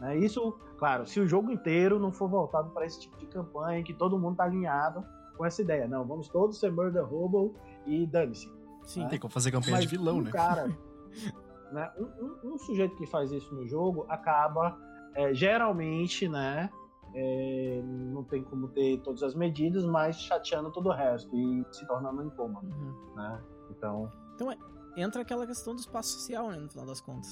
Né? 0.00 0.16
Isso, 0.18 0.58
claro, 0.78 1.06
se 1.06 1.20
o 1.20 1.28
jogo 1.28 1.50
inteiro 1.50 1.98
não 1.98 2.10
for 2.10 2.28
voltado 2.28 2.70
para 2.70 2.86
esse 2.86 3.00
tipo 3.00 3.16
de 3.18 3.26
campanha, 3.26 3.82
que 3.82 3.92
todo 3.92 4.18
mundo 4.18 4.36
tá 4.36 4.44
alinhado 4.44 5.04
com 5.36 5.44
essa 5.44 5.62
ideia. 5.62 5.86
Não, 5.86 6.04
vamos 6.04 6.28
todos 6.28 6.58
ser 6.58 6.72
Murder 6.72 7.12
Hobo 7.12 7.54
e 7.86 8.06
dane-se. 8.06 8.52
Sim, 8.84 9.04
né? 9.04 9.08
tem 9.08 9.18
como 9.18 9.32
fazer 9.32 9.50
campanha 9.50 9.76
Mas 9.76 9.84
de 9.84 9.90
vilão, 9.90 10.18
um 10.18 10.22
né? 10.22 10.30
Cara, 10.30 10.66
né? 11.72 11.90
Um, 11.98 12.04
um, 12.04 12.54
um, 12.54 12.58
sujeito 12.58 12.96
que 12.96 13.06
faz 13.06 13.30
isso 13.30 13.54
no 13.54 13.66
jogo 13.66 14.04
acaba, 14.08 14.78
é, 15.14 15.32
geralmente, 15.32 16.28
né? 16.28 16.70
É, 17.14 17.82
não 17.84 18.22
tem 18.22 18.42
como 18.44 18.68
ter 18.68 18.98
todas 18.98 19.22
as 19.22 19.34
medidas, 19.34 19.84
mas 19.84 20.20
chateando 20.20 20.70
todo 20.70 20.90
o 20.90 20.92
resto 20.92 21.34
e 21.36 21.64
se 21.72 21.86
tornando 21.86 22.22
incômodo, 22.22 22.66
uhum. 22.66 23.14
né? 23.16 23.42
Então... 23.70 24.10
Então, 24.34 24.50
é, 24.50 24.56
entra 24.96 25.22
aquela 25.22 25.46
questão 25.46 25.74
do 25.74 25.80
espaço 25.80 26.18
social, 26.18 26.50
né? 26.50 26.58
No 26.58 26.68
final 26.68 26.86
das 26.86 27.00
contas. 27.00 27.30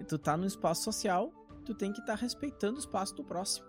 E 0.00 0.04
tu 0.04 0.18
tá 0.18 0.36
no 0.36 0.46
espaço 0.46 0.84
social 0.84 1.30
tu 1.64 1.74
tem 1.74 1.92
que 1.92 2.00
estar 2.00 2.14
tá 2.14 2.20
respeitando 2.20 2.76
o 2.76 2.80
espaço 2.80 3.14
do 3.14 3.24
próximo. 3.24 3.66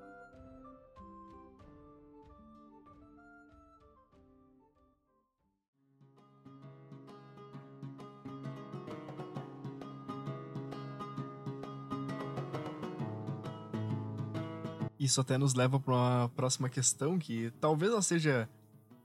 Isso 14.99 15.21
até 15.21 15.37
nos 15.37 15.53
leva 15.53 15.79
para 15.79 15.93
uma 15.93 16.29
próxima 16.29 16.67
questão 16.67 17.19
que 17.19 17.51
talvez 17.61 17.91
ela 17.91 18.01
seja 18.01 18.49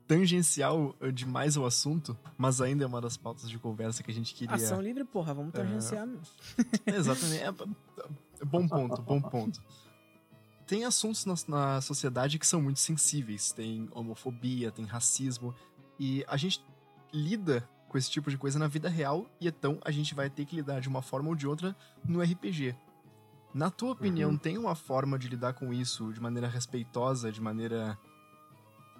tangencial 0.07 0.95
demais 1.13 1.55
ao 1.55 1.65
assunto, 1.65 2.17
mas 2.37 2.59
ainda 2.59 2.83
é 2.83 2.87
uma 2.87 2.99
das 2.99 3.15
pautas 3.15 3.47
de 3.47 3.57
conversa 3.59 4.01
que 4.01 4.09
a 4.09 4.13
gente 4.13 4.33
queria. 4.33 4.55
Ação 4.55 4.81
livre, 4.81 5.05
porra, 5.05 5.33
vamos 5.33 5.53
tangenciar. 5.53 6.07
É... 6.87 6.95
Exatamente. 6.97 7.43
É, 8.41 8.45
Bom 8.45 8.67
ponto, 8.67 9.01
bom 9.01 9.21
ponto. 9.21 9.61
Tem 10.65 10.85
assuntos 10.85 11.25
na, 11.25 11.35
na 11.47 11.81
sociedade 11.81 12.39
que 12.39 12.47
são 12.47 12.61
muito 12.61 12.79
sensíveis. 12.79 13.51
Tem 13.51 13.87
homofobia, 13.91 14.71
tem 14.71 14.85
racismo. 14.85 15.53
E 15.99 16.23
a 16.27 16.37
gente 16.37 16.63
lida 17.13 17.67
com 17.89 17.97
esse 17.97 18.09
tipo 18.09 18.29
de 18.29 18.37
coisa 18.37 18.57
na 18.57 18.67
vida 18.67 18.87
real 18.87 19.25
e 19.39 19.47
então 19.49 19.77
a 19.83 19.91
gente 19.91 20.15
vai 20.15 20.29
ter 20.29 20.45
que 20.45 20.55
lidar 20.55 20.79
de 20.79 20.87
uma 20.87 21.01
forma 21.01 21.27
ou 21.29 21.35
de 21.35 21.45
outra 21.45 21.75
no 22.05 22.21
RPG. 22.21 22.73
Na 23.53 23.69
tua 23.69 23.91
opinião, 23.91 24.29
Uhum. 24.31 24.37
tem 24.37 24.57
uma 24.57 24.75
forma 24.75 25.19
de 25.19 25.27
lidar 25.27 25.53
com 25.53 25.73
isso 25.73 26.13
de 26.13 26.21
maneira 26.21 26.47
respeitosa, 26.47 27.29
de 27.33 27.41
maneira 27.41 27.97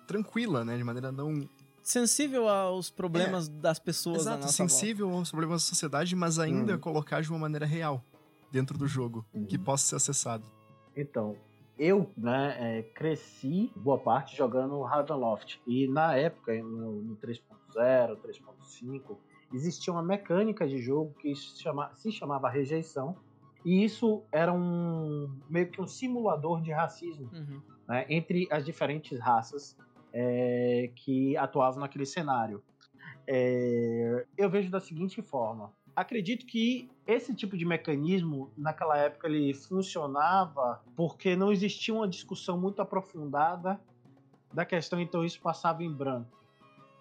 tranquila, 0.05 0.65
né? 0.65 0.77
De 0.77 0.83
maneira 0.83 1.11
não 1.11 1.47
Sensível 1.81 2.47
aos 2.47 2.89
problemas 2.91 3.47
das 3.47 3.79
pessoas 3.79 4.21
Exato, 4.21 4.41
nossa 4.43 4.53
sensível 4.53 5.09
aos 5.09 5.31
problemas 5.31 5.63
da 5.63 5.67
sociedade, 5.69 6.15
mas 6.15 6.37
ainda 6.37 6.75
Hum. 6.75 6.79
colocar 6.79 7.21
de 7.21 7.29
uma 7.29 7.39
maneira 7.39 7.65
real 7.65 8.03
dentro 8.51 8.77
do 8.77 8.87
jogo, 8.87 9.25
que 9.47 9.57
Uhum. 9.57 9.63
possa 9.63 9.85
ser 9.87 9.95
acessado. 9.95 10.43
Então, 10.95 11.35
eu 11.79 12.11
né, 12.17 12.55
é, 12.79 12.83
cresci 12.83 13.71
boa 13.75 13.97
parte 13.97 14.35
jogando 14.35 14.81
Ravenloft. 14.81 15.59
E 15.65 15.87
na 15.87 16.15
época, 16.15 16.53
no, 16.61 17.01
no 17.01 17.15
3.0, 17.17 18.17
3.5, 18.17 19.17
existia 19.53 19.91
uma 19.93 20.03
mecânica 20.03 20.67
de 20.67 20.77
jogo 20.79 21.13
que 21.19 21.33
se, 21.35 21.61
chama- 21.61 21.93
se 21.95 22.11
chamava 22.11 22.49
rejeição. 22.49 23.15
E 23.63 23.83
isso 23.83 24.23
era 24.31 24.51
um 24.51 25.39
meio 25.49 25.69
que 25.71 25.79
um 25.81 25.87
simulador 25.87 26.61
de 26.61 26.71
racismo. 26.71 27.29
Uhum. 27.33 27.61
né, 27.87 28.05
entre 28.09 28.47
as 28.51 28.65
diferentes 28.65 29.19
raças 29.19 29.77
é, 30.13 30.91
que 30.95 31.37
atuavam 31.37 31.79
naquele 31.79 32.05
cenário. 32.05 32.61
É, 33.27 34.25
eu 34.37 34.49
vejo 34.49 34.69
da 34.69 34.79
seguinte 34.79 35.21
forma: 35.21 35.71
acredito 35.95 36.45
que 36.45 36.89
esse 37.05 37.33
tipo 37.33 37.57
de 37.57 37.65
mecanismo 37.65 38.51
naquela 38.57 38.97
época 38.97 39.27
ele 39.27 39.53
funcionava 39.53 40.81
porque 40.95 41.35
não 41.35 41.51
existia 41.51 41.93
uma 41.93 42.07
discussão 42.07 42.57
muito 42.57 42.81
aprofundada 42.81 43.79
da 44.53 44.65
questão, 44.65 44.99
então 44.99 45.23
isso 45.23 45.39
passava 45.41 45.83
em 45.83 45.91
branco. 45.91 46.37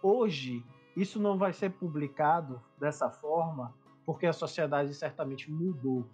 Hoje 0.03 0.64
isso 0.97 1.20
não 1.20 1.38
vai 1.38 1.53
ser 1.53 1.70
publicado 1.70 2.61
dessa 2.78 3.11
forma 3.11 3.74
porque 4.05 4.26
a 4.26 4.32
sociedade 4.32 4.95
certamente 4.95 5.51
mudou. 5.51 6.07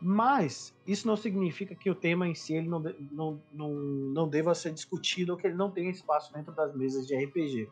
Mas 0.00 0.72
isso 0.86 1.08
não 1.08 1.16
significa 1.16 1.74
que 1.74 1.90
o 1.90 1.94
tema 1.94 2.28
em 2.28 2.34
si 2.34 2.54
ele 2.54 2.68
não, 2.68 2.80
não, 3.10 3.42
não, 3.52 3.70
não 3.74 4.28
deva 4.28 4.54
ser 4.54 4.72
discutido 4.72 5.32
ou 5.32 5.38
que 5.38 5.46
ele 5.46 5.56
não 5.56 5.70
tenha 5.70 5.90
espaço 5.90 6.32
dentro 6.32 6.52
das 6.52 6.72
mesas 6.74 7.06
de 7.06 7.16
RPG. 7.16 7.68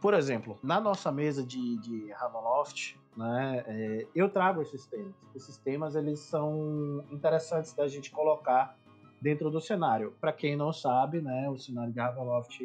Por 0.00 0.14
exemplo, 0.14 0.58
na 0.62 0.80
nossa 0.80 1.12
mesa 1.12 1.44
de, 1.44 1.78
de 1.78 2.10
Ravenloft, 2.12 2.96
né, 3.16 3.64
é, 3.66 4.08
eu 4.14 4.30
trago 4.30 4.62
esses 4.62 4.86
temas. 4.86 5.14
Esses 5.34 5.58
temas 5.58 5.94
eles 5.94 6.20
são 6.20 7.04
interessantes 7.10 7.74
da 7.74 7.86
gente 7.88 8.10
colocar 8.10 8.76
dentro 9.20 9.50
do 9.50 9.60
cenário. 9.60 10.12
Para 10.20 10.32
quem 10.32 10.56
não 10.56 10.72
sabe, 10.72 11.20
né, 11.20 11.48
o 11.48 11.56
cenário 11.58 11.92
de 11.92 12.00
Ravenloft 12.00 12.58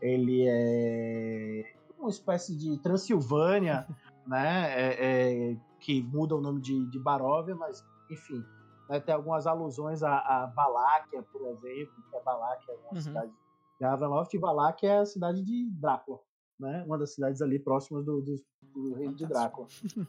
ele 0.00 0.44
é 0.46 1.64
uma 1.98 2.10
espécie 2.10 2.56
de 2.56 2.76
Transilvânia, 2.82 3.86
né, 4.26 4.72
é- 4.76 5.52
é, 5.52 5.56
que 5.80 6.02
muda 6.02 6.36
o 6.36 6.40
nome 6.40 6.60
de, 6.60 6.84
de 6.86 6.98
Baróvia, 6.98 7.54
mas 7.54 7.82
enfim, 8.10 8.44
né, 8.88 9.00
tem 9.00 9.14
algumas 9.14 9.46
alusões 9.46 10.02
a, 10.02 10.18
a 10.18 10.46
Valáquia, 10.54 11.22
por 11.32 11.42
exemplo, 11.48 11.94
que 12.10 12.16
a 12.16 12.20
Valáquia 12.20 12.72
é 12.72 12.76
uma 12.76 12.92
Uhum. 12.94 13.00
cidade 13.00 13.32
de 13.80 13.84
Ravenloft, 13.86 14.34
e 14.34 14.38
Valáquia 14.38 14.88
é 14.88 14.98
a 14.98 15.06
cidade 15.06 15.42
de 15.42 15.70
Drácula, 15.70 16.20
né? 16.58 16.82
Uma 16.86 16.98
das 16.98 17.14
cidades 17.14 17.42
ali 17.42 17.58
próximas 17.58 18.04
do, 18.04 18.20
do, 18.20 18.36
do 18.74 18.94
reino 18.94 19.14
de 19.14 19.26
Drácula. 19.26 19.66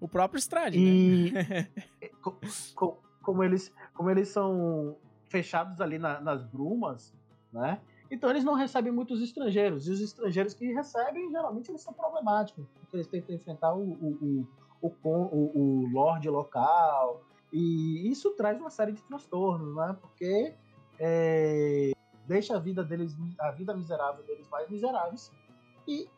O 0.00 0.08
próprio 0.08 0.38
Strade, 0.38 0.76
E 0.76 1.30
né? 1.30 1.68
co- 2.20 2.36
co- 2.74 2.98
como, 3.22 3.44
eles, 3.44 3.72
como 3.94 4.10
eles 4.10 4.28
são 4.28 4.96
fechados 5.28 5.80
ali 5.80 5.96
na- 5.96 6.20
nas 6.20 6.44
brumas, 6.44 7.14
né? 7.52 7.80
Então 8.10 8.28
eles 8.28 8.42
não 8.42 8.54
recebem 8.54 8.92
muitos 8.92 9.22
estrangeiros. 9.22 9.86
E 9.86 9.92
os 9.92 10.00
estrangeiros 10.00 10.54
que 10.54 10.72
recebem, 10.72 11.30
geralmente, 11.30 11.70
eles 11.70 11.80
são 11.82 11.92
problemáticos. 11.94 12.66
Porque 12.80 12.96
eles 12.96 13.06
tentam 13.06 13.36
enfrentar 13.36 13.72
o, 13.74 13.80
o, 13.92 14.46
o, 14.82 14.88
o, 15.04 15.60
o, 15.84 15.88
lorde 15.92 16.28
local. 16.28 17.22
E 17.52 18.10
isso 18.10 18.32
traz 18.32 18.58
uma 18.60 18.70
série 18.70 18.90
de 18.92 19.02
transtornos, 19.04 19.76
né? 19.76 19.96
Porque 20.00 20.52
é, 20.98 21.92
deixa 22.26 22.56
a 22.56 22.58
vida 22.58 22.82
deles, 22.82 23.16
a 23.38 23.52
vida 23.52 23.72
miserável 23.74 24.24
deles 24.24 24.48
mais 24.48 24.68
miseráveis. 24.68 25.30
E 25.90 26.08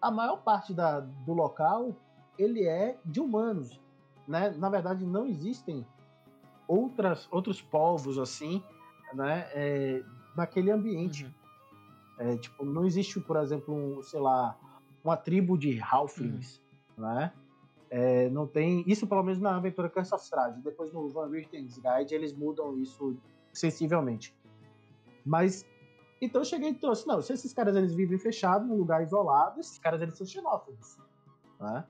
a 0.00 0.10
maior 0.10 0.38
parte 0.38 0.72
da, 0.72 1.00
do 1.00 1.32
local, 1.32 1.94
ele 2.38 2.66
é 2.66 2.98
de 3.04 3.20
humanos 3.20 3.82
né? 4.26 4.54
Na 4.56 4.68
verdade, 4.68 5.04
não 5.04 5.26
existem 5.26 5.86
outras, 6.66 7.28
outros 7.30 7.60
povos 7.60 8.18
assim, 8.18 8.62
né? 9.12 9.48
É, 9.52 10.02
naquele 10.36 10.70
ambiente. 10.70 11.24
Uhum. 11.24 11.32
É, 12.18 12.36
tipo, 12.36 12.64
não 12.64 12.86
existe, 12.86 13.18
por 13.20 13.36
exemplo, 13.36 13.74
um, 13.74 14.02
sei 14.02 14.20
lá, 14.20 14.56
uma 15.02 15.16
tribo 15.16 15.58
de 15.58 15.80
Halflings, 15.80 16.60
né? 16.96 17.32
É, 17.90 18.30
não 18.30 18.46
tem 18.46 18.82
isso 18.86 19.06
pelo 19.06 19.22
menos 19.22 19.38
na 19.38 19.56
aventura 19.56 19.92
Strahd. 20.18 20.62
Depois 20.62 20.92
no 20.92 21.08
Van 21.10 21.28
Richten's 21.28 21.78
Guide 21.78 22.14
eles 22.14 22.32
mudam 22.32 22.78
isso 22.78 23.16
sensivelmente. 23.52 24.34
Mas 25.24 25.66
então 26.24 26.40
eu 26.40 26.44
cheguei 26.44 26.70
e 26.70 26.74
trouxe, 26.74 27.06
não, 27.06 27.20
se 27.20 27.32
esses 27.32 27.52
caras 27.52 27.74
eles 27.76 27.92
vivem 27.94 28.16
fechados 28.18 28.68
num 28.68 28.76
lugar 28.76 29.02
isolado, 29.02 29.58
esses 29.60 29.78
caras 29.78 30.00
eles 30.00 30.16
são 30.16 30.26
xenófobos, 30.26 30.96
né? 31.60 31.84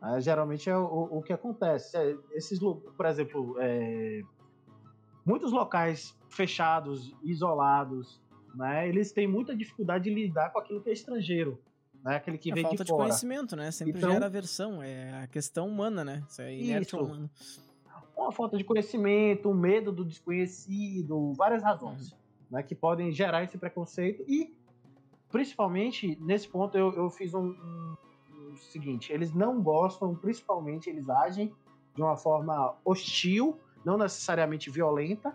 Ah, 0.00 0.18
geralmente 0.20 0.68
é 0.68 0.76
o, 0.76 1.08
o 1.18 1.22
que 1.22 1.32
acontece. 1.32 1.96
É, 1.96 2.16
esses, 2.32 2.58
por 2.58 3.06
exemplo, 3.06 3.56
é, 3.60 4.20
muitos 5.24 5.52
locais 5.52 6.18
fechados, 6.28 7.14
isolados, 7.22 8.20
né? 8.54 8.88
Eles 8.88 9.12
têm 9.12 9.26
muita 9.28 9.54
dificuldade 9.56 10.04
de 10.04 10.14
lidar 10.14 10.50
com 10.52 10.58
aquilo 10.58 10.82
que 10.82 10.90
é 10.90 10.92
estrangeiro, 10.92 11.58
né? 12.04 12.16
Aquele 12.16 12.36
que 12.36 12.50
É 12.50 12.54
vem 12.54 12.64
falta 12.64 12.84
de 12.84 12.90
de 12.90 12.96
conhecimento, 12.96 13.54
né? 13.56 13.70
Sempre 13.70 13.96
Então- 13.98 14.10
gera 14.12 14.26
aversão. 14.26 14.82
É 14.82 15.22
a 15.22 15.26
questão 15.28 15.68
humana, 15.68 16.04
né? 16.04 16.24
Isso 16.28 16.42
é 16.42 16.52
Isso. 16.52 16.98
humana. 17.00 17.30
uma 18.16 18.32
falta 18.32 18.56
de 18.56 18.64
conhecimento, 18.64 19.48
um 19.48 19.54
medo 19.54 19.90
do 19.92 20.04
desconhecido, 20.04 21.32
várias 21.34 21.62
razões 21.62 22.14
né, 22.52 22.62
que 22.62 22.74
podem 22.74 23.10
gerar 23.10 23.42
esse 23.42 23.56
preconceito 23.58 24.22
e 24.28 24.54
principalmente 25.30 26.16
nesse 26.20 26.46
ponto 26.46 26.76
eu, 26.76 26.92
eu 26.94 27.08
fiz 27.08 27.32
um, 27.32 27.46
um- 27.46 27.96
um 28.52 28.56
seguinte, 28.58 29.10
eles 29.10 29.32
não 29.32 29.62
gostam, 29.62 30.14
principalmente 30.14 30.90
eles 30.90 31.08
agem 31.08 31.50
de 31.94 32.02
uma 32.02 32.16
forma 32.16 32.76
hostil, 32.84 33.58
não 33.84 33.96
necessariamente 33.96 34.70
violenta, 34.70 35.34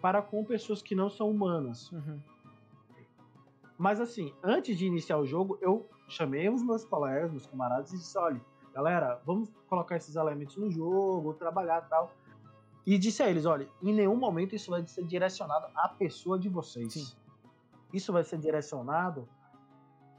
para 0.00 0.22
com 0.22 0.42
pessoas 0.44 0.80
que 0.80 0.94
não 0.94 1.10
são 1.10 1.30
humanas. 1.30 1.92
Uhum. 1.92 2.18
Mas 3.76 4.00
assim, 4.00 4.32
antes 4.42 4.76
de 4.78 4.86
iniciar 4.86 5.18
o 5.18 5.26
jogo, 5.26 5.58
eu 5.60 5.86
chamei 6.08 6.48
os 6.48 6.62
meus 6.62 6.84
colegas, 6.84 7.30
meus 7.30 7.46
camaradas 7.46 7.92
e 7.92 7.96
disse, 7.98 8.16
olha, 8.18 8.40
galera, 8.74 9.20
vamos 9.26 9.50
colocar 9.68 9.96
esses 9.96 10.16
elementos 10.16 10.56
no 10.56 10.70
jogo, 10.70 11.34
trabalhar 11.34 11.82
tal. 11.82 12.10
E 12.90 12.96
disse 12.96 13.22
a 13.22 13.28
eles, 13.28 13.44
olha, 13.44 13.68
em 13.82 13.92
nenhum 13.92 14.16
momento 14.16 14.56
isso 14.56 14.70
vai 14.70 14.82
ser 14.86 15.04
direcionado 15.04 15.66
à 15.76 15.90
pessoa 15.90 16.38
de 16.38 16.48
vocês. 16.48 16.94
Sim. 16.94 17.16
Isso 17.92 18.10
vai 18.14 18.24
ser 18.24 18.38
direcionado 18.38 19.28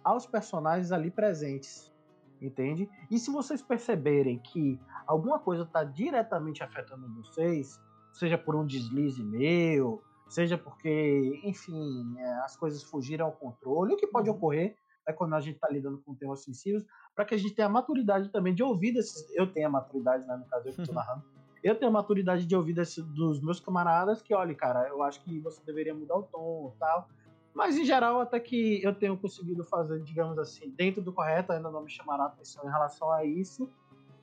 aos 0.04 0.28
personagens 0.28 0.92
ali 0.92 1.10
presentes, 1.10 1.92
entende? 2.40 2.88
E 3.10 3.18
se 3.18 3.32
vocês 3.32 3.60
perceberem 3.64 4.38
que 4.38 4.80
alguma 5.08 5.40
coisa 5.40 5.64
está 5.64 5.84
diretamente 5.84 6.62
afetando 6.62 7.12
vocês, 7.16 7.82
seja 8.14 8.38
por 8.38 8.56
um 8.56 8.64
deslize 8.68 9.24
meu, 9.24 10.04
seja 10.28 10.56
porque, 10.56 11.42
enfim, 11.44 12.16
é, 12.20 12.34
as 12.42 12.56
coisas 12.56 12.84
fugiram 12.84 13.26
ao 13.26 13.32
controle, 13.32 13.96
o 13.96 13.98
que 13.98 14.06
pode 14.06 14.30
Uhum. 14.30 14.36
ocorrer 14.36 14.78
é 15.08 15.12
quando 15.12 15.34
a 15.34 15.40
gente 15.40 15.56
está 15.56 15.68
lidando 15.70 15.98
com 16.04 16.14
temas 16.14 16.44
sensíveis, 16.44 16.86
para 17.16 17.26
que 17.26 17.34
a 17.34 17.38
gente 17.38 17.56
tenha 17.56 17.68
a 17.68 17.72
maturidade 17.72 18.30
também 18.30 18.54
de 18.54 18.62
ouvir 18.62 18.94
desses. 18.94 19.28
Eu 19.34 19.52
tenho 19.52 19.66
a 19.66 19.72
maturidade, 19.72 20.24
né, 20.28 20.38
no 20.38 20.46
caso 20.46 20.68
eu 20.68 20.74
que 20.76 20.82
estou 20.82 20.94
narrando. 20.94 21.39
Eu 21.64 21.76
tenho 21.76 21.92
maturidade 21.92 22.46
de 22.46 22.56
ouvir 22.56 22.74
desse, 22.74 23.02
dos 23.02 23.42
meus 23.42 23.60
camaradas 23.60 24.22
que, 24.22 24.34
olha, 24.34 24.54
cara, 24.56 24.88
eu 24.88 25.04
acho 25.04 25.22
que 25.24 25.40
você 25.40 25.62
deveria 25.66 25.94
mudar 25.94 26.16
o 26.18 26.24
tom 26.24 26.74
e 26.76 26.80
tal. 26.80 27.08
Mas, 27.54 27.78
em 27.78 27.84
geral, 27.84 28.22
até 28.22 28.40
que 28.40 28.82
eu 28.84 28.94
tenho 28.96 29.18
conseguido 29.18 29.64
fazer, 29.66 30.02
digamos 30.04 30.38
assim, 30.38 30.70
dentro 30.78 31.02
do 31.02 31.12
correto, 31.12 31.52
ainda 31.52 31.70
não 31.70 31.82
me 31.84 31.90
chamaram 31.90 32.24
a 32.24 32.28
atenção 32.28 32.64
em 32.66 32.72
relação 32.72 33.12
a 33.12 33.26
isso. 33.26 33.70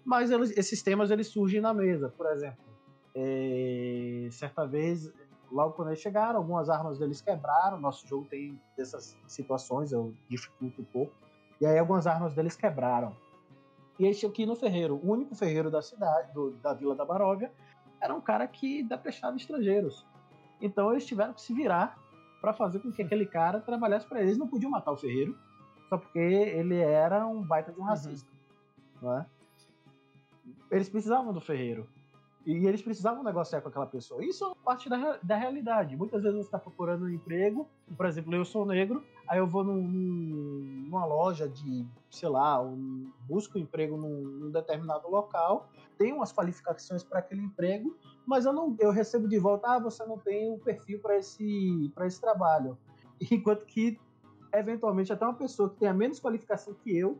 Mas 0.04 0.30
eles- 0.30 0.56
esses 0.56 0.82
temas, 0.82 1.10
eles 1.10 1.26
surgem 1.28 1.60
na 1.60 1.74
mesa. 1.74 2.08
Por 2.16 2.26
exemplo, 2.30 2.58
é, 3.14 4.28
certa 4.30 4.64
vez, 4.66 5.12
logo 5.50 5.74
quando 5.74 5.88
eles 5.88 6.00
chegaram, 6.00 6.38
algumas 6.38 6.70
armas 6.70 6.98
deles 6.98 7.20
quebraram. 7.20 7.78
Nosso 7.80 8.06
jogo 8.06 8.26
tem 8.30 8.58
dessas 8.76 9.16
situações, 9.26 9.92
eu 9.92 10.14
dificulto 10.28 10.80
um 10.80 10.84
pouco. 10.84 11.12
E 11.60 11.66
aí 11.66 11.78
algumas 11.78 12.06
armas 12.06 12.34
deles 12.34 12.54
quebraram. 12.56 13.14
E 13.98 14.06
aí 14.06 14.12
aqui 14.26 14.44
no 14.44 14.54
ferreiro, 14.54 14.96
o 15.02 15.10
único 15.10 15.34
ferreiro 15.34 15.70
da 15.70 15.80
cidade, 15.80 16.32
do- 16.32 16.50
da 16.62 16.72
Vila 16.74 16.94
da 16.94 17.04
Baróvia, 17.04 17.50
era 18.00 18.14
um 18.14 18.20
cara 18.20 18.46
que 18.46 18.82
depechava 18.82 19.36
estrangeiros. 19.36 20.06
Então 20.60 20.90
eles 20.90 21.06
tiveram 21.06 21.32
que 21.32 21.40
se 21.40 21.52
virar 21.54 21.98
para 22.40 22.52
fazer 22.52 22.78
com 22.80 22.92
que 22.92 23.02
aquele 23.02 23.26
cara 23.26 23.60
trabalhasse 23.60 24.06
para 24.06 24.18
eles. 24.18 24.30
Eles 24.32 24.38
não 24.38 24.48
podiam 24.48 24.70
matar 24.70 24.92
o 24.92 24.96
ferreiro, 24.96 25.36
só 25.88 25.96
porque 25.96 26.18
ele 26.18 26.76
era 26.76 27.26
um 27.26 27.42
baita 27.42 27.72
de 27.72 27.80
um 27.80 27.84
racista. 27.84 28.28
Não 29.00 29.18
é? 29.18 29.26
Eles 30.70 30.88
precisavam 30.88 31.32
do 31.32 31.40
ferreiro. 31.40 31.86
E 32.44 32.66
eles 32.66 32.80
precisavam 32.80 33.24
negociar 33.24 33.60
com 33.60 33.68
aquela 33.68 33.86
pessoa. 33.86 34.24
Isso 34.24 34.44
é 34.44 34.64
parte 34.64 34.88
da, 34.88 35.18
da 35.22 35.36
realidade. 35.36 35.96
Muitas 35.96 36.22
vezes 36.22 36.38
você 36.38 36.44
está 36.46 36.58
procurando 36.58 37.04
um 37.06 37.08
emprego, 37.08 37.68
por 37.96 38.06
exemplo, 38.06 38.32
eu 38.34 38.44
sou 38.44 38.64
negro, 38.64 39.02
aí 39.26 39.38
eu 39.38 39.46
vou 39.46 39.64
num, 39.64 39.82
numa 39.82 41.04
loja 41.04 41.48
de, 41.48 41.86
sei 42.10 42.28
lá, 42.28 42.62
um, 42.62 43.10
busco 43.28 43.58
um 43.58 43.60
emprego 43.60 43.96
num, 43.96 44.22
num 44.22 44.50
determinado 44.50 45.08
local, 45.08 45.68
tenho 45.98 46.16
umas 46.16 46.32
qualificações 46.32 47.02
para 47.02 47.18
aquele 47.18 47.42
emprego, 47.42 47.96
mas 48.26 48.44
eu 48.44 48.52
não 48.52 48.76
eu 48.78 48.90
recebo 48.90 49.28
de 49.28 49.38
volta, 49.38 49.74
ah, 49.74 49.78
você 49.78 50.04
não 50.04 50.18
tem 50.18 50.48
o 50.48 50.54
um 50.54 50.58
perfil 50.58 50.98
para 51.00 51.16
esse, 51.16 51.92
esse 52.04 52.20
trabalho. 52.20 52.76
Enquanto 53.30 53.64
que, 53.64 53.98
eventualmente, 54.52 55.12
até 55.12 55.24
uma 55.24 55.34
pessoa 55.34 55.70
que 55.70 55.76
tenha 55.76 55.94
menos 55.94 56.20
qualificação 56.20 56.74
que 56.74 56.96
eu 56.96 57.18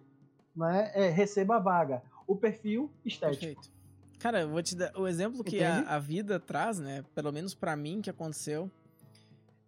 né, 0.54 0.90
é, 0.94 1.09
receba 1.09 1.57
a 1.57 1.59
vaga. 1.59 2.02
O 2.26 2.34
perfil 2.34 2.90
estético. 3.04 3.40
Perfeito. 3.40 3.76
Cara, 4.18 4.40
eu 4.40 4.48
vou 4.48 4.62
te 4.62 4.74
dar 4.74 4.92
o 4.96 5.07
exemplo 5.07 5.44
que 5.44 5.62
a, 5.62 5.80
a, 5.80 5.98
vida 5.98 6.40
traz, 6.40 6.78
né? 6.78 7.04
Pelo 7.14 7.30
menos 7.30 7.54
para 7.54 7.76
mim 7.76 8.00
que 8.00 8.09
aconteceu. 8.09 8.70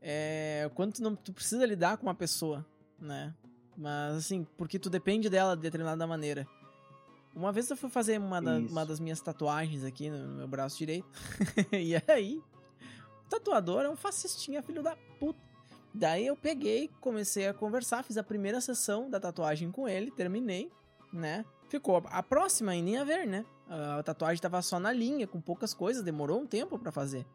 É 0.01 0.71
quando 0.75 0.95
tu, 0.95 1.03
não, 1.03 1.17
tu 1.17 1.33
precisa 1.33 1.65
lidar 1.67 1.97
com 1.97 2.07
uma 2.07 2.15
pessoa, 2.15 2.65
né? 3.01 3.35
Mas 3.77 4.17
assim, 4.17 4.47
porque 4.57 4.79
tu 4.79 4.91
depende 4.91 5.29
dela 5.29 5.55
de 5.55 5.63
determinada 5.63 6.07
maneira. 6.07 6.47
Uma 7.35 7.53
vez 7.53 7.71
eu 7.71 7.77
fui 7.77 7.89
fazer 7.89 8.19
uma, 8.19 8.43
da, 8.43 8.59
uma 8.59 8.85
das 8.85 8.99
minhas 8.99 9.21
tatuagens 9.21 9.85
aqui 9.85 10.11
no 10.11 10.37
meu 10.37 10.49
braço 10.49 10.77
direito. 10.77 11.07
e 11.73 11.95
aí, 12.11 12.43
o 13.25 13.29
tatuador 13.29 13.85
é 13.85 13.89
um 13.89 13.95
fascistinha, 13.95 14.63
filho 14.63 14.83
da 14.83 14.97
puta. 15.21 15.39
Daí 15.95 16.27
eu 16.27 16.37
peguei, 16.37 16.91
comecei 17.01 17.47
a 17.47 17.55
conversar, 17.55 18.03
fiz 18.03 18.17
a 18.17 18.23
primeira 18.23 18.61
sessão 18.61 19.09
da 19.09 19.21
tatuagem 19.21 19.71
com 19.71 19.89
ele, 19.89 20.11
terminei, 20.11 20.71
né? 21.13 21.45
Ficou 21.69 22.03
a 22.07 22.23
próxima 22.23 22.75
e 22.75 22.83
nem 22.83 22.97
a 22.97 23.05
ver, 23.05 23.27
né? 23.27 23.45
A 23.69 24.03
tatuagem 24.03 24.41
tava 24.41 24.61
só 24.63 24.81
na 24.81 24.93
linha, 24.93 25.27
com 25.27 25.41
poucas 25.41 25.75
coisas, 25.75 26.03
demorou 26.03 26.41
um 26.41 26.47
tempo 26.47 26.79
para 26.79 26.91
fazer. 26.91 27.27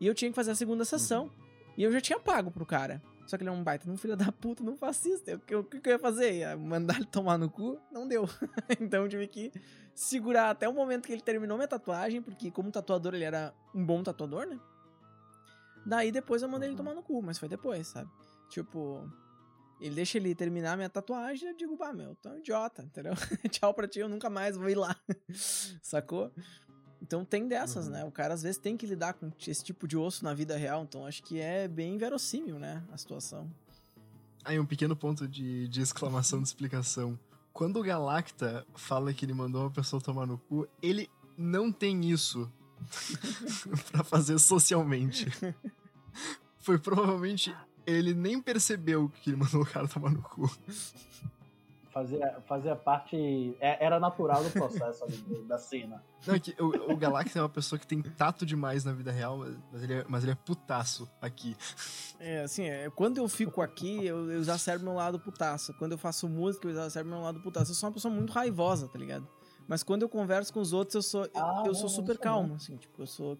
E 0.00 0.06
eu 0.06 0.14
tinha 0.14 0.30
que 0.30 0.34
fazer 0.34 0.50
a 0.50 0.54
segunda 0.54 0.84
sessão. 0.84 1.24
Uhum. 1.24 1.30
E 1.76 1.82
eu 1.82 1.92
já 1.92 2.00
tinha 2.00 2.18
pago 2.18 2.50
pro 2.50 2.66
cara. 2.66 3.02
Só 3.26 3.36
que 3.36 3.42
ele 3.42 3.50
é 3.50 3.52
um 3.52 3.62
baita, 3.62 3.90
um 3.90 3.96
filho 3.96 4.16
da 4.16 4.30
puta, 4.30 4.62
não 4.62 4.76
fascista. 4.76 5.36
O 5.36 5.38
que, 5.38 5.54
o 5.54 5.64
que 5.64 5.88
eu 5.88 5.92
ia 5.92 5.98
fazer? 5.98 6.34
Ia 6.34 6.56
mandar 6.56 6.96
ele 6.96 7.06
tomar 7.06 7.38
no 7.38 7.48
cu? 7.48 7.80
Não 7.90 8.06
deu. 8.06 8.28
então 8.80 9.04
eu 9.04 9.08
tive 9.08 9.26
que 9.26 9.52
segurar 9.94 10.50
até 10.50 10.68
o 10.68 10.74
momento 10.74 11.06
que 11.06 11.12
ele 11.12 11.22
terminou 11.22 11.56
minha 11.56 11.68
tatuagem, 11.68 12.20
porque 12.20 12.50
como 12.50 12.70
tatuador 12.70 13.14
ele 13.14 13.24
era 13.24 13.54
um 13.74 13.84
bom 13.84 14.02
tatuador, 14.02 14.46
né? 14.46 14.58
Daí 15.84 16.12
depois 16.12 16.42
eu 16.42 16.48
mandei 16.48 16.68
ele 16.68 16.76
tomar 16.76 16.94
no 16.94 17.02
cu, 17.02 17.22
mas 17.22 17.38
foi 17.38 17.48
depois, 17.48 17.88
sabe? 17.88 18.10
Tipo, 18.48 19.08
ele 19.80 19.94
deixa 19.94 20.18
ele 20.18 20.34
terminar 20.34 20.76
minha 20.76 20.88
tatuagem, 20.88 21.48
eu 21.48 21.56
digo, 21.56 21.76
pá, 21.76 21.92
meu, 21.92 22.14
tu 22.16 22.28
é 22.28 22.32
um 22.32 22.38
idiota, 22.38 22.82
entendeu? 22.82 23.14
Tchau 23.50 23.74
pra 23.74 23.88
ti, 23.88 23.98
eu 23.98 24.08
nunca 24.08 24.30
mais 24.30 24.56
vou 24.56 24.68
ir 24.68 24.76
lá. 24.76 24.96
Sacou? 25.82 26.32
Então 27.02 27.24
tem 27.24 27.48
dessas, 27.48 27.86
uhum. 27.86 27.92
né? 27.92 28.04
O 28.04 28.12
cara 28.12 28.32
às 28.32 28.42
vezes 28.42 28.58
tem 28.58 28.76
que 28.76 28.86
lidar 28.86 29.14
com 29.14 29.30
esse 29.44 29.64
tipo 29.64 29.88
de 29.88 29.96
osso 29.96 30.24
na 30.24 30.32
vida 30.32 30.56
real, 30.56 30.84
então 30.84 31.04
acho 31.04 31.20
que 31.24 31.40
é 31.40 31.66
bem 31.66 31.98
verossímil, 31.98 32.60
né? 32.60 32.82
A 32.92 32.96
situação. 32.96 33.50
Aí 34.44 34.58
um 34.58 34.64
pequeno 34.64 34.94
ponto 34.94 35.26
de, 35.26 35.66
de 35.66 35.82
exclamação 35.82 36.40
de 36.40 36.46
explicação. 36.46 37.18
Quando 37.52 37.80
o 37.80 37.82
Galacta 37.82 38.64
fala 38.74 39.12
que 39.12 39.24
ele 39.24 39.34
mandou 39.34 39.62
uma 39.62 39.70
pessoa 39.70 40.00
tomar 40.00 40.26
no 40.26 40.38
cu, 40.38 40.66
ele 40.80 41.10
não 41.36 41.72
tem 41.72 42.08
isso 42.08 42.50
para 43.90 44.04
fazer 44.04 44.38
socialmente. 44.38 45.26
Foi 46.58 46.78
provavelmente 46.78 47.54
ele 47.84 48.14
nem 48.14 48.40
percebeu 48.40 49.10
que 49.22 49.30
ele 49.30 49.36
mandou 49.36 49.62
o 49.62 49.66
cara 49.66 49.88
tomar 49.88 50.10
no 50.10 50.22
cu. 50.22 50.50
Fazia, 51.92 52.40
fazia 52.46 52.74
parte. 52.74 53.56
É, 53.60 53.84
era 53.84 54.00
natural 54.00 54.42
do 54.42 54.50
processo 54.50 55.04
ali, 55.04 55.44
da 55.46 55.58
cena. 55.58 56.02
Não, 56.26 56.34
é 56.34 56.40
que 56.40 56.54
o, 56.60 56.92
o 56.92 56.96
Galactus 56.96 57.36
é 57.36 57.42
uma 57.42 57.48
pessoa 57.48 57.78
que 57.78 57.86
tem 57.86 58.00
tato 58.00 58.46
demais 58.46 58.84
na 58.84 58.92
vida 58.92 59.10
real, 59.10 59.38
mas 59.70 59.82
ele 59.82 59.94
é, 59.94 60.04
mas 60.08 60.22
ele 60.22 60.32
é 60.32 60.34
putaço 60.34 61.10
aqui. 61.20 61.56
É, 62.18 62.42
assim, 62.42 62.64
é, 62.64 62.88
quando 62.90 63.18
eu 63.18 63.28
fico 63.28 63.60
aqui, 63.60 64.06
eu, 64.06 64.30
eu 64.30 64.42
já 64.42 64.56
servo 64.56 64.84
meu 64.84 64.94
lado 64.94 65.20
putaço. 65.20 65.74
Quando 65.74 65.92
eu 65.92 65.98
faço 65.98 66.28
música, 66.28 66.66
eu 66.68 66.74
já 66.74 66.88
servo 66.88 67.10
meu 67.10 67.20
lado 67.20 67.40
putaço. 67.40 67.72
Eu 67.72 67.74
sou 67.74 67.88
uma 67.88 67.94
pessoa 67.94 68.12
muito 68.12 68.32
raivosa, 68.32 68.88
tá 68.88 68.98
ligado? 68.98 69.28
Mas 69.68 69.82
quando 69.82 70.02
eu 70.02 70.08
converso 70.08 70.52
com 70.52 70.60
os 70.60 70.72
outros, 70.72 70.94
eu 70.94 71.02
sou, 71.02 71.30
ah, 71.34 71.62
eu, 71.64 71.72
eu 71.72 71.74
sou 71.74 71.88
super 71.88 72.18
calmo, 72.18 72.54
assim, 72.54 72.76
tipo, 72.76 73.02
eu 73.02 73.06
sou 73.06 73.38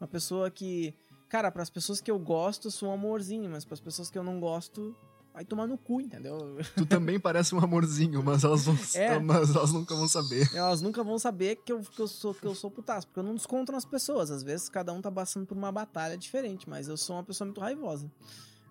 uma 0.00 0.08
pessoa 0.08 0.50
que 0.50 0.94
Cara, 1.28 1.50
para 1.50 1.62
as 1.62 1.68
pessoas 1.68 2.00
que 2.00 2.10
eu 2.10 2.18
gosto, 2.18 2.68
eu 2.68 2.70
sou 2.70 2.88
um 2.88 2.92
amorzinho, 2.92 3.50
mas 3.50 3.64
para 3.64 3.74
as 3.74 3.80
pessoas 3.80 4.10
que 4.10 4.16
eu 4.16 4.24
não 4.24 4.40
gosto, 4.40 4.96
vai 5.38 5.44
tomar 5.44 5.68
no 5.68 5.78
cu, 5.78 6.00
entendeu? 6.00 6.36
Tu 6.74 6.84
também 6.84 7.20
parece 7.20 7.54
um 7.54 7.60
amorzinho, 7.60 8.24
mas 8.24 8.42
elas, 8.42 8.64
vão, 8.66 8.74
é. 9.00 9.18
mas 9.22 9.54
elas 9.54 9.72
nunca 9.72 9.94
vão 9.94 10.08
saber. 10.08 10.52
Elas 10.52 10.82
nunca 10.82 11.04
vão 11.04 11.16
saber 11.16 11.54
que 11.56 11.72
eu, 11.72 11.80
que 11.80 12.00
eu 12.00 12.08
sou 12.08 12.34
que 12.34 12.44
eu 12.44 12.56
sou 12.56 12.68
putaço, 12.68 13.06
porque 13.06 13.20
eu 13.20 13.24
não 13.24 13.36
desconto 13.36 13.70
nas 13.70 13.84
pessoas. 13.84 14.32
Às 14.32 14.42
vezes 14.42 14.68
cada 14.68 14.92
um 14.92 15.00
tá 15.00 15.12
passando 15.12 15.46
por 15.46 15.56
uma 15.56 15.70
batalha 15.70 16.18
diferente, 16.18 16.68
mas 16.68 16.88
eu 16.88 16.96
sou 16.96 17.14
uma 17.14 17.22
pessoa 17.22 17.46
muito 17.46 17.60
raivosa, 17.60 18.10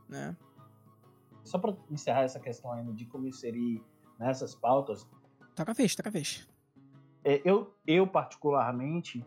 né? 0.09 0.35
Só 1.45 1.57
para 1.57 1.73
encerrar 1.89 2.23
essa 2.23 2.39
questão 2.39 2.69
ainda 2.73 2.91
de 2.91 3.05
como 3.05 3.25
inserir 3.27 3.81
nessas 4.19 4.53
pautas. 4.53 5.07
Taca 5.55 5.73
fecha, 5.73 5.95
taca 5.95 6.11
fecha. 6.11 6.45
É, 7.23 7.41
eu, 7.45 7.73
eu, 7.87 8.05
particularmente, 8.05 9.25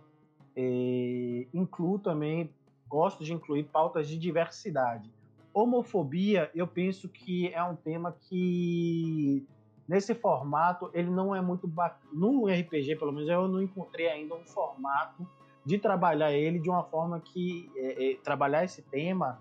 é, 0.55 1.47
incluo 1.55 1.99
também 1.99 2.53
gosto 2.87 3.25
de 3.25 3.33
incluir 3.33 3.65
pautas 3.65 4.07
de 4.07 4.19
diversidade. 4.19 5.11
Homofobia, 5.53 6.51
eu 6.55 6.67
penso 6.67 7.09
que 7.09 7.49
é 7.53 7.63
um 7.63 7.75
tema 7.75 8.13
que 8.13 9.47
nesse 9.89 10.15
formato 10.15 10.91
ele 10.95 11.11
não 11.11 11.35
é 11.35 11.41
muito 11.41 11.71
no 12.13 12.47
RPG, 12.47 12.97
pelo 12.97 13.13
menos 13.13 13.29
eu 13.29 13.49
não 13.49 13.61
encontrei 13.61 14.09
ainda 14.09 14.35
um 14.35 14.45
formato 14.47 15.27
de 15.65 15.79
trabalhar 15.79 16.33
ele 16.33 16.59
de 16.59 16.71
uma 16.71 16.85
forma 16.85 17.21
que 17.21 17.71
é, 17.77 18.13
é, 18.13 18.17
trabalhar 18.17 18.65
esse 18.65 18.83
tema 18.83 19.41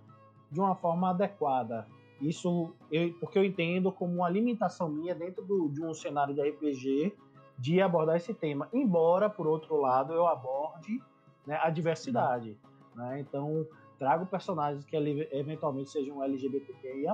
de 0.51 0.60
uma 0.60 0.76
forma 0.76 1.12
adequada. 1.12 1.88
Isso 2.20 2.74
eu, 2.91 3.14
porque 3.20 3.38
eu 3.38 3.45
entendo 3.45 3.91
como 3.91 4.16
uma 4.16 4.30
limitação 4.30 4.89
minha 4.89 5.16
dentro 5.16 5.43
do, 5.45 5.70
de 5.70 5.84
um 5.84 5.93
cenário 5.93 6.34
de 6.34 6.41
RPG 6.41 7.16
de 7.57 7.82
abordar 7.82 8.18
esse 8.18 8.34
tema. 8.34 8.68
Embora, 8.74 9.30
por 9.30 9.47
outro 9.47 9.78
lado, 9.78 10.14
eu 10.14 10.28
aborde 10.28 11.01
né, 11.45 11.60
a 11.62 11.70
diversidade. 11.70 12.57
Né? 12.95 13.20
Então, 13.20 13.66
trago 14.00 14.26
personagens 14.26 14.86
que 14.86 14.95
eventualmente 15.32 15.91
sejam 15.91 16.24
LGBTQIA+, 16.24 17.14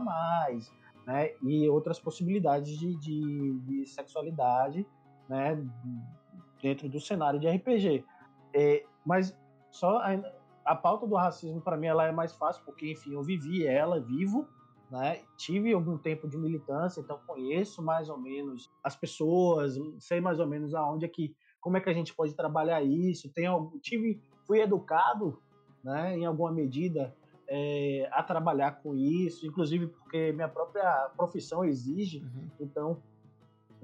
né? 1.06 1.32
E 1.42 1.68
outras 1.68 2.00
possibilidades 2.00 2.78
de, 2.78 2.96
de, 2.98 3.60
de 3.60 3.86
sexualidade, 3.88 4.88
né? 5.28 5.62
Dentro 6.62 6.88
do 6.88 7.00
cenário 7.00 7.40
de 7.40 7.50
RPG. 7.50 8.06
É, 8.54 8.86
mas 9.06 9.38
só 9.72 9.98
a, 9.98 10.22
a 10.64 10.76
pauta 10.76 11.06
do 11.06 11.16
racismo, 11.16 11.60
para 11.60 11.76
mim, 11.76 11.88
ela 11.88 12.06
é 12.06 12.12
mais 12.12 12.34
fácil, 12.34 12.64
porque, 12.64 12.92
enfim, 12.92 13.14
eu 13.14 13.24
vivi 13.24 13.66
ela, 13.66 14.00
vivo, 14.00 14.48
né? 14.90 15.22
Tive 15.38 15.74
algum 15.74 15.98
tempo 15.98 16.28
de 16.28 16.38
militância, 16.38 17.02
então 17.02 17.20
conheço 17.26 17.84
mais 17.84 18.10
ou 18.10 18.18
menos 18.18 18.72
as 18.84 18.96
pessoas, 18.96 19.76
sei 20.00 20.22
mais 20.22 20.40
ou 20.40 20.48
menos 20.48 20.74
aonde 20.74 21.06
é 21.06 21.08
que, 21.08 21.36
como 21.60 21.78
é 21.78 21.82
que 21.82 21.90
a 21.90 21.94
gente 21.94 22.14
pode 22.14 22.36
trabalhar 22.36 22.84
isso. 22.84 23.32
Tenho, 23.34 23.72
tive, 23.82 24.22
fui 24.46 24.62
educado 24.62 25.40
né, 25.86 26.18
em 26.18 26.26
alguma 26.26 26.52
medida, 26.52 27.14
é, 27.48 28.10
a 28.12 28.24
trabalhar 28.24 28.82
com 28.82 28.96
isso, 28.96 29.46
inclusive 29.46 29.86
porque 29.86 30.32
minha 30.32 30.50
própria 30.50 31.12
profissão 31.16 31.64
exige. 31.64 32.20
Uhum. 32.20 32.50
Então, 32.60 32.98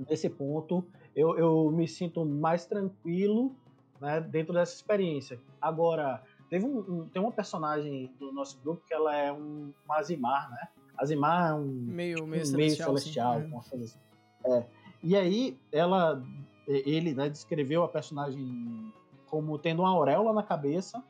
nesse 0.09 0.27
ponto, 0.27 0.83
eu, 1.15 1.37
eu 1.37 1.71
me 1.71 1.87
sinto 1.87 2.25
mais 2.25 2.65
tranquilo 2.65 3.55
né, 3.99 4.19
dentro 4.19 4.51
dessa 4.51 4.73
experiência. 4.73 5.39
Agora, 5.61 6.23
teve 6.49 6.65
um, 6.65 6.79
um, 6.79 7.07
tem 7.07 7.21
uma 7.21 7.31
personagem 7.31 8.11
do 8.19 8.31
nosso 8.31 8.59
grupo 8.61 8.81
que 8.87 8.93
ela 8.95 9.15
é 9.15 9.31
um, 9.31 9.71
um 9.87 9.93
Azimar, 9.93 10.49
né? 10.49 10.67
Azimar 10.97 11.51
é 11.51 11.53
um 11.53 11.65
meio, 11.65 12.15
tipo, 12.15 12.27
meio, 12.27 12.41
um 12.41 12.45
celestial, 12.45 12.89
meio 12.89 12.99
celestial 12.99 13.33
é. 13.41 13.45
uma 13.45 13.61
coisa 13.61 13.85
assim. 13.85 13.99
É. 14.45 14.65
E 15.03 15.15
aí, 15.15 15.57
ela, 15.71 16.23
ele 16.67 17.13
né, 17.13 17.29
descreveu 17.29 17.83
a 17.83 17.87
personagem 17.87 18.91
como 19.27 19.57
tendo 19.59 19.83
uma 19.83 19.91
auréola 19.91 20.33
na 20.33 20.43
cabeça 20.43 21.03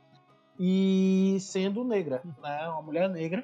e 0.64 1.40
sendo 1.40 1.84
negra, 1.84 2.22
né? 2.40 2.70
Uma 2.70 2.84
mulher 2.84 3.10
negra 3.10 3.44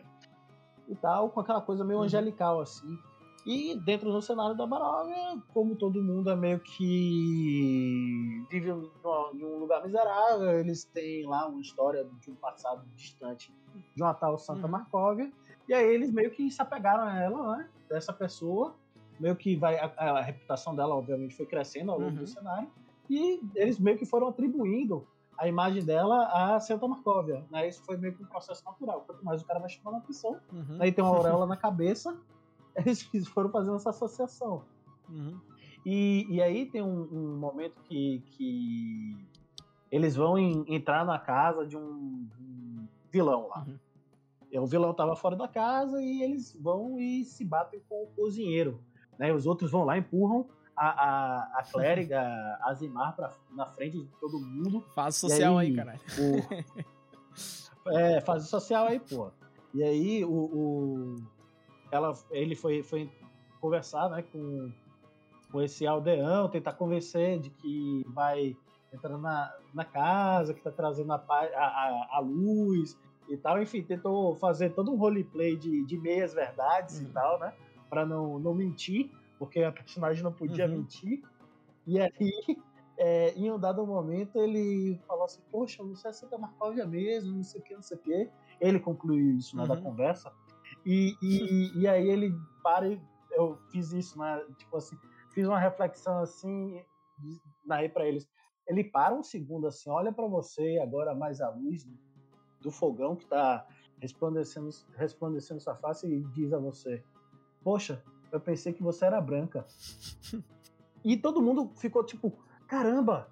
e 0.88 0.95
tal, 0.95 1.32
com 1.32 1.39
aquela 1.39 1.59
coisa 1.59 1.84
meio 1.84 1.97
uhum. 1.97 2.05
angelical, 2.05 2.61
assim. 2.61 2.95
E 3.43 3.76
dentro 3.76 4.11
do 4.11 4.22
cenário 4.22 4.55
da 4.55 4.68
Baróvia, 4.68 5.41
como 5.51 5.76
todo 5.76 6.03
mundo 6.03 6.30
é 6.30 6.36
meio 6.36 6.59
que 6.59 8.45
vive 8.51 8.70
em 8.70 9.43
um 9.43 9.57
lugar 9.57 9.84
miserável, 9.84 10.59
eles 10.59 10.84
têm 10.84 11.26
lá 11.26 11.47
uma 11.47 11.59
história 11.59 12.07
de 12.22 12.30
um 12.30 12.36
passado 12.36 12.86
distante 12.95 13.51
de 13.95 14.03
uma 14.03 14.13
tal 14.13 14.38
Santa 14.38 14.65
uhum. 14.65 14.72
Marcóvia, 14.74 15.32
e 15.68 15.74
aí 15.74 15.88
eles 15.88 16.11
meio 16.11 16.30
que 16.30 16.51
se 16.51 16.61
apegaram 16.61 17.03
a 17.03 17.18
ela, 17.18 17.57
né? 17.57 17.70
Dessa 17.89 18.13
pessoa, 18.13 18.76
meio 19.20 19.36
que 19.36 19.55
vai. 19.55 19.76
A, 19.80 19.91
a 19.97 20.22
reputação 20.22 20.76
dela, 20.76 20.93
obviamente, 20.93 21.36
foi 21.36 21.47
crescendo 21.47 21.91
ao 21.91 21.97
longo 21.97 22.11
uhum. 22.11 22.18
do 22.18 22.28
cenário, 22.28 22.70
e 23.09 23.41
eles 23.55 23.80
meio 23.80 23.97
que 23.97 24.05
foram 24.05 24.28
atribuindo 24.28 25.07
a 25.38 25.47
imagem 25.47 25.83
dela 25.83 26.25
a 26.25 26.59
Santa 26.59 26.88
Marcóvia. 26.88 27.45
Né? 27.51 27.67
Isso 27.67 27.83
foi 27.83 27.97
meio 27.97 28.15
que 28.15 28.23
um 28.23 28.27
processo 28.27 28.63
natural. 28.65 29.01
Quanto 29.01 29.23
mais 29.23 29.41
o 29.41 29.45
cara 29.45 29.59
vai 29.59 29.69
chamando 29.69 29.95
a 29.95 29.97
atenção, 29.99 30.39
uhum. 30.51 30.77
aí 30.79 30.91
tem 30.91 31.03
uma 31.03 31.15
auréola 31.15 31.45
na 31.47 31.55
cabeça, 31.55 32.19
eles 32.75 33.27
foram 33.27 33.49
fazendo 33.49 33.75
essa 33.75 33.91
associação. 33.91 34.63
Uhum. 35.09 35.39
E, 35.85 36.27
e 36.29 36.41
aí 36.41 36.65
tem 36.65 36.81
um, 36.81 37.07
um, 37.11 37.38
momento 37.38 37.79
que, 37.83 38.21
que 38.25 39.15
eles 39.91 40.15
vão 40.15 40.38
em, 40.38 40.65
entrar 40.67 41.05
na 41.05 41.17
casa 41.17 41.65
de 41.65 41.77
um, 41.77 42.27
um 42.39 42.88
vilão 43.11 43.47
lá. 43.47 43.63
Uhum. 43.65 43.77
E 44.51 44.59
o 44.59 44.65
vilão 44.65 44.93
tava 44.93 45.15
fora 45.15 45.35
da 45.35 45.47
casa 45.47 46.01
e 46.01 46.23
eles 46.23 46.57
vão 46.59 46.99
e 46.99 47.23
se 47.23 47.45
batem 47.45 47.81
com 47.88 48.03
o 48.03 48.07
cozinheiro. 48.07 48.81
Né? 49.17 49.33
Os 49.33 49.45
outros 49.45 49.71
vão 49.71 49.83
lá, 49.83 49.97
empurram 49.97 50.47
a, 50.78 50.89
a, 50.89 51.59
a 51.59 51.63
clériga, 51.63 52.21
a 52.61 52.73
Zimar, 52.75 53.15
pra, 53.15 53.32
na 53.51 53.65
frente 53.65 53.97
de 53.97 54.07
todo 54.19 54.39
mundo. 54.39 54.86
Faz 54.93 55.15
social 55.15 55.57
aí, 55.57 55.69
aí, 55.69 55.75
caralho. 55.75 55.99
O, 57.86 57.91
é, 57.97 58.21
faz 58.21 58.47
social 58.47 58.86
aí, 58.86 58.99
pô. 58.99 59.32
E 59.73 59.84
aí 59.84 60.23
o, 60.23 60.30
o 60.30 61.15
ela, 61.91 62.13
ele 62.32 62.55
foi, 62.55 62.84
foi 62.84 63.09
conversar 63.59 64.09
né, 64.09 64.23
com, 64.32 64.71
com 65.51 65.61
esse 65.61 65.88
aldeão, 65.88 66.49
tentar 66.49 66.73
convencer 66.73 67.39
de 67.39 67.49
que 67.49 68.05
vai 68.09 68.55
entrar 68.93 69.17
na, 69.17 69.53
na 69.73 69.84
casa, 69.84 70.53
que 70.53 70.61
tá 70.61 70.71
trazendo 70.71 71.11
a, 71.13 71.15
a, 71.15 72.07
a 72.17 72.19
luz 72.19 72.97
e 73.30 73.38
tal. 73.38 73.61
Enfim, 73.61 73.82
tentou 73.84 74.36
fazer 74.36 74.71
todo 74.71 74.91
um 74.91 74.97
roleplay 74.97 75.55
de, 75.55 75.86
de 75.86 75.97
meias 75.97 76.34
verdades 76.34 77.01
e 77.01 77.05
tal, 77.05 77.39
né? 77.39 77.53
Pra 77.89 78.05
não, 78.05 78.38
não 78.38 78.53
mentir, 78.53 79.09
porque 79.38 79.61
a 79.61 79.71
personagem 79.71 80.23
não 80.23 80.33
podia 80.33 80.65
Uhum. 80.67 80.77
mentir. 80.77 81.23
E 81.85 81.99
aí, 81.99 82.11
é, 82.97 83.33
em 83.33 83.51
um 83.51 83.59
dado 83.59 83.85
momento, 83.85 84.38
ele 84.39 84.99
falou 85.07 85.25
assim: 85.25 85.41
Poxa, 85.51 85.83
você 85.83 86.07
é 86.07 86.13
Santa 86.13 86.38
Marcóvia 86.38 86.85
mesmo, 86.85 87.35
não 87.35 87.43
sei 87.43 87.61
o 87.61 87.63
que, 87.63 87.75
não 87.75 87.81
sei 87.81 87.97
o 87.97 88.01
que. 88.01 88.31
Ele 88.59 88.79
concluiu 88.79 89.38
isso 89.38 89.55
Uhum. 89.57 89.83
conversa. 89.83 90.31
E, 90.85 91.15
e, 91.21 91.81
e 91.81 91.88
aí 91.88 92.07
ele 92.09 92.33
para 92.63 92.88
e 92.88 93.01
eu 93.31 93.57
fiz 93.71 93.91
isso, 93.91 94.17
né? 94.17 94.43
Tipo 94.57 94.77
assim, 94.77 94.97
fiz 95.33 95.47
uma 95.47 95.59
reflexão 95.59 96.19
assim, 96.19 96.83
daí 97.65 97.88
para 97.88 98.07
eles. 98.07 98.27
Ele 98.67 98.83
para 98.83 99.13
um 99.15 99.23
segundo 99.23 99.67
assim, 99.67 99.89
olha 99.89 100.11
para 100.11 100.27
você 100.27 100.79
agora 100.81 101.15
mais 101.15 101.39
a 101.39 101.49
luz 101.49 101.88
do 102.61 102.71
fogão 102.71 103.15
que 103.15 103.25
tá 103.25 103.65
resplandecendo, 104.01 104.69
resplandecendo 104.95 105.59
sua 105.59 105.75
face 105.75 106.07
e 106.07 106.23
diz 106.33 106.51
a 106.51 106.57
você: 106.59 107.03
Poxa, 107.63 108.03
eu 108.32 108.39
pensei 108.39 108.73
que 108.73 108.84
você 108.84 109.05
era 109.05 109.19
branca. 109.21 109.65
e 111.03 111.17
todo 111.17 111.41
mundo 111.41 111.71
ficou 111.75 112.03
tipo: 112.03 112.34
Caramba! 112.67 113.30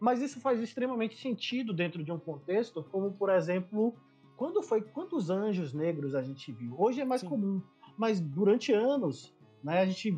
Mas 0.00 0.20
isso 0.22 0.40
faz 0.40 0.60
extremamente 0.60 1.20
sentido 1.20 1.72
dentro 1.72 2.04
de 2.04 2.12
um 2.12 2.18
contexto, 2.18 2.84
como 2.84 3.12
por 3.12 3.30
exemplo, 3.30 3.94
quando 4.36 4.62
foi 4.62 4.80
quantos 4.80 5.28
anjos 5.28 5.72
negros 5.72 6.14
a 6.14 6.22
gente 6.22 6.52
viu? 6.52 6.74
Hoje 6.78 7.00
é 7.00 7.04
mais 7.04 7.22
Sim. 7.22 7.28
comum, 7.28 7.60
mas 7.96 8.20
durante 8.20 8.72
anos, 8.72 9.34
né, 9.62 9.80
a 9.80 9.86
gente, 9.86 10.16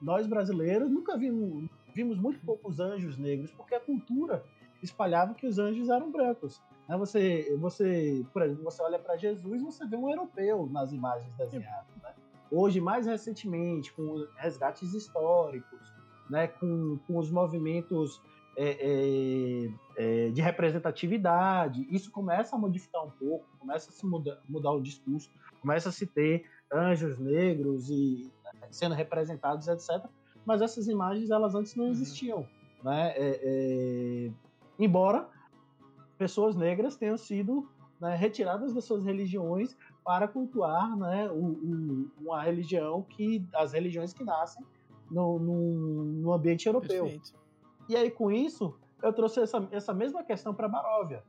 nós 0.00 0.26
brasileiros 0.26 0.90
nunca 0.90 1.18
vimos, 1.18 1.68
vimos 1.94 2.18
muito 2.18 2.40
poucos 2.40 2.80
anjos 2.80 3.18
negros, 3.18 3.50
porque 3.50 3.74
a 3.74 3.80
cultura 3.80 4.42
espalhava 4.82 5.34
que 5.34 5.46
os 5.46 5.58
anjos 5.58 5.90
eram 5.90 6.10
brancos. 6.10 6.62
Né? 6.88 6.96
Você, 6.96 7.56
você, 7.60 8.24
por 8.32 8.42
exemplo, 8.42 8.64
você 8.64 8.82
olha 8.82 8.98
para 8.98 9.16
Jesus, 9.16 9.62
você 9.62 9.86
vê 9.86 9.96
um 9.96 10.08
europeu 10.08 10.66
nas 10.72 10.92
imagens 10.92 11.34
desenhadas. 11.36 11.94
Né? 12.02 12.14
Hoje, 12.50 12.80
mais 12.80 13.06
recentemente, 13.06 13.92
com 13.92 14.26
resgates 14.36 14.94
históricos, 14.94 15.80
né, 16.30 16.48
com, 16.48 16.98
com 17.06 17.18
os 17.18 17.30
movimentos 17.30 18.20
é, 18.56 18.76
é, 18.80 19.70
é, 19.96 20.30
de 20.30 20.40
representatividade, 20.42 21.86
isso 21.90 22.10
começa 22.10 22.56
a 22.56 22.58
modificar 22.58 23.04
um 23.04 23.10
pouco, 23.10 23.46
começa 23.58 23.90
a 23.90 23.92
se 23.92 24.04
muda, 24.04 24.40
mudar 24.48 24.72
o 24.72 24.82
discurso, 24.82 25.30
começa 25.60 25.88
a 25.90 25.92
se 25.92 26.06
ter 26.06 26.44
anjos 26.72 27.18
negros 27.18 27.88
e 27.88 28.30
né, 28.44 28.68
sendo 28.70 28.94
representados, 28.94 29.68
etc. 29.68 30.04
Mas 30.44 30.60
essas 30.60 30.88
imagens, 30.88 31.30
elas 31.30 31.54
antes 31.54 31.74
não 31.76 31.84
Uhum. 31.86 31.90
existiam, 31.90 32.46
né? 32.82 33.12
É, 33.16 33.40
é, 33.42 34.30
embora 34.78 35.28
pessoas 36.16 36.56
negras 36.56 36.96
tenham 36.96 37.16
sido 37.16 37.68
né, 38.00 38.14
retiradas 38.16 38.74
das 38.74 38.84
suas 38.84 39.04
religiões 39.04 39.76
para 40.08 40.26
cultuar, 40.26 40.96
né, 40.96 41.30
o, 41.30 41.34
o, 41.34 42.10
uma 42.18 42.42
religião 42.42 43.02
que 43.02 43.46
as 43.54 43.74
religiões 43.74 44.14
que 44.14 44.24
nascem 44.24 44.64
no, 45.10 45.38
no, 45.38 46.04
no 46.04 46.32
ambiente 46.32 46.66
europeu. 46.66 47.04
Perfeito. 47.04 47.34
E 47.90 47.94
aí, 47.94 48.10
com 48.10 48.32
isso, 48.32 48.74
eu 49.02 49.12
trouxe 49.12 49.40
essa, 49.40 49.68
essa 49.70 49.92
mesma 49.92 50.24
questão 50.24 50.54
para 50.54 50.66
Baróvia. 50.66 51.22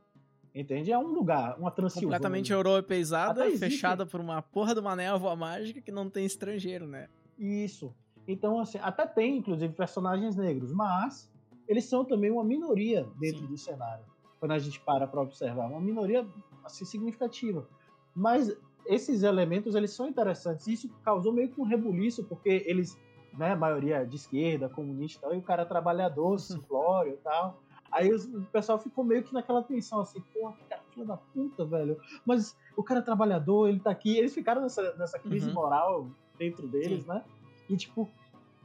Entende? 0.54 0.90
É 0.90 0.98
um 0.98 1.08
lugar, 1.08 1.58
uma 1.58 1.70
Transilvânia. 1.70 2.16
Completamente 2.16 2.54
europeizada, 2.54 3.46
existe. 3.46 3.68
fechada 3.68 4.06
por 4.06 4.18
uma 4.18 4.40
porra 4.40 4.72
de 4.72 4.80
uma 4.80 4.96
névoa 4.96 5.36
mágica 5.36 5.82
que 5.82 5.92
não 5.92 6.08
tem 6.08 6.24
estrangeiro, 6.24 6.86
né? 6.86 7.10
Isso. 7.38 7.94
Então, 8.26 8.58
assim, 8.58 8.78
até 8.80 9.06
tem, 9.06 9.36
inclusive, 9.36 9.74
personagens 9.74 10.36
negros, 10.36 10.72
mas 10.72 11.30
eles 11.68 11.84
são 11.84 12.02
também 12.02 12.30
uma 12.30 12.42
minoria 12.42 13.06
dentro 13.18 13.40
Sim. 13.40 13.46
do 13.46 13.58
cenário. 13.58 14.06
Quando 14.38 14.52
a 14.52 14.58
gente 14.58 14.80
para 14.80 15.06
para 15.06 15.20
observar, 15.20 15.66
uma 15.66 15.82
minoria 15.82 16.26
assim 16.64 16.86
significativa. 16.86 17.68
Mas 18.14 18.50
esses 18.86 19.22
elementos, 19.22 19.74
eles 19.74 19.92
são 19.92 20.08
interessantes. 20.08 20.66
Isso 20.66 20.88
causou 21.04 21.32
meio 21.32 21.50
que 21.50 21.60
um 21.60 21.64
rebuliço, 21.64 22.24
porque 22.24 22.64
eles, 22.66 22.96
né, 23.38 23.52
a 23.52 23.56
maioria 23.56 24.04
de 24.04 24.16
esquerda, 24.16 24.68
comunista 24.68 25.26
e 25.28 25.34
e 25.34 25.38
o 25.38 25.42
cara 25.42 25.64
trabalhador, 25.66 26.38
simplório 26.40 27.14
e 27.14 27.16
tal. 27.18 27.60
Aí 27.92 28.12
o 28.12 28.44
pessoal 28.52 28.78
ficou 28.78 29.04
meio 29.04 29.22
que 29.24 29.32
naquela 29.34 29.62
tensão, 29.64 30.00
assim, 30.00 30.20
pô, 30.32 30.52
que 30.52 30.64
cara 30.68 30.82
filho 30.94 31.06
da 31.06 31.16
puta, 31.16 31.64
velho. 31.64 31.96
Mas 32.24 32.56
o 32.76 32.82
cara 32.82 33.00
é 33.00 33.02
trabalhador, 33.02 33.68
ele 33.68 33.80
tá 33.80 33.90
aqui. 33.90 34.16
Eles 34.16 34.32
ficaram 34.34 34.62
nessa, 34.62 34.96
nessa 34.96 35.18
crise 35.18 35.48
Uhum. 35.48 35.54
moral 35.54 36.08
dentro 36.38 36.68
deles, 36.68 37.04
né? 37.06 37.24
E 37.68 37.76
tipo, 37.76 38.08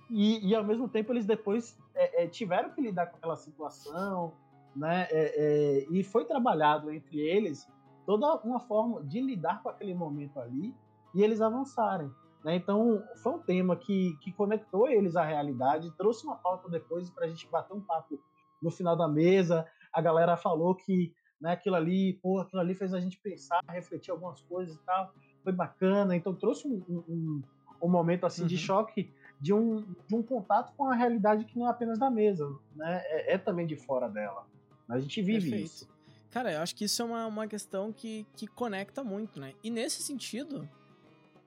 e, 0.10 0.48
e 0.48 0.56
ao 0.56 0.64
mesmo 0.64 0.88
tempo 0.88 1.12
eles 1.12 1.26
depois 1.26 1.76
é, 1.96 2.24
é, 2.24 2.28
tiveram 2.28 2.70
que 2.70 2.82
lidar 2.82 3.08
com 3.08 3.18
aquela 3.18 3.36
situação, 3.36 4.34
né? 4.76 5.08
É, 5.10 5.34
é, 5.36 5.88
e 5.90 6.04
foi 6.04 6.26
trabalhado 6.26 6.92
entre 6.92 7.20
eles 7.20 7.68
toda 8.06 8.36
uma 8.44 8.60
forma 8.60 9.04
de 9.04 9.20
lidar 9.22 9.62
com 9.64 9.70
aquele 9.70 9.94
momento 9.94 10.40
ali 10.40 10.76
e 11.14 11.22
eles 11.24 11.42
avançarem. 11.42 12.12
Né? 12.44 12.56
Então 12.56 13.04
foi 13.24 13.34
um 13.34 13.40
tema 13.40 13.76
que, 13.76 14.18
que 14.22 14.32
conectou 14.32 14.88
eles 14.88 15.16
à 15.16 15.24
realidade, 15.24 15.92
trouxe 15.98 16.26
uma 16.26 16.36
pauta 16.36 16.70
depois 16.70 17.10
para 17.10 17.26
a 17.26 17.30
gente 17.30 17.50
bater 17.50 17.74
um 17.74 17.82
papo 17.82 18.20
no 18.62 18.70
final 18.70 18.96
da 18.96 19.08
mesa. 19.08 19.68
A 19.92 20.02
galera 20.02 20.38
falou 20.38 20.76
que 20.76 21.14
né, 21.42 21.54
aquilo 21.54 21.76
ali, 21.76 22.14
pô, 22.22 22.40
aquilo 22.40 22.62
ali 22.62 22.76
fez 22.76 22.94
a 22.94 23.00
gente 23.00 23.18
pensar, 23.20 23.60
refletir 23.70 24.12
algumas 24.12 24.42
coisas 24.42 24.76
e 24.76 24.86
tal, 24.86 25.12
foi 25.44 25.52
bacana. 25.54 26.16
Então 26.16 26.34
trouxe 26.36 26.68
um, 26.68 26.84
um- 26.88 27.44
um, 27.82 27.90
momento 27.90 28.26
assim 28.26 28.46
de 28.46 28.56
Uhum. 28.56 28.62
choque 28.62 29.14
de 29.40 29.54
um, 29.54 29.84
de 30.08 30.16
um 30.16 30.24
contato 30.24 30.74
com 30.78 30.86
a 30.86 30.96
realidade 30.96 31.46
que 31.46 31.60
não 31.60 31.68
é 31.68 31.70
apenas 31.70 32.00
da 32.00 32.10
mesa, 32.10 32.48
né? 32.76 33.02
É, 33.06 33.34
é 33.34 33.38
também 33.38 33.68
de 33.68 33.76
fora 33.76 34.08
dela. 34.08 34.46
A 34.88 35.00
gente 35.00 35.22
vive 35.22 35.50
Perfeito. 35.50 35.66
isso. 35.66 35.95
Cara, 36.36 36.52
eu 36.52 36.62
acho 36.62 36.76
que 36.76 36.84
isso 36.84 37.02
é 37.02 37.06
uma, 37.06 37.26
uma 37.28 37.48
questão 37.48 37.94
que, 37.94 38.28
que 38.36 38.46
conecta 38.46 39.02
muito, 39.06 39.40
né? 39.40 39.54
E 39.64 39.70
nesse 39.70 40.04
sentido, 40.04 40.70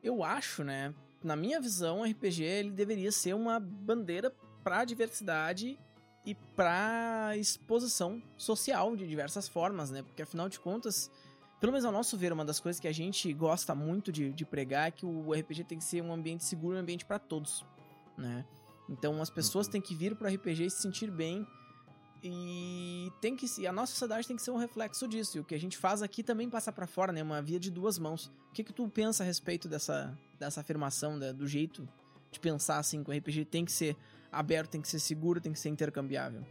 eu 0.03 0.25
acho, 0.25 0.65
né? 0.65 0.95
Na 1.23 1.37
minha 1.37 1.61
visão, 1.61 2.01
o 2.01 2.05
RPG 2.05 2.43
ele 2.43 2.71
deveria 2.71 3.13
ser 3.13 3.35
uma 3.35 3.61
bandeira 3.61 4.35
pra 4.65 4.87
diversidade 4.87 5.79
e 6.25 6.35
pra 6.57 7.33
exposição 7.37 8.23
social 8.35 8.97
de 8.97 9.07
diversas 9.07 9.47
formas, 9.47 9.91
né? 9.91 10.03
Porque 10.03 10.23
afinal 10.23 10.49
de 10.49 10.59
contas, 10.59 11.11
pelo 11.61 11.71
menos 11.71 11.85
ao 11.85 11.93
nosso 11.93 12.17
ver, 12.17 12.33
uma 12.33 12.43
das 12.47 12.59
coisas 12.59 12.81
que 12.81 12.89
a 12.89 12.93
gente 12.93 13.31
gosta 13.35 13.75
muito 13.75 14.11
de, 14.11 14.33
de 14.33 14.47
pregar 14.47 14.89
é 14.89 14.91
que 14.91 15.05
o 15.05 15.35
RPG 15.35 15.65
tem 15.65 15.77
que 15.77 15.85
ser 15.85 16.01
um 16.03 16.11
ambiente 16.11 16.45
seguro, 16.45 16.79
um 16.79 16.81
ambiente 16.81 17.05
pra 17.05 17.19
todos, 17.19 17.63
né? 18.17 18.43
Então 18.89 19.21
as 19.21 19.29
pessoas 19.29 19.67
Uhum. 19.67 19.73
têm 19.73 19.81
que 19.83 19.95
vir 19.95 20.17
pro 20.17 20.27
RPG 20.27 20.65
e 20.65 20.71
se 20.71 20.81
sentir 20.81 21.11
bem 21.11 21.47
e 22.23 23.13
tem 23.21 23.37
que 23.37 23.47
se- 23.49 23.67
a 23.67 23.73
nossa 23.73 23.93
sociedade 23.93 24.27
tem 24.27 24.37
que 24.37 24.43
ser 24.43 24.51
um 24.51 24.57
reflexo 24.57 25.07
disso. 25.07 25.39
E 25.39 25.41
o 25.41 25.45
que 25.45 25.55
a 25.55 25.61
gente 25.61 25.77
faz 25.77 26.03
aqui 26.03 26.23
também 26.23 26.49
passa 26.51 26.73
pra 26.73 26.87
fora, 26.87 27.13
né? 27.13 27.23
Uma 27.23 27.41
via 27.43 27.59
de 27.61 27.71
duas 27.71 27.99
mãos. 27.99 28.27
O 28.51 28.53
que 28.53 28.65
que 28.65 28.73
tu 28.73 28.89
pensa 28.89 29.23
a 29.23 29.27
respeito 29.27 29.69
dessa 29.69 30.17
dessa 30.39 30.61
afirmação, 30.61 31.17
né? 31.17 31.33
do 31.33 31.47
jeito 31.49 31.89
de 32.31 32.39
pensar 32.39 32.79
assim 32.79 33.03
que 33.03 33.11
o 33.11 33.13
RPG 33.13 33.45
tem 33.45 33.65
que 33.65 33.73
ser 33.73 33.97
aberto, 34.31 34.71
tem 34.71 34.81
que 34.81 34.87
ser 34.89 35.01
seguro, 35.01 35.41
tem 35.41 35.53
que 35.53 35.59
ser 35.59 35.69
intercambiável? 35.69 36.43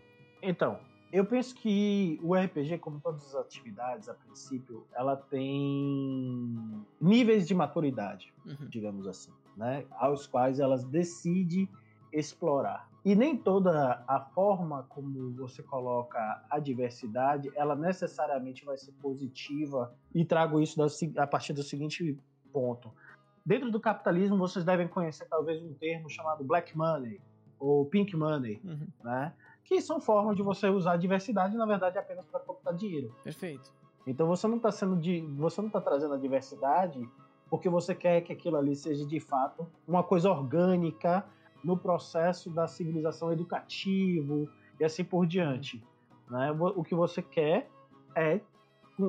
Então, 0.42 0.78
eu 1.12 1.24
penso 1.26 1.56
que 1.56 2.20
o 2.22 2.36
RPG, 2.36 2.80
como 2.80 3.00
todas 3.00 3.24
as 3.28 3.36
atividades, 3.36 4.10
a 4.10 4.14
princípio, 4.14 4.86
ela 4.94 5.16
tem 5.16 6.86
níveis 7.00 7.48
de 7.48 7.54
maturidade, 7.56 8.34
Uhum. 8.46 8.68
digamos 8.70 9.08
assim, 9.08 9.32
né? 9.56 9.86
Aos 9.92 10.28
quais 10.28 10.60
elas 10.60 10.84
decidem 10.84 11.70
explorar. 12.12 12.90
E 13.08 13.16
nem 13.16 13.38
toda 13.38 14.04
a 14.06 14.20
forma 14.20 14.84
como 14.90 15.32
você 15.32 15.64
coloca 15.64 16.20
a 16.50 16.60
diversidade, 16.60 17.50
ela 17.56 17.74
necessariamente 17.74 18.66
vai 18.66 18.76
ser 18.78 18.92
positiva. 19.02 19.96
E 20.14 20.26
trago 20.26 20.60
isso 20.60 20.78
a 21.18 21.26
partir 21.26 21.54
do 21.54 21.64
seguinte 21.64 22.20
ponto. 22.52 22.92
Dentro 23.46 23.72
do 23.72 23.80
capitalismo, 23.80 24.38
vocês 24.38 24.66
devem 24.66 24.90
conhecer 24.90 25.26
talvez 25.30 25.64
um 25.64 25.74
termo 25.74 26.10
chamado 26.10 26.44
black 26.44 26.78
money 26.78 27.22
ou 27.58 27.86
pink 27.86 28.14
money, 28.14 28.60
Uhum. 28.62 28.88
né? 29.02 29.32
Que 29.64 29.80
são 29.80 30.02
formas 30.02 30.36
de 30.36 30.44
você 30.44 30.68
usar 30.68 30.92
a 30.92 30.98
diversidade, 30.98 31.56
na 31.56 31.66
verdade, 31.66 31.98
apenas 31.98 32.26
para 32.26 32.42
captar 32.42 32.74
dinheiro. 32.74 33.16
Perfeito. 33.24 33.72
Então 34.06 34.28
você 34.28 34.48
não 34.50 34.58
está 34.58 34.70
sendo 34.70 34.98
de, 34.98 35.22
você 35.38 35.62
não 35.62 35.68
está 35.68 35.80
trazendo 35.80 36.14
a 36.14 36.18
diversidade 36.18 37.10
porque 37.50 37.70
você 37.70 37.96
quer 37.96 38.20
que 38.20 38.34
aquilo 38.34 38.58
ali 38.58 38.76
seja 38.76 39.06
de 39.06 39.22
fato 39.22 39.66
uma 39.88 40.04
coisa 40.04 40.30
orgânica 40.30 41.26
no 41.64 41.78
processo 41.78 42.50
da 42.50 42.68
civilização 42.68 43.32
educativo 43.32 44.50
e 44.80 44.86
assim 44.86 45.04
por 45.04 45.26
diante. 45.26 45.84
Né? 46.30 46.52
O 46.52 46.84
que 46.84 46.96
você 46.96 47.22
quer 47.22 47.70
é 48.16 48.42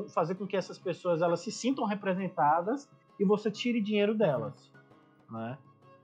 fazer 0.08 0.34
com 0.34 0.46
que 0.46 0.56
essas 0.56 0.78
pessoas 0.78 1.22
elas 1.22 1.40
se 1.40 1.50
sintam 1.50 1.84
representadas 1.84 2.88
e 3.18 3.24
você 3.24 3.50
tire 3.50 3.80
dinheiro 3.80 4.14
delas. 4.14 4.72
Né? 5.30 5.58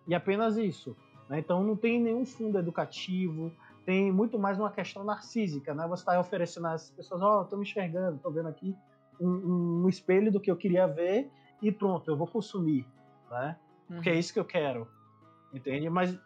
E 0.06 0.14
apenas 0.14 0.56
isso. 0.56 0.96
Né? 1.28 1.38
Então 1.38 1.62
não 1.62 1.76
tem 1.76 2.00
nenhum 2.00 2.24
fundo 2.24 2.58
educativo, 2.58 3.52
tem 3.84 4.10
muito 4.10 4.38
mais 4.38 4.58
uma 4.58 4.70
questão 4.70 5.04
narcísica. 5.04 5.74
Né? 5.74 5.86
Você 5.88 6.02
está 6.02 6.18
oferecendo 6.18 6.66
às 6.68 6.90
pessoas: 6.90 7.22
Ó, 7.22 7.40
oh, 7.40 7.42
estou 7.42 7.58
me 7.58 7.64
enxergando, 7.64 8.16
estou 8.16 8.32
vendo 8.32 8.48
aqui 8.48 8.74
um, 9.20 9.84
um, 9.84 9.88
espelho 9.88 10.32
do 10.32 10.40
que 10.40 10.50
eu 10.50 10.56
queria 10.56 10.86
ver 10.86 11.30
e 11.62 11.70
pronto, 11.70 12.10
eu 12.10 12.16
vou 12.16 12.26
consumir. 12.26 12.86
Né? 13.30 13.56
Uhum. 13.88 13.96
Porque 13.96 14.10
é 14.10 14.18
isso 14.18 14.32
que 14.32 14.40
eu 14.40 14.44
quero. 14.44 14.88
Entende? 15.52 15.88
Mas 15.88 16.18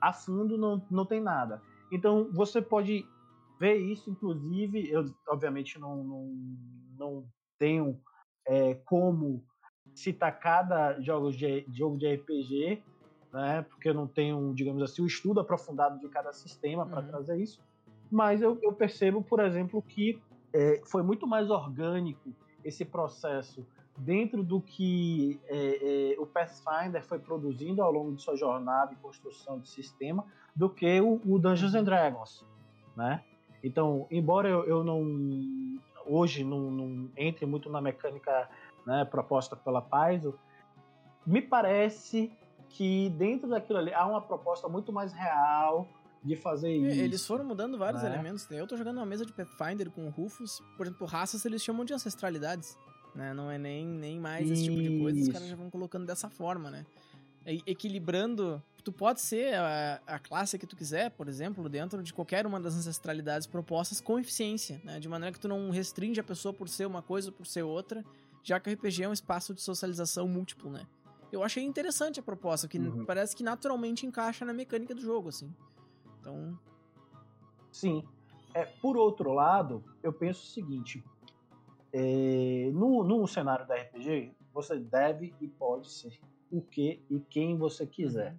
a 0.00 0.12
fundo 0.12 0.56
não, 0.56 0.82
não 0.90 1.04
tem 1.04 1.20
nada. 1.20 1.62
Então 1.90 2.30
você 2.32 2.60
pode 2.60 3.06
ver 3.58 3.76
isso, 3.76 4.10
inclusive, 4.10 4.88
eu 4.90 5.04
obviamente 5.28 5.78
não, 5.78 6.04
não, 6.04 6.36
não 6.98 7.24
tenho 7.58 8.00
é, 8.46 8.74
como 8.74 9.44
citar 9.94 10.38
cada 10.38 11.00
jogo 11.00 11.32
de, 11.32 11.66
jogo 11.72 11.98
de 11.98 12.14
RPG, 12.14 12.82
né, 13.32 13.62
porque 13.62 13.88
eu 13.88 13.94
não 13.94 14.06
tenho, 14.06 14.54
digamos 14.54 14.82
assim, 14.82 15.02
o 15.02 15.04
um 15.04 15.08
estudo 15.08 15.40
aprofundado 15.40 15.98
de 15.98 16.08
cada 16.08 16.32
sistema 16.32 16.86
para 16.86 17.00
uhum. 17.00 17.08
trazer 17.08 17.40
isso, 17.40 17.60
mas 18.10 18.40
eu, 18.40 18.58
eu, 18.62 18.72
percebo, 18.72 19.22
por 19.22 19.40
exemplo, 19.40 19.82
que 19.82 20.20
é, 20.52 20.80
foi 20.86 21.02
muito 21.02 21.26
mais 21.26 21.50
orgânico 21.50 22.32
esse 22.64 22.84
processo 22.84 23.66
dentro 23.98 24.42
do 24.42 24.60
que 24.60 25.40
é, 25.46 26.12
é, 26.14 26.20
o 26.20 26.26
Pathfinder 26.26 27.04
foi 27.04 27.18
produzindo 27.18 27.82
ao 27.82 27.92
longo 27.92 28.14
de 28.14 28.22
sua 28.22 28.36
jornada 28.36 28.92
e 28.92 28.96
construção 28.96 29.58
de 29.58 29.68
sistema 29.68 30.24
do 30.54 30.70
que 30.70 31.00
o, 31.00 31.20
o 31.26 31.38
Dungeons 31.38 31.74
and 31.74 31.84
Dragons, 31.84 32.44
né? 32.96 33.22
Então, 33.62 34.06
embora 34.10 34.48
eu, 34.48 34.64
eu 34.64 34.84
não 34.84 35.78
hoje 36.06 36.44
não, 36.44 36.70
não, 36.70 37.10
entre 37.16 37.44
muito 37.44 37.68
na 37.68 37.80
mecânica 37.80 38.48
né, 38.86 39.04
proposta 39.04 39.54
pela 39.54 39.82
Paizo, 39.82 40.38
me 41.26 41.42
parece 41.42 42.32
que 42.70 43.10
dentro 43.10 43.48
daquilo 43.48 43.78
ali 43.78 43.92
há 43.92 44.06
uma 44.06 44.20
proposta 44.20 44.68
muito 44.68 44.92
mais 44.92 45.12
real 45.12 45.86
de 46.22 46.36
fazer 46.36 46.70
isso. 46.70 47.00
Eles 47.00 47.26
foram 47.26 47.44
mudando 47.44 47.76
vários 47.76 48.02
né? 48.02 48.14
elementos. 48.14 48.48
Né? 48.48 48.60
Eu 48.60 48.66
tô 48.66 48.76
jogando 48.76 48.96
uma 48.98 49.06
mesa 49.06 49.26
de 49.26 49.32
Pathfinder 49.32 49.90
com 49.90 50.08
Rufus, 50.08 50.62
por 50.76 50.86
exemplo, 50.86 51.06
raças 51.06 51.44
eles 51.44 51.62
chamam 51.62 51.84
de 51.84 51.92
ancestralidades 51.92 52.76
né? 53.14 53.32
Não 53.34 53.50
é 53.50 53.58
nem, 53.58 53.86
nem 53.86 54.20
mais 54.20 54.50
esse 54.50 54.64
tipo 54.64 54.76
de 54.76 54.98
coisa, 54.98 55.20
os 55.20 55.28
caras 55.28 55.48
já 55.48 55.56
vão 55.56 55.70
colocando 55.70 56.06
dessa 56.06 56.28
forma, 56.28 56.70
né? 56.70 56.86
E, 57.46 57.62
equilibrando. 57.66 58.62
Tu 58.84 58.92
pode 58.92 59.20
ser 59.20 59.54
a, 59.54 60.00
a, 60.06 60.18
classe 60.18 60.58
que 60.58 60.66
tu 60.66 60.74
quiser, 60.74 61.10
por 61.10 61.28
exemplo, 61.28 61.68
dentro 61.68 62.02
de 62.02 62.14
qualquer 62.14 62.46
uma 62.46 62.58
das 62.58 62.74
ancestralidades 62.74 63.46
propostas 63.46 64.00
com 64.00 64.18
eficiência, 64.18 64.80
né? 64.82 64.98
De 64.98 65.08
maneira 65.08 65.32
que 65.32 65.40
tu 65.40 65.48
não 65.48 65.68
restringe 65.70 66.18
a 66.20 66.24
pessoa 66.24 66.54
por 66.54 66.68
ser 66.68 66.86
uma 66.86 67.02
coisa 67.02 67.28
ou 67.28 67.32
por 67.34 67.46
ser 67.46 67.62
outra, 67.62 68.02
já 68.42 68.58
que 68.58 68.70
o 68.70 68.72
RPG 68.72 69.02
é 69.02 69.08
um 69.08 69.12
espaço 69.12 69.52
de 69.52 69.60
socialização 69.60 70.26
múltiplo, 70.26 70.70
né? 70.70 70.86
Eu 71.30 71.42
achei 71.42 71.62
interessante 71.62 72.18
a 72.18 72.22
proposta, 72.22 72.66
que 72.66 72.78
uhum. 72.78 73.04
parece 73.04 73.36
que 73.36 73.42
naturalmente 73.42 74.06
encaixa 74.06 74.44
na 74.44 74.54
mecânica 74.54 74.94
do 74.94 75.00
jogo, 75.02 75.28
assim. 75.28 75.52
Então. 76.20 76.58
Sim. 77.70 78.02
É, 78.54 78.64
por 78.64 78.96
outro 78.96 79.32
lado, 79.32 79.84
eu 80.02 80.12
penso 80.12 80.42
o 80.42 80.46
seguinte: 80.46 81.04
é, 81.92 82.70
no, 82.72 83.02
no 83.02 83.26
cenário 83.26 83.66
da 83.66 83.74
RPG, 83.74 84.32
você 84.52 84.78
deve 84.78 85.34
e 85.40 85.48
pode 85.48 85.90
ser 85.90 86.18
o 86.50 86.60
que 86.60 87.02
e 87.10 87.20
quem 87.20 87.56
você 87.56 87.86
quiser. 87.86 88.36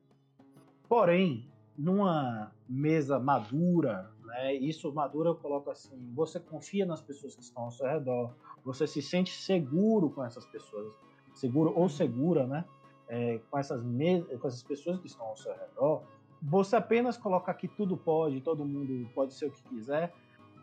Porém, 0.88 1.48
numa 1.78 2.52
mesa 2.68 3.20
madura, 3.20 4.12
né, 4.26 4.54
isso 4.54 4.92
madura 4.94 5.30
eu 5.30 5.36
coloco 5.36 5.70
assim, 5.70 5.98
você 6.14 6.40
confia 6.40 6.86
nas 6.86 7.02
pessoas 7.02 7.36
que 7.36 7.42
estão 7.42 7.64
ao 7.64 7.72
seu 7.72 7.88
redor, 7.88 8.34
você 8.66 8.86
se 8.86 9.02
sente 9.02 9.32
seguro 9.32 10.10
com 10.10 10.24
essas 10.24 10.46
pessoas, 10.48 10.94
seguro 11.34 11.74
ou 11.76 11.88
segura, 11.88 12.46
né, 12.46 12.66
é, 13.08 13.40
com, 13.50 13.58
essas 13.58 13.82
com 13.82 14.48
essas 14.48 14.64
pessoas 14.64 15.00
que 15.00 15.08
estão 15.08 15.26
ao 15.26 15.38
seu 15.38 15.54
redor, 15.54 16.04
você 16.42 16.76
apenas 16.76 17.18
coloca 17.18 17.54
que 17.54 17.68
tudo 17.68 17.96
pode, 17.98 18.42
todo 18.42 18.66
mundo 18.66 19.08
pode 19.14 19.34
ser 19.34 19.48
o 19.48 19.52
que 19.52 19.64
quiser, 19.64 20.14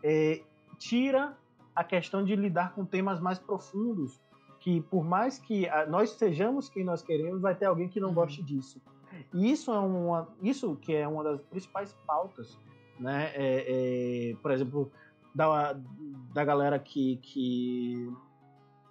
é, 0.03 0.41
tira 0.77 1.35
a 1.77 1.83
questão 1.83 2.23
de 2.23 2.35
lidar 2.35 2.73
com 2.73 2.83
temas 2.83 3.19
mais 3.19 3.37
profundos, 3.37 4.19
que 4.59 4.81
por 4.81 5.05
mais 5.05 5.37
que 5.37 5.67
nós 5.87 6.09
sejamos 6.09 6.67
quem 6.69 6.83
nós 6.83 7.03
queremos, 7.03 7.39
vai 7.39 7.53
ter 7.53 7.65
alguém 7.65 7.87
que 7.87 7.99
não 7.99 8.09
uhum. 8.09 8.15
goste 8.15 8.41
disso. 8.41 8.81
E 9.31 9.51
isso 9.51 9.71
é 9.71 9.77
uma, 9.77 10.27
isso 10.41 10.75
que 10.77 10.95
é 10.95 11.07
uma 11.07 11.23
das 11.23 11.39
principais 11.43 11.93
pautas, 12.07 12.57
né? 12.99 13.31
É, 13.35 14.31
é, 14.31 14.35
por 14.41 14.49
exemplo, 14.49 14.91
da, 15.35 15.79
da 16.33 16.43
galera 16.43 16.79
que, 16.79 17.17
que 17.17 18.11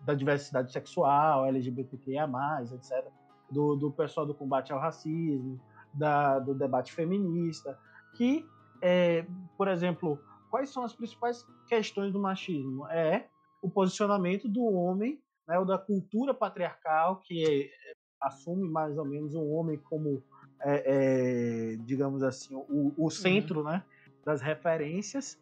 da 0.03 0.15
diversidade 0.15 0.71
sexual, 0.71 1.45
LGBTQIA+, 1.45 2.29
etc. 2.73 3.11
Do, 3.51 3.75
do 3.75 3.91
pessoal 3.91 4.25
do 4.25 4.33
combate 4.33 4.73
ao 4.73 4.79
racismo, 4.79 5.61
da, 5.93 6.39
do 6.39 6.55
debate 6.55 6.93
feminista, 6.93 7.77
que, 8.15 8.47
é, 8.81 9.27
por 9.59 9.67
exemplo, 9.67 10.21
quais 10.51 10.71
são 10.71 10.85
as 10.85 10.93
principais 10.93 11.47
questões 11.69 12.13
do 12.13 12.19
machismo? 12.19 12.87
É 12.89 13.27
o 13.63 13.71
posicionamento 13.71 14.49
do 14.49 14.65
homem, 14.65 15.21
né, 15.47 15.59
ou 15.59 15.65
da 15.65 15.79
cultura 15.79 16.33
patriarcal, 16.35 17.17
que 17.17 17.45
é, 17.45 17.95
assume 18.21 18.69
mais 18.69 18.97
ou 18.99 19.05
menos 19.05 19.35
o 19.35 19.41
um 19.41 19.53
homem 19.55 19.79
como, 19.79 20.23
é, 20.61 21.73
é, 21.75 21.77
digamos 21.85 22.23
assim, 22.23 22.55
o, 22.55 22.93
o 22.97 23.11
centro 23.11 23.61
uhum. 23.61 23.67
né, 23.67 23.85
das 24.25 24.41
referências, 24.41 25.39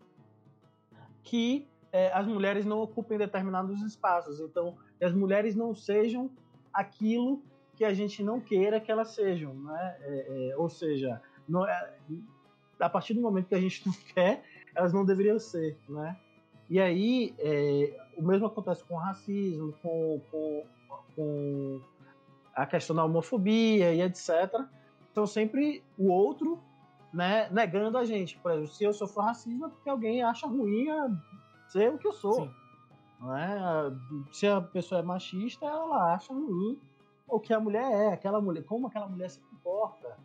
que 1.22 1.66
é, 1.92 2.12
as 2.12 2.26
mulheres 2.26 2.66
não 2.66 2.80
ocupem 2.80 3.16
determinados 3.16 3.80
espaços. 3.82 4.40
Então, 4.40 4.76
as 5.00 5.12
mulheres 5.12 5.54
não 5.54 5.74
sejam 5.74 6.30
aquilo 6.72 7.42
que 7.76 7.84
a 7.84 7.94
gente 7.94 8.22
não 8.22 8.40
queira 8.40 8.80
que 8.80 8.90
elas 8.90 9.14
sejam, 9.14 9.54
né? 9.54 9.96
É, 10.00 10.50
é, 10.50 10.56
ou 10.56 10.68
seja, 10.68 11.20
não 11.48 11.66
é, 11.66 11.94
a 12.80 12.88
partir 12.88 13.14
do 13.14 13.20
momento 13.20 13.48
que 13.48 13.54
a 13.54 13.60
gente 13.60 13.86
não 13.86 13.94
quer, 14.14 14.42
elas 14.74 14.92
não 14.92 15.04
deveriam 15.04 15.38
ser, 15.38 15.76
né? 15.88 16.16
E 16.68 16.80
aí, 16.80 17.34
é, 17.38 17.96
o 18.16 18.22
mesmo 18.22 18.46
acontece 18.46 18.82
com 18.84 18.94
o 18.94 18.98
racismo, 18.98 19.74
com, 19.82 20.20
com, 20.30 20.64
com 21.14 21.80
a 22.54 22.66
questão 22.66 22.96
da 22.96 23.04
homofobia 23.04 23.92
e 23.92 24.00
etc. 24.00 24.60
Então, 25.10 25.26
sempre 25.26 25.82
o 25.98 26.08
outro 26.08 26.58
né, 27.12 27.48
negando 27.50 27.98
a 27.98 28.04
gente. 28.04 28.36
Por 28.38 28.50
exemplo, 28.50 28.68
se 28.68 28.84
eu 28.84 28.92
sofro 28.92 29.22
racismo 29.22 29.66
é 29.66 29.68
porque 29.68 29.88
alguém 29.88 30.22
acha 30.22 30.46
ruim 30.46 30.86
ser 31.68 31.92
o 31.92 31.98
que 31.98 32.08
eu 32.08 32.12
sou. 32.12 32.50
Né? 33.20 33.96
Se 34.32 34.46
a 34.46 34.60
pessoa 34.60 35.00
é 35.00 35.04
machista, 35.04 35.64
ela 35.64 36.14
acha 36.14 36.32
ruim 36.32 36.78
o 37.28 37.38
que 37.38 37.54
a 37.54 37.60
mulher 37.60 37.90
é, 37.90 38.12
aquela 38.12 38.40
mulher, 38.40 38.64
como 38.64 38.88
aquela 38.88 39.08
mulher 39.08 39.30
se 39.30 39.40
comporta. 39.40 40.16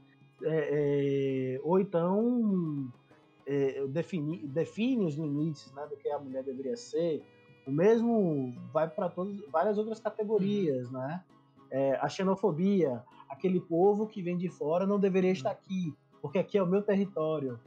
É, 0.42 1.56
é, 1.58 1.62
ou 1.64 1.80
então 1.80 2.92
é, 3.50 3.88
define, 3.88 4.38
define 4.46 5.06
os 5.08 5.16
limites 5.16 5.74
né, 5.74 5.88
do 5.88 5.98
que 5.98 6.08
a 6.08 6.20
mulher 6.20 6.44
deveria 6.44 6.78
ser. 6.78 7.24
O 7.66 7.72
mesmo 7.72 8.54
vai 8.72 8.88
para 8.88 9.12
várias 9.52 9.80
outras 9.80 10.00
categorias, 10.00 10.88
uhum. 10.88 11.00
né? 11.00 11.24
É, 11.72 11.96
a 11.96 12.08
xenofobia, 12.08 13.04
aquele 13.28 13.60
povo 13.60 14.08
que 14.08 14.22
vem 14.22 14.38
de 14.38 14.50
fora 14.50 14.86
não 14.86 15.00
deveria 15.00 15.32
estar 15.32 15.52
aqui, 15.52 15.96
porque 16.22 16.38
aqui 16.38 16.58
é 16.58 16.64
o 16.64 16.68
meu 16.68 16.82
território, 16.82 17.60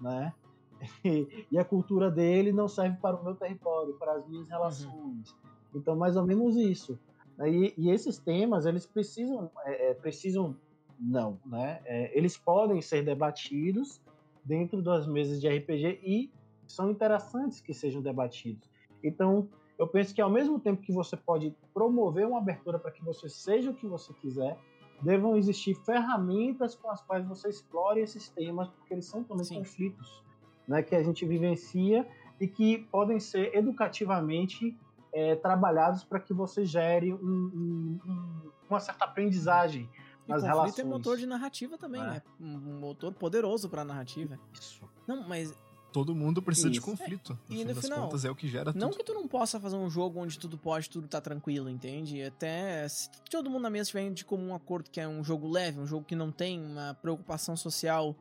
né? 0.00 0.32
e 1.50 1.58
a 1.58 1.64
cultura 1.64 2.10
dele 2.10 2.52
não 2.52 2.68
serve 2.68 2.96
para 2.98 3.16
o 3.16 3.24
meu 3.24 3.34
território, 3.34 3.94
para 3.94 4.12
as 4.12 4.26
minhas 4.26 4.48
relações. 4.48 4.90
Uhum. 4.90 5.36
Então, 5.74 5.94
mais 5.94 6.16
ou 6.16 6.24
menos 6.24 6.56
isso. 6.56 6.98
Né? 7.36 7.50
E, 7.50 7.74
e 7.76 7.90
esses 7.90 8.18
temas, 8.18 8.64
eles 8.64 8.86
precisam, 8.86 9.50
é, 9.64 9.90
é, 9.90 9.94
precisam 9.94 10.56
não, 10.98 11.38
né? 11.44 11.80
É, 11.84 12.16
eles 12.16 12.38
podem 12.38 12.80
ser 12.80 13.02
debatidos 13.02 14.00
dentro 14.46 14.80
das 14.80 15.06
mesas 15.06 15.40
de 15.40 15.48
RPG 15.48 16.00
e 16.02 16.32
são 16.66 16.90
interessantes 16.90 17.60
que 17.60 17.74
sejam 17.74 18.00
debatidos. 18.00 18.68
Então, 19.02 19.48
eu 19.78 19.86
penso 19.86 20.14
que 20.14 20.20
ao 20.20 20.30
mesmo 20.30 20.58
tempo 20.58 20.82
que 20.82 20.92
você 20.92 21.16
pode 21.16 21.54
promover 21.74 22.26
uma 22.26 22.38
abertura 22.38 22.78
para 22.78 22.90
que 22.90 23.04
você 23.04 23.28
seja 23.28 23.70
o 23.70 23.74
que 23.74 23.86
você 23.86 24.12
quiser, 24.14 24.56
devam 25.02 25.36
existir 25.36 25.74
ferramentas 25.74 26.74
com 26.74 26.90
as 26.90 27.02
quais 27.02 27.26
você 27.26 27.48
explore 27.48 28.00
esses 28.00 28.28
temas, 28.30 28.68
porque 28.68 28.94
eles 28.94 29.04
são 29.04 29.22
também 29.22 29.44
Sim. 29.44 29.58
conflitos 29.58 30.24
né, 30.66 30.82
que 30.82 30.94
a 30.94 31.02
gente 31.02 31.26
vivencia 31.26 32.06
e 32.40 32.48
que 32.48 32.78
podem 32.90 33.20
ser 33.20 33.54
educativamente 33.54 34.76
é, 35.12 35.34
trabalhados 35.36 36.04
para 36.04 36.20
que 36.20 36.32
você 36.32 36.64
gere 36.64 37.12
um, 37.12 37.18
um, 37.18 38.00
um, 38.06 38.50
uma 38.68 38.80
certa 38.80 39.04
aprendizagem 39.04 39.88
e 40.26 40.30
nas 40.30 40.42
conflito 40.42 40.56
relações. 40.56 40.78
é 40.78 40.84
motor 40.84 41.16
de 41.16 41.26
narrativa 41.26 41.78
também, 41.78 42.02
é. 42.02 42.04
né? 42.04 42.22
Um 42.40 42.78
motor 42.78 43.12
poderoso 43.12 43.68
para 43.68 43.84
narrativa. 43.84 44.38
Isso. 44.52 44.82
Não, 45.06 45.26
mas 45.26 45.54
todo 45.92 46.14
mundo 46.14 46.42
precisa 46.42 46.68
Isso. 46.68 46.74
de 46.74 46.80
conflito. 46.82 47.38
É. 47.48 47.54
No 47.54 47.60
e 47.60 47.64
no 47.64 47.74
final, 47.74 48.02
contas, 48.02 48.24
é 48.24 48.30
o 48.30 48.34
que 48.34 48.46
gera 48.48 48.72
Não 48.74 48.90
tudo. 48.90 48.98
que 48.98 49.04
tu 49.04 49.14
não 49.14 49.26
possa 49.26 49.58
fazer 49.58 49.76
um 49.76 49.88
jogo 49.88 50.20
onde 50.20 50.38
tudo 50.38 50.58
pode, 50.58 50.90
tudo 50.90 51.08
tá 51.08 51.20
tranquilo, 51.22 51.70
entende? 51.70 52.22
Até 52.22 52.86
se 52.88 53.08
todo 53.30 53.48
mundo 53.48 53.62
na 53.62 53.70
mesa 53.70 53.88
tiver 53.88 54.10
de 54.10 54.24
comum 54.24 54.54
acordo 54.54 54.90
que 54.90 55.00
é 55.00 55.08
um 55.08 55.24
jogo 55.24 55.48
leve, 55.48 55.80
um 55.80 55.86
jogo 55.86 56.04
que 56.04 56.14
não 56.14 56.30
tem 56.30 56.62
uma 56.62 56.94
preocupação 56.94 57.56
social 57.56 58.14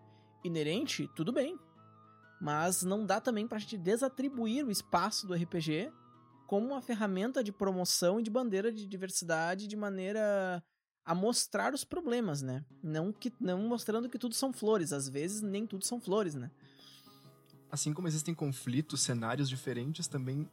inerente, 0.43 1.09
tudo 1.15 1.33
bem. 1.33 1.59
Mas 2.39 2.83
não 2.83 3.05
dá 3.05 3.19
também 3.19 3.47
pra 3.47 3.59
gente 3.59 3.77
desatribuir 3.77 4.65
o 4.65 4.71
espaço 4.71 5.27
do 5.27 5.33
RPG 5.33 5.91
como 6.47 6.67
uma 6.67 6.81
ferramenta 6.81 7.43
de 7.43 7.51
promoção 7.51 8.19
e 8.19 8.23
de 8.23 8.29
bandeira 8.29 8.71
de 8.71 8.85
diversidade 8.85 9.67
de 9.67 9.75
maneira 9.75 10.63
a 11.05 11.13
mostrar 11.13 11.73
os 11.73 11.83
problemas, 11.83 12.41
né? 12.41 12.65
Não 12.81 13.13
que 13.13 13.31
não 13.39 13.67
mostrando 13.67 14.09
que 14.09 14.17
tudo 14.17 14.33
são 14.33 14.51
flores, 14.51 14.91
às 14.91 15.07
vezes 15.07 15.41
nem 15.41 15.67
tudo 15.67 15.85
são 15.85 15.99
flores, 16.01 16.33
né? 16.33 16.49
Assim 17.71 17.93
como 17.93 18.07
existem 18.07 18.33
conflitos, 18.33 19.01
cenários 19.01 19.47
diferentes, 19.47 20.07
também 20.07 20.49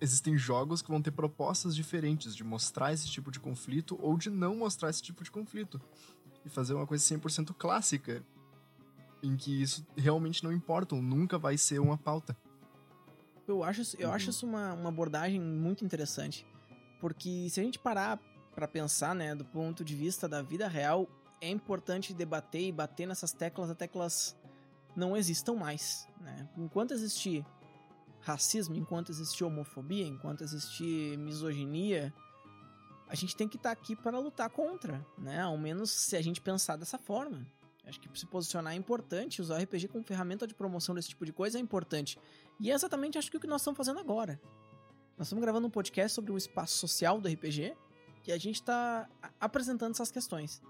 existem 0.00 0.36
jogos 0.36 0.82
que 0.82 0.90
vão 0.90 1.02
ter 1.02 1.10
propostas 1.10 1.74
diferentes 1.74 2.36
de 2.36 2.44
mostrar 2.44 2.92
esse 2.92 3.08
tipo 3.08 3.30
de 3.30 3.40
conflito 3.40 3.98
ou 4.00 4.16
de 4.16 4.30
não 4.30 4.56
mostrar 4.56 4.90
esse 4.90 5.02
tipo 5.02 5.24
de 5.24 5.30
conflito. 5.30 5.80
E 6.44 6.48
fazer 6.48 6.74
uma 6.74 6.86
coisa 6.86 7.02
100% 7.02 7.54
clássica, 7.54 8.24
em 9.20 9.36
que 9.36 9.60
isso 9.60 9.84
realmente 9.96 10.44
não 10.44 10.52
importa, 10.52 10.94
ou 10.94 11.02
nunca 11.02 11.38
vai 11.38 11.58
ser 11.58 11.80
uma 11.80 11.98
pauta. 11.98 12.36
Eu 13.48 13.64
acho, 13.64 13.96
eu 13.98 14.12
acho 14.12 14.30
isso 14.30 14.46
uma, 14.46 14.72
uma 14.74 14.88
abordagem 14.88 15.40
muito 15.40 15.84
interessante. 15.84 16.46
Porque 17.00 17.48
se 17.50 17.58
a 17.58 17.64
gente 17.64 17.78
parar 17.78 18.20
para 18.56 18.66
pensar, 18.66 19.14
né, 19.14 19.34
do 19.34 19.44
ponto 19.44 19.84
de 19.84 19.94
vista 19.94 20.26
da 20.26 20.40
vida 20.40 20.66
real, 20.66 21.06
é 21.42 21.50
importante 21.50 22.14
debater 22.14 22.62
e 22.62 22.72
bater 22.72 23.06
nessas 23.06 23.30
teclas 23.30 23.68
até 23.68 23.86
que 23.86 23.98
elas 23.98 24.34
não 24.96 25.14
existam 25.14 25.52
mais. 25.52 26.08
Né? 26.18 26.48
Enquanto 26.56 26.92
existir 26.92 27.44
racismo, 28.18 28.74
enquanto 28.74 29.10
existir 29.10 29.44
homofobia, 29.44 30.06
enquanto 30.06 30.42
existir 30.42 31.18
misoginia, 31.18 32.14
a 33.06 33.14
gente 33.14 33.36
tem 33.36 33.46
que 33.46 33.58
estar 33.58 33.76
tá 33.76 33.80
aqui 33.80 33.94
para 33.94 34.18
lutar 34.18 34.48
contra, 34.48 35.06
né? 35.16 35.42
Ao 35.42 35.56
menos 35.56 35.90
se 35.90 36.16
a 36.16 36.22
gente 36.22 36.40
pensar 36.40 36.76
dessa 36.76 36.98
forma. 36.98 37.46
Acho 37.84 38.00
que 38.00 38.18
se 38.18 38.26
posicionar 38.26 38.72
é 38.72 38.76
importante, 38.76 39.40
usar 39.40 39.60
o 39.60 39.62
RPG 39.62 39.88
como 39.88 40.02
ferramenta 40.02 40.44
de 40.44 40.54
promoção 40.54 40.92
desse 40.92 41.10
tipo 41.10 41.24
de 41.24 41.32
coisa 41.32 41.58
é 41.58 41.60
importante. 41.60 42.18
E 42.58 42.70
é 42.70 42.74
exatamente 42.74 43.16
acho 43.16 43.30
que 43.30 43.36
o 43.36 43.40
que 43.40 43.46
nós 43.46 43.60
estamos 43.60 43.76
fazendo 43.76 44.00
agora. 44.00 44.40
Nós 45.16 45.28
estamos 45.28 45.42
gravando 45.42 45.68
um 45.68 45.70
podcast 45.70 46.14
sobre 46.14 46.32
o 46.32 46.36
espaço 46.36 46.78
social 46.78 47.20
do 47.20 47.28
RPG 47.28 47.76
e 48.26 48.32
a 48.32 48.38
gente 48.38 48.56
está 48.56 49.08
apresentando 49.40 49.92
essas 49.92 50.10
questões. 50.10 50.62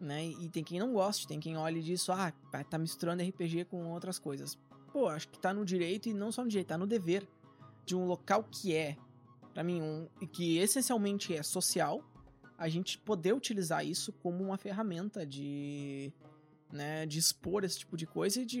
Né? 0.00 0.26
E 0.26 0.48
tem 0.48 0.62
quem 0.62 0.78
não 0.78 0.92
goste, 0.92 1.26
tem 1.26 1.40
quem 1.40 1.56
olhe 1.56 1.82
disso, 1.82 2.12
ah, 2.12 2.32
tá 2.70 2.78
misturando 2.78 3.22
RPG 3.22 3.64
com 3.64 3.90
outras 3.90 4.18
coisas. 4.18 4.56
Pô, 4.92 5.08
acho 5.08 5.28
que 5.28 5.38
tá 5.38 5.52
no 5.52 5.64
direito 5.64 6.08
e 6.08 6.14
não 6.14 6.30
só 6.30 6.42
no 6.42 6.48
direito, 6.48 6.68
tá 6.68 6.78
no 6.78 6.86
dever 6.86 7.28
de 7.84 7.96
um 7.96 8.06
local 8.06 8.44
que 8.44 8.74
é, 8.74 8.96
para 9.52 9.64
mim, 9.64 9.82
um, 9.82 10.08
que 10.32 10.58
essencialmente 10.58 11.34
é 11.34 11.42
social, 11.42 12.02
a 12.56 12.68
gente 12.68 12.98
poder 12.98 13.32
utilizar 13.32 13.84
isso 13.84 14.12
como 14.12 14.42
uma 14.42 14.56
ferramenta 14.56 15.26
de, 15.26 16.12
né, 16.72 17.06
de 17.06 17.18
expor 17.18 17.64
esse 17.64 17.80
tipo 17.80 17.96
de 17.96 18.06
coisa 18.06 18.40
e 18.40 18.46
de, 18.46 18.60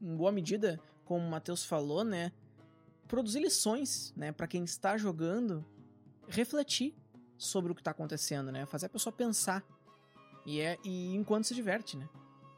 em 0.00 0.16
boa 0.16 0.32
medida, 0.32 0.80
como 1.04 1.26
o 1.26 1.30
Matheus 1.30 1.64
falou, 1.64 2.04
né, 2.04 2.32
produzir 3.06 3.40
lições, 3.40 4.12
né, 4.16 4.32
para 4.32 4.46
quem 4.46 4.64
está 4.64 4.96
jogando, 4.96 5.64
refletir 6.28 6.94
sobre 7.38 7.72
o 7.72 7.74
que 7.74 7.80
está 7.80 7.92
acontecendo, 7.92 8.52
né, 8.52 8.66
fazer 8.66 8.86
a 8.86 8.88
pessoa 8.88 9.12
pensar. 9.12 9.64
E 10.44 10.60
é 10.60 10.76
e 10.84 11.14
enquanto 11.14 11.44
se 11.44 11.54
diverte, 11.54 11.96
né, 11.96 12.08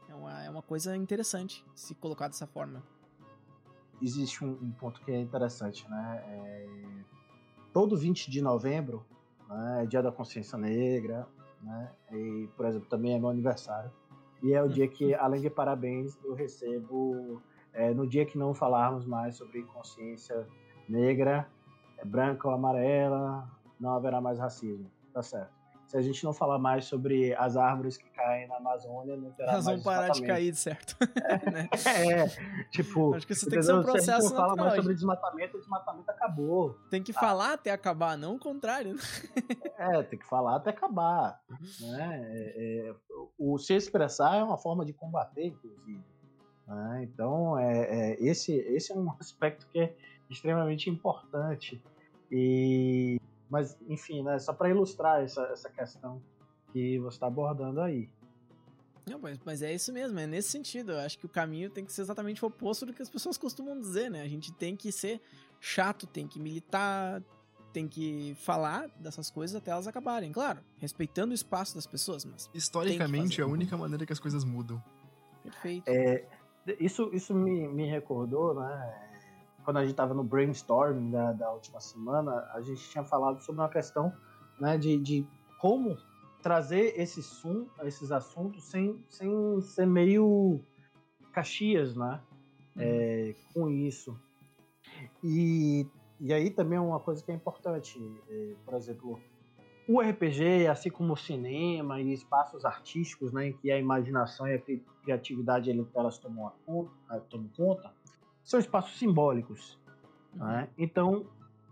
é 0.08 0.14
uma, 0.14 0.42
é 0.44 0.50
uma 0.50 0.62
coisa 0.62 0.96
interessante 0.96 1.64
se 1.74 1.94
colocar 1.94 2.26
dessa 2.26 2.46
forma. 2.46 2.82
Existe 4.02 4.42
um, 4.42 4.52
um 4.52 4.72
ponto 4.72 5.00
que 5.02 5.12
é 5.12 5.20
interessante, 5.20 5.88
né, 5.88 6.24
é... 6.26 6.68
todo 7.72 7.96
20 7.96 8.30
de 8.30 8.40
novembro 8.40 9.04
né, 9.48 9.82
é 9.82 9.86
dia 9.86 10.02
da 10.02 10.10
consciência 10.10 10.56
negra, 10.56 11.28
né, 11.60 11.92
e 12.10 12.48
por 12.56 12.64
exemplo 12.64 12.88
também 12.88 13.14
é 13.14 13.18
meu 13.18 13.28
aniversário. 13.28 13.92
E 14.42 14.54
é 14.54 14.62
o 14.62 14.68
dia 14.68 14.88
que, 14.88 15.12
além 15.14 15.42
de 15.42 15.50
parabéns, 15.50 16.18
eu 16.24 16.34
recebo 16.34 17.42
é, 17.72 17.92
no 17.92 18.06
dia 18.06 18.24
que 18.24 18.38
não 18.38 18.54
falarmos 18.54 19.04
mais 19.04 19.36
sobre 19.36 19.62
consciência 19.64 20.46
negra, 20.88 21.48
é, 21.98 22.04
branca 22.04 22.48
ou 22.48 22.54
amarela, 22.54 23.48
não 23.80 23.94
haverá 23.94 24.20
mais 24.20 24.38
racismo. 24.38 24.90
Tá 25.12 25.22
certo. 25.22 25.60
Se 25.90 25.96
a 25.96 26.00
gente 26.00 26.22
não 26.22 26.32
falar 26.32 26.56
mais 26.56 26.84
sobre 26.84 27.34
as 27.34 27.56
árvores 27.56 27.96
que 27.96 28.08
caem 28.10 28.46
na 28.46 28.58
Amazônia, 28.58 29.16
não 29.16 29.32
terá 29.32 29.54
Elas 29.54 29.64
vão 29.64 29.82
parar 29.82 30.10
de 30.10 30.22
cair, 30.22 30.54
certo? 30.54 30.96
É, 31.02 32.20
é, 32.22 32.28
tipo... 32.70 33.12
Acho 33.12 33.26
que 33.26 33.32
isso 33.32 33.50
tem 33.50 33.58
que 33.58 33.64
ser 33.64 33.74
um 33.74 33.82
processo 33.82 34.04
Se 34.04 34.10
a 34.12 34.20
gente 34.20 34.30
não 34.30 34.36
fala 34.36 34.54
mais 34.54 34.74
sobre 34.76 34.94
desmatamento, 34.94 35.56
o 35.56 35.60
desmatamento 35.60 36.08
acabou. 36.08 36.78
Tem 36.88 37.02
que 37.02 37.10
ah. 37.10 37.18
falar 37.18 37.54
até 37.54 37.72
acabar, 37.72 38.16
não 38.16 38.36
o 38.36 38.38
contrário. 38.38 38.94
Né? 38.94 39.00
É, 39.78 40.02
tem 40.04 40.16
que 40.16 40.26
falar 40.26 40.54
até 40.54 40.70
acabar. 40.70 41.40
Né? 41.80 42.20
É, 42.24 42.88
é, 42.88 42.94
o 43.36 43.58
se 43.58 43.74
expressar 43.74 44.36
é 44.36 44.44
uma 44.44 44.56
forma 44.56 44.84
de 44.84 44.92
combater, 44.92 45.46
inclusive. 45.46 46.04
Né? 46.68 47.00
Então, 47.02 47.58
é, 47.58 48.12
é, 48.12 48.22
esse, 48.22 48.52
esse 48.52 48.92
é 48.92 48.94
um 48.94 49.10
aspecto 49.18 49.66
que 49.72 49.80
é 49.80 49.96
extremamente 50.30 50.88
importante. 50.88 51.82
E, 52.30 53.20
mas, 53.50 53.76
enfim, 53.88 54.22
né, 54.22 54.38
só 54.38 54.52
para 54.52 54.70
ilustrar 54.70 55.22
essa, 55.22 55.42
essa 55.46 55.68
questão 55.68 56.22
que 56.72 56.98
você 57.00 57.16
está 57.16 57.26
abordando 57.26 57.80
aí. 57.80 58.08
Não, 59.08 59.18
mas, 59.18 59.40
mas 59.44 59.60
é 59.60 59.74
isso 59.74 59.92
mesmo, 59.92 60.18
é 60.20 60.26
nesse 60.26 60.50
sentido. 60.50 60.92
Eu 60.92 61.00
acho 61.00 61.18
que 61.18 61.26
o 61.26 61.28
caminho 61.28 61.68
tem 61.68 61.84
que 61.84 61.92
ser 61.92 62.02
exatamente 62.02 62.44
o 62.44 62.48
oposto 62.48 62.86
do 62.86 62.92
que 62.92 63.02
as 63.02 63.10
pessoas 63.10 63.36
costumam 63.36 63.78
dizer, 63.78 64.08
né? 64.08 64.22
A 64.22 64.28
gente 64.28 64.52
tem 64.52 64.76
que 64.76 64.92
ser 64.92 65.20
chato, 65.58 66.06
tem 66.06 66.28
que 66.28 66.38
militar, 66.38 67.20
tem 67.72 67.88
que 67.88 68.36
falar 68.36 68.88
dessas 69.00 69.28
coisas 69.28 69.56
até 69.56 69.72
elas 69.72 69.88
acabarem. 69.88 70.30
Claro, 70.30 70.60
respeitando 70.78 71.32
o 71.32 71.34
espaço 71.34 71.74
das 71.74 71.88
pessoas, 71.88 72.24
mas. 72.24 72.48
Historicamente, 72.54 73.40
é 73.40 73.44
a 73.44 73.48
única 73.48 73.76
maneira 73.76 74.06
que 74.06 74.12
as 74.12 74.20
coisas 74.20 74.44
mudam. 74.44 74.80
Perfeito. 75.42 75.88
É, 75.88 76.24
isso, 76.78 77.10
isso 77.12 77.34
me, 77.34 77.66
me 77.66 77.86
recordou, 77.90 78.54
né? 78.54 79.09
Quando 79.70 79.76
a 79.76 79.82
gente 79.82 79.92
estava 79.92 80.12
no 80.12 80.24
brainstorming 80.24 81.12
da, 81.12 81.30
da 81.30 81.52
última 81.52 81.78
semana, 81.78 82.44
a 82.52 82.60
gente 82.60 82.90
tinha 82.90 83.04
falado 83.04 83.40
sobre 83.40 83.60
uma 83.60 83.68
questão 83.68 84.12
né, 84.58 84.76
de, 84.76 84.98
de 84.98 85.24
como 85.60 85.96
trazer 86.42 87.00
esse 87.00 87.22
sum, 87.22 87.68
esses 87.84 88.10
assuntos 88.10 88.64
sem, 88.64 89.00
sem 89.08 89.60
ser 89.60 89.86
meio 89.86 90.58
caxias, 91.32 91.94
né? 91.94 92.20
Uhum. 92.74 92.82
É, 92.82 93.34
com 93.54 93.70
isso. 93.70 94.18
E, 95.22 95.86
e 96.18 96.34
aí 96.34 96.50
também 96.50 96.76
uma 96.76 96.98
coisa 96.98 97.22
que 97.22 97.30
é 97.30 97.34
importante, 97.36 97.96
é, 98.28 98.54
por 98.64 98.74
exemplo, 98.74 99.20
o 99.86 100.00
RPG, 100.00 100.66
assim 100.66 100.90
como 100.90 101.12
o 101.12 101.16
cinema 101.16 102.00
e 102.00 102.12
espaços 102.12 102.64
artísticos, 102.64 103.32
né, 103.32 103.50
em 103.50 103.52
que 103.52 103.70
a 103.70 103.78
imaginação 103.78 104.48
e 104.48 104.54
a 104.54 104.62
criatividade 105.04 105.70
elas 105.94 106.18
tomam, 106.18 106.50
conta, 106.66 107.20
tomam 107.28 107.48
conta, 107.56 107.99
são 108.42 108.58
espaços 108.60 108.98
simbólicos. 108.98 109.78
Uhum. 110.34 110.46
Né? 110.46 110.68
Então, 110.78 111.26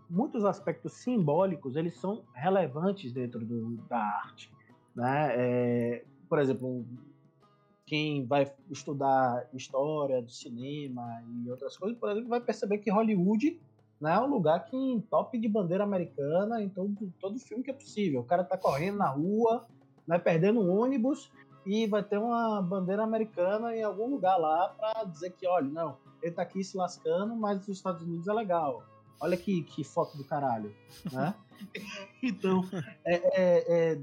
muitos 0.09 0.43
aspectos 0.45 0.93
simbólicos 0.93 1.75
eles 1.75 1.95
são 1.99 2.23
relevantes 2.33 3.11
dentro 3.11 3.45
do, 3.45 3.77
da 3.89 3.97
arte. 3.97 4.51
Né? 4.95 5.31
É, 5.35 6.05
por 6.27 6.39
exemplo, 6.39 6.85
quem 7.85 8.25
vai 8.25 8.51
estudar 8.69 9.47
história 9.53 10.21
do 10.21 10.31
cinema 10.31 11.23
e 11.43 11.49
outras 11.49 11.77
coisas, 11.77 11.97
por 11.97 12.11
exemplo, 12.11 12.29
vai 12.29 12.41
perceber 12.41 12.79
que 12.79 12.91
Hollywood 12.91 13.59
né, 13.99 14.13
é 14.13 14.19
um 14.19 14.27
lugar 14.27 14.65
que 14.65 14.77
entope 14.77 15.37
de 15.37 15.47
bandeira 15.47 15.83
americana 15.83 16.61
em 16.61 16.69
todo, 16.69 17.11
todo 17.19 17.39
filme 17.39 17.63
que 17.63 17.71
é 17.71 17.73
possível. 17.73 18.21
O 18.21 18.25
cara 18.25 18.43
tá 18.43 18.57
correndo 18.57 18.97
na 18.97 19.09
rua, 19.09 19.65
né, 20.07 20.17
perdendo 20.17 20.61
um 20.61 20.79
ônibus 20.79 21.31
e 21.65 21.85
vai 21.87 22.03
ter 22.03 22.17
uma 22.17 22.61
bandeira 22.61 23.03
americana 23.03 23.75
em 23.75 23.83
algum 23.83 24.07
lugar 24.07 24.37
lá 24.37 24.69
para 24.69 25.03
dizer 25.03 25.31
que, 25.31 25.47
olha, 25.47 25.67
não, 25.67 25.97
ele 26.21 26.33
tá 26.33 26.41
aqui 26.41 26.63
se 26.63 26.77
lascando, 26.77 27.35
mas 27.35 27.61
os 27.61 27.69
Estados 27.69 28.01
Unidos 28.01 28.27
é 28.27 28.33
legal. 28.33 28.83
Olha 29.19 29.35
que, 29.35 29.63
que 29.63 29.83
foto 29.83 30.17
do 30.17 30.23
caralho, 30.23 30.73
né? 31.11 31.35
então, 32.23 32.63
é, 33.03 33.15
é, 33.15 33.91
é, 33.93 34.01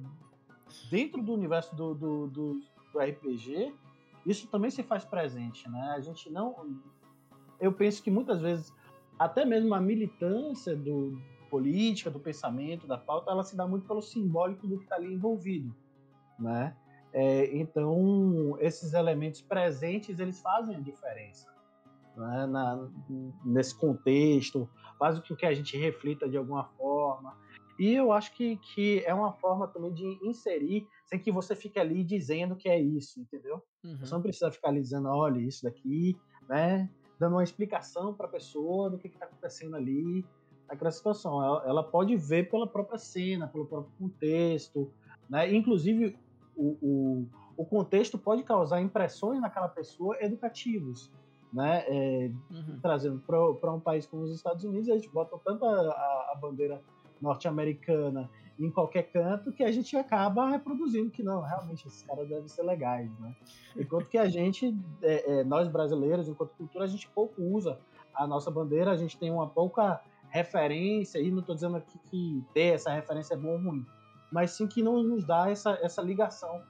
dentro 0.91 1.23
do 1.23 1.33
universo 1.33 1.75
do, 1.75 1.95
do, 1.95 2.27
do, 2.27 2.61
do 2.93 2.99
RPG, 2.99 3.75
isso 4.27 4.47
também 4.49 4.71
se 4.71 4.83
faz 4.83 5.05
presente, 5.05 5.69
né? 5.71 5.95
A 5.97 6.01
gente 6.01 6.31
não... 6.31 6.79
Eu 7.59 7.73
penso 7.73 8.03
que 8.03 8.11
muitas 8.11 8.41
vezes 8.41 8.73
até 9.19 9.45
mesmo 9.45 9.75
a 9.75 9.81
militância 9.81 10.77
do 10.77 11.19
política, 11.49 12.11
do 12.11 12.21
pensamento, 12.21 12.87
da 12.87 12.99
pauta, 12.99 13.31
ela 13.31 13.43
se 13.43 13.57
dá 13.57 13.67
muito 13.67 13.87
pelo 13.87 14.03
simbólico 14.03 14.67
do 14.67 14.77
que 14.77 14.85
está 14.85 14.97
ali 14.97 15.15
envolvido, 15.15 15.75
né? 16.39 16.77
É, 17.13 17.57
então, 17.57 18.59
esses 18.61 18.93
elementos 18.93 19.41
presentes, 19.41 20.19
eles 20.19 20.39
fazem 20.41 20.77
a 20.77 20.81
diferença 20.81 21.56
né? 22.17 22.47
Na, 22.47 22.89
nesse 23.45 23.75
contexto, 23.75 24.69
faz 24.99 25.19
com 25.19 25.37
que 25.37 25.47
a 25.47 25.55
gente 25.55 25.77
reflita 25.77 26.29
de 26.29 26.37
alguma 26.37 26.65
forma. 26.65 27.37
E 27.79 27.93
eu 27.93 28.11
acho 28.11 28.35
que, 28.35 28.57
que 28.57 29.05
é 29.05 29.13
uma 29.13 29.33
forma 29.35 29.69
também 29.69 29.93
de 29.93 30.19
inserir, 30.23 30.89
sem 31.05 31.19
que 31.19 31.31
você 31.31 31.55
fique 31.55 31.79
ali 31.79 32.03
dizendo 32.03 32.57
que 32.57 32.69
é 32.69 32.81
isso, 32.81 33.21
entendeu? 33.21 33.63
Uhum. 33.85 33.99
Você 33.99 34.15
não 34.15 34.23
precisa 34.23 34.51
ficar 34.51 34.69
ali 34.69 34.81
dizendo, 34.81 35.09
olha, 35.09 35.39
isso 35.39 35.63
daqui, 35.65 36.17
né? 36.49 36.89
dando 37.19 37.35
uma 37.35 37.45
explicação 37.45 38.15
para 38.15 38.27
a 38.27 38.31
pessoa 38.31 38.91
do 38.91 38.99
que 38.99 39.09
está 39.09 39.27
acontecendo 39.27 39.77
ali 39.77 40.25
naquela 40.69 40.91
situação. 40.91 41.43
Ela, 41.43 41.65
ela, 41.67 41.83
pode 41.83 42.17
ver 42.17 42.51
pela 42.51 42.67
própria 42.67 42.99
cena, 42.99 43.49
pelo 43.49 43.67
próprio 43.67 43.93
contexto, 43.99 44.91
né? 45.29 45.53
Inclusive 45.55 46.17
o, 46.55 46.77
o, 46.81 47.29
o 47.57 47.65
contexto 47.65 48.19
pode 48.19 48.43
causar 48.43 48.81
impressões 48.81 49.41
naquela 49.41 49.69
pessoa 49.69 50.17
educativos, 50.21 51.11
né? 51.57 51.85
É, 51.89 52.31
Uhum. 52.51 52.79
trazendo 52.83 53.19
para 53.21 53.73
um 53.73 53.81
país 53.81 54.07
como 54.07 54.23
os 54.23 54.31
Estados 54.35 54.63
Unidos, 54.65 54.89
a 54.91 54.95
gente 54.95 55.09
bota 55.09 55.37
tanto 55.45 55.65
a, 55.65 55.71
a- 55.73 56.33
a 56.35 56.39
bandeira 56.41 56.81
norte-americana 57.21 58.31
em 58.59 58.71
qualquer 58.71 59.05
canto 59.05 59.53
que 59.53 59.63
a 59.63 59.71
gente 59.73 59.95
acaba 59.97 60.49
reproduzindo 60.49 61.11
que 61.11 61.23
não, 61.23 61.41
realmente 61.43 61.87
esses 61.87 62.03
caras 62.03 62.29
devem 62.29 62.49
ser 62.49 62.63
legais, 62.63 63.11
né? 63.21 63.35
Enquanto 63.77 64.09
que 64.09 64.17
a 64.19 64.29
gente, 64.29 64.75
é, 65.03 65.41
é, 65.41 65.45
nós 65.45 65.69
brasileiros, 65.69 66.29
enquanto 66.29 66.55
cultura, 66.57 66.85
a 66.85 66.89
gente 66.89 67.09
pouco 67.15 67.43
usa 67.43 67.79
a 68.15 68.27
nossa 68.27 68.51
bandeira, 68.51 68.91
a 68.91 68.97
gente 68.97 69.19
tem 69.19 69.31
uma 69.31 69.47
pouca 69.49 70.01
referência, 70.31 71.19
e 71.19 71.31
não 71.31 71.41
estou 71.41 71.55
dizendo 71.55 71.77
aqui 71.77 71.99
que 72.11 72.43
ter 72.55 72.75
essa 72.75 72.91
referência 72.91 73.35
é 73.35 73.37
bom 73.37 73.51
ou 73.53 73.59
ruim, 73.59 73.85
mas 74.33 74.53
sim 74.53 74.67
que 74.67 74.83
não 74.83 75.03
nos 75.03 75.25
dá 75.27 75.51
essa, 75.51 75.79
essa 75.83 76.01
ligação 76.03 76.63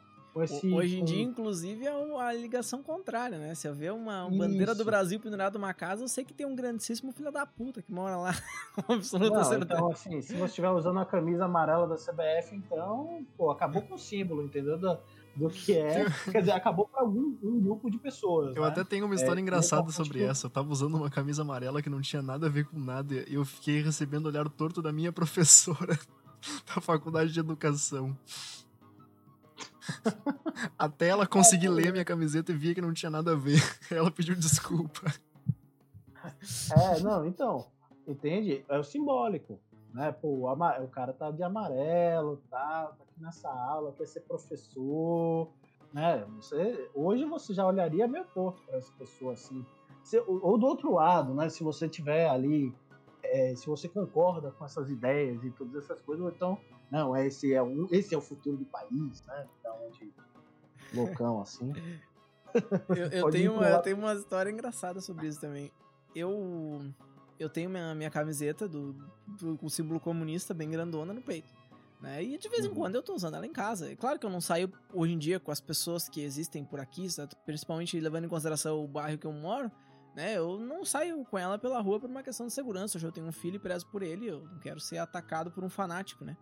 esse... 0.42 0.66
Hoje 0.72 0.98
em 1.00 1.04
dia, 1.04 1.22
inclusive, 1.22 1.86
é 1.86 1.94
o- 1.94 2.18
a 2.18 2.32
ligação 2.32 2.82
contrária, 2.82 3.38
né? 3.38 3.54
Se 3.54 3.66
eu 3.68 3.74
ver 3.74 3.92
uma 3.92 4.28
bandeira 4.30 4.74
do. 4.74 4.84
Brasil 4.84 5.18
pendurada 5.18 5.58
numa 5.58 5.74
casa, 5.74 6.04
eu 6.04 6.08
sei 6.08 6.24
que 6.24 6.32
tem 6.32 6.46
um 6.46 6.54
grandíssimo 6.54 7.10
filho 7.12 7.32
da 7.32 7.44
puta 7.44 7.82
que 7.82 7.92
mora 7.92 8.16
lá. 8.16 8.34
Com 8.86 8.92
absoluta 8.94 9.36
Não, 9.36 9.44
certeza. 9.44 9.74
então, 9.74 9.90
assim, 9.90 10.20
se 10.22 10.34
você 10.34 10.44
estiver 10.44 10.70
usando 10.70 10.98
a 11.00 11.04
camisa 11.04 11.44
amarela 11.46 11.86
da 11.88 11.96
CBF, 11.96 12.54
então, 12.54 13.26
pô, 13.36 13.50
acabou 13.50 13.82
com 13.82 13.94
o 13.94 13.98
símbolo, 13.98 14.42
entendeu? 14.44 14.78
Do, 14.78 14.96
do 15.34 15.50
que 15.50 15.72
é. 15.76 16.04
Quer 16.30 16.40
dizer, 16.40 16.52
acabou 16.52 16.86
para 16.86 17.00
algum 17.02 17.36
um 17.42 17.60
grupo 17.60 17.90
de 17.90 17.98
pessoas. 17.98 18.54
Eu 18.56 18.62
né? 18.62 18.68
até 18.68 18.84
tenho 18.84 19.06
uma 19.06 19.14
história 19.14 19.40
É, 19.40 19.42
engraçada 19.42 19.88
eu- 19.88 19.92
sobre 19.92 20.22
essa. 20.22 20.46
Eu 20.46 20.50
tava 20.50 20.70
usando 20.70 20.94
uma 20.96 21.10
camisa 21.10 21.42
amarela 21.42 21.82
que 21.82 21.90
não 21.90 22.00
tinha 22.00 22.22
nada 22.22 22.46
a 22.46 22.50
ver 22.50 22.64
com 22.66 22.78
nada 22.78 23.14
e 23.28 23.34
eu 23.34 23.44
fiquei 23.44 23.82
recebendo 23.82 24.26
olhar 24.26 24.48
torto 24.48 24.80
da 24.80 24.92
minha 24.92 25.10
professora 25.12 25.98
da 26.74 26.80
faculdade 26.80 27.32
de 27.32 27.40
educação. 27.40 28.16
Até 30.78 31.08
ela 31.08 31.26
conseguir 31.26 31.68
ler 31.68 31.92
minha 31.92 32.04
camiseta 32.04 32.52
e 32.52 32.54
via 32.56 32.74
que 32.74 32.80
não 32.80 32.92
tinha 32.92 33.10
nada 33.10 33.32
a 33.32 33.36
ver. 33.36 33.60
Ela 33.90 34.10
pediu 34.10 34.34
desculpa. 34.34 35.12
É, 36.72 37.00
não, 37.00 37.26
então, 37.26 37.66
entende? 38.06 38.64
É 38.68 38.78
o 38.78 38.84
simbólico. 38.84 39.58
Né? 39.92 40.12
Pô, 40.12 40.28
o, 40.28 40.52
o 40.52 40.88
cara 40.88 41.12
tá 41.12 41.30
de 41.30 41.42
amarelo, 41.42 42.42
tá, 42.50 42.92
tá 42.98 43.04
aqui 43.04 43.22
nessa 43.22 43.48
aula, 43.48 43.92
quer 43.92 44.06
ser 44.06 44.20
professor. 44.20 45.48
Né? 45.92 46.24
Você, 46.36 46.90
hoje 46.94 47.24
você 47.24 47.54
já 47.54 47.66
olharia 47.66 48.06
meio 48.06 48.24
torto 48.34 48.62
para 48.66 48.76
essa 48.76 48.92
pessoa 48.98 49.32
assim. 49.32 49.64
Se- 50.02 50.22
ou 50.26 50.58
do 50.58 50.66
outro 50.66 50.92
lado, 50.92 51.34
né? 51.34 51.48
Se 51.48 51.64
você 51.64 51.88
tiver 51.88 52.28
ali, 52.28 52.74
é, 53.22 53.54
se 53.56 53.66
você 53.66 53.88
concorda 53.88 54.50
com 54.50 54.64
essas 54.64 54.90
ideias 54.90 55.42
e 55.42 55.50
todas 55.50 55.74
essas 55.84 56.00
coisas, 56.02 56.32
então, 56.34 56.58
não, 56.90 57.16
esse 57.16 57.52
é, 57.52 57.62
um, 57.62 57.86
esse 57.90 58.14
é 58.14 58.18
o 58.18 58.20
futuro 58.20 58.56
do 58.56 58.64
país, 58.64 59.22
né? 59.26 59.46
Então, 59.60 59.76
de 59.90 60.12
loucão 60.94 61.40
assim. 61.40 61.72
Eu, 62.88 63.08
eu 63.10 63.30
tenho, 63.30 63.52
uma, 63.52 63.68
eu 63.68 63.82
tenho 63.82 63.98
uma 63.98 64.14
história 64.14 64.48
engraçada 64.50 64.98
sobre 65.02 65.26
isso 65.26 65.38
também. 65.38 65.70
Eu 66.14 66.90
eu 67.38 67.50
tenho 67.50 67.68
minha, 67.68 67.94
minha 67.94 68.10
camiseta 68.10 68.66
do, 68.66 68.94
do- 69.26 69.58
com 69.58 69.66
o 69.66 69.68
símbolo 69.70 70.00
comunista 70.00 70.54
bem 70.54 70.70
grandona 70.70 71.12
no 71.12 71.20
peito. 71.20 71.52
Né? 72.00 72.22
E 72.24 72.38
de 72.38 72.48
vez 72.48 72.64
em 72.64 72.68
Uhum. 72.68 72.74
quando 72.74 72.94
eu 72.94 73.02
tô 73.02 73.14
usando 73.14 73.34
ela 73.34 73.46
em 73.46 73.52
casa. 73.52 73.92
É 73.92 73.96
claro 73.96 74.18
que 74.18 74.24
eu 74.24 74.30
não 74.30 74.40
saio 74.40 74.72
hoje 74.94 75.12
em 75.12 75.18
dia 75.18 75.38
com 75.38 75.50
as 75.50 75.60
pessoas 75.60 76.08
que 76.08 76.22
existem 76.22 76.64
por 76.64 76.80
aqui, 76.80 77.10
certo? 77.10 77.36
principalmente 77.44 78.00
levando 78.00 78.24
em 78.24 78.28
consideração 78.28 78.82
o 78.82 78.88
bairro 78.88 79.18
que 79.18 79.26
eu 79.26 79.32
moro. 79.32 79.70
Né? 80.14 80.38
Eu 80.38 80.58
não 80.58 80.82
saio 80.82 81.26
com 81.26 81.36
ela 81.36 81.58
pela 81.58 81.78
rua 81.82 82.00
por 82.00 82.08
uma 82.08 82.22
questão 82.22 82.46
de 82.46 82.54
segurança. 82.54 82.96
Hoje 82.96 83.06
eu 83.06 83.12
tenho 83.12 83.26
um 83.26 83.32
filho 83.32 83.56
e 83.56 83.58
prezo 83.58 83.86
por 83.88 84.02
ele. 84.02 84.28
Eu 84.28 84.40
não 84.46 84.58
quero 84.60 84.80
ser 84.80 84.96
atacado 84.96 85.50
por 85.50 85.62
um 85.62 85.68
fanático, 85.68 86.24
né? 86.24 86.34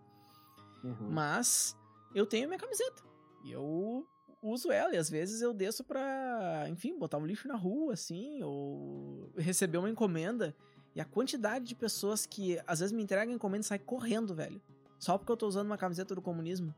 Uhum. 0.85 1.11
Mas 1.11 1.76
eu 2.14 2.26
tenho 2.26 2.47
minha 2.47 2.61
camiseta. 2.61 3.03
E 3.43 3.51
eu 3.51 4.07
uso 4.43 4.70
ela. 4.70 4.95
E 4.95 4.99
às 4.99 5.09
vezes 5.09 5.41
eu 5.41 5.55
desço 5.55 5.82
pra, 5.82 6.66
enfim, 6.68 6.99
botar 6.99 7.18
um 7.18 7.26
lixo 7.26 7.49
na 7.49 7.57
rua, 7.57 7.95
assim, 7.95 8.43
ou 8.43 9.32
receber 9.37 9.78
uma 9.78 9.91
encomenda. 9.91 10.55
E 10.95 11.01
a 11.01 11.05
quantidade 11.05 11.64
de 11.64 11.74
pessoas 11.74 12.26
que 12.26 12.61
às 12.66 12.80
vezes 12.80 12.93
me 12.93 13.03
entregam 13.03 13.35
encomenda 13.35 13.64
e 13.64 13.68
sai 13.68 13.78
correndo, 13.78 14.35
velho. 14.35 14.61
Só 14.99 15.18
porque 15.18 15.32
eu 15.32 15.37
tô 15.37 15.49
usando 15.49 15.66
uma 15.66 15.78
camiseta 15.78 16.14
do 16.14 16.22
comunismo. 16.22 16.74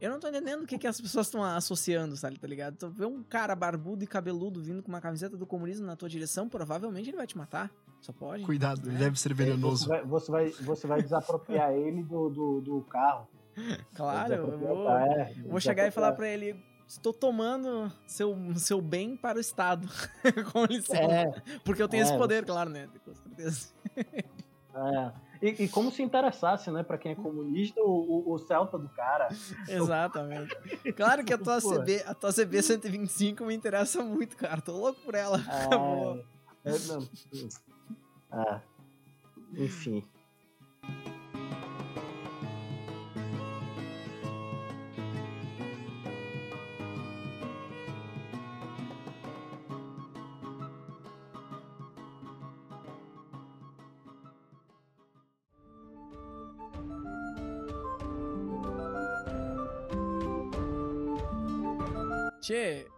Eu 0.00 0.10
não 0.10 0.20
tô 0.20 0.28
entendendo 0.28 0.62
o 0.62 0.66
que, 0.66 0.78
que 0.78 0.86
as 0.86 0.98
pessoas 0.98 1.26
estão 1.26 1.44
associando, 1.44 2.16
sabe, 2.16 2.38
tá 2.38 2.46
ligado? 2.46 2.76
Tu 2.76 2.88
vê 2.88 3.04
um 3.04 3.22
cara 3.22 3.54
barbudo 3.54 4.02
e 4.02 4.06
cabeludo 4.06 4.62
vindo 4.62 4.82
com 4.82 4.88
uma 4.88 5.00
camiseta 5.00 5.36
do 5.36 5.46
comunismo 5.46 5.86
na 5.86 5.94
tua 5.94 6.08
direção, 6.08 6.48
provavelmente 6.48 7.10
ele 7.10 7.18
vai 7.18 7.26
te 7.26 7.36
matar. 7.36 7.70
Só 8.00 8.12
pode. 8.12 8.44
Cuidado, 8.44 8.88
ele 8.88 8.96
É. 8.96 8.98
deve 8.98 9.18
ser 9.18 9.28
Você 9.28 9.34
venenoso. 9.34 9.88
vai, 9.88 10.02
você, 10.04 10.30
vai, 10.32 10.48
você 10.50 10.86
vai 10.86 11.02
desapropriar 11.02 11.72
ele 11.72 12.02
do, 12.02 12.30
do, 12.30 12.60
do 12.60 12.80
carro. 12.82 13.28
Claro, 13.94 14.32
eu 14.34 14.58
vou, 14.58 14.84
tá, 14.86 15.06
é, 15.06 15.34
Eu 15.44 15.50
vou 15.50 15.60
chegar 15.60 15.86
e 15.86 15.90
falar 15.90 16.12
pra 16.12 16.26
ele: 16.28 16.56
estou 16.88 17.12
tomando 17.12 17.92
seu, 18.06 18.34
seu 18.56 18.80
bem 18.80 19.16
para 19.16 19.36
o 19.36 19.40
Estado. 19.40 19.86
Com 20.52 20.64
licença. 20.64 20.96
É, 20.96 21.58
Porque 21.64 21.82
eu 21.82 21.88
tenho 21.88 22.02
é, 22.02 22.04
esse 22.06 22.16
poder, 22.16 22.44
claro, 22.46 22.70
né? 22.70 22.88
Com 23.04 23.14
certeza. 23.14 23.68
é. 23.96 25.12
E, 25.42 25.64
e 25.64 25.68
como 25.68 25.90
se 25.90 26.02
interessasse, 26.02 26.70
né? 26.70 26.82
Pra 26.82 26.96
quem 26.98 27.12
é 27.12 27.14
comunista, 27.14 27.80
o, 27.80 28.28
o, 28.28 28.32
o 28.34 28.38
Celta 28.38 28.78
do 28.78 28.88
cara. 28.90 29.28
Exatamente. 29.68 30.54
Claro 30.94 31.24
que 31.24 31.32
a 31.32 31.38
tua, 31.38 31.60
Pô. 31.60 31.78
CB, 31.78 32.02
a 32.06 32.14
tua 32.14 32.32
CB 32.32 32.62
125 32.62 33.44
me 33.44 33.54
interessa 33.54 34.02
muito, 34.02 34.36
cara. 34.36 34.60
Tô 34.60 34.72
louco 34.72 35.00
por 35.00 35.14
ela. 35.14 35.38
Acabou. 35.38 36.22
É, 36.64 36.70
é, 36.70 36.78
não, 36.88 37.08
é. 38.32 38.60
Enfim. 39.56 40.04
Tchê, 62.40 62.89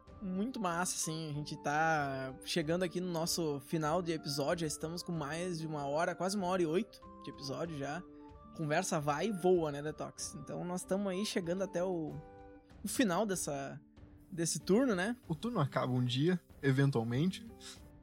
massa, 0.73 0.97
assim. 0.97 1.31
A 1.31 1.35
gente 1.35 1.55
tá 1.57 2.35
chegando 2.45 2.83
aqui 2.83 2.99
no 3.01 3.11
nosso 3.11 3.61
final 3.67 4.01
de 4.01 4.13
episódio. 4.13 4.63
Já 4.63 4.67
estamos 4.67 5.03
com 5.03 5.13
mais 5.13 5.59
de 5.59 5.67
uma 5.67 5.87
hora, 5.87 6.15
quase 6.15 6.37
uma 6.37 6.47
hora 6.47 6.63
e 6.63 6.67
oito 6.67 7.01
de 7.23 7.31
episódio 7.31 7.77
já. 7.77 8.03
Conversa 8.57 8.99
vai 8.99 9.29
e 9.29 9.33
voa, 9.33 9.71
né, 9.71 9.83
Detox? 9.83 10.35
Então 10.43 10.65
nós 10.65 10.81
estamos 10.81 11.07
aí 11.09 11.25
chegando 11.27 11.63
até 11.63 11.85
o, 11.85 12.15
o 12.83 12.89
final 12.89 13.27
dessa, 13.27 13.79
desse 14.31 14.59
turno, 14.59 14.95
né? 14.95 15.15
O 15.29 15.35
turno 15.35 15.61
acaba 15.61 15.93
um 15.93 16.05
dia, 16.05 16.41
eventualmente. 16.63 17.47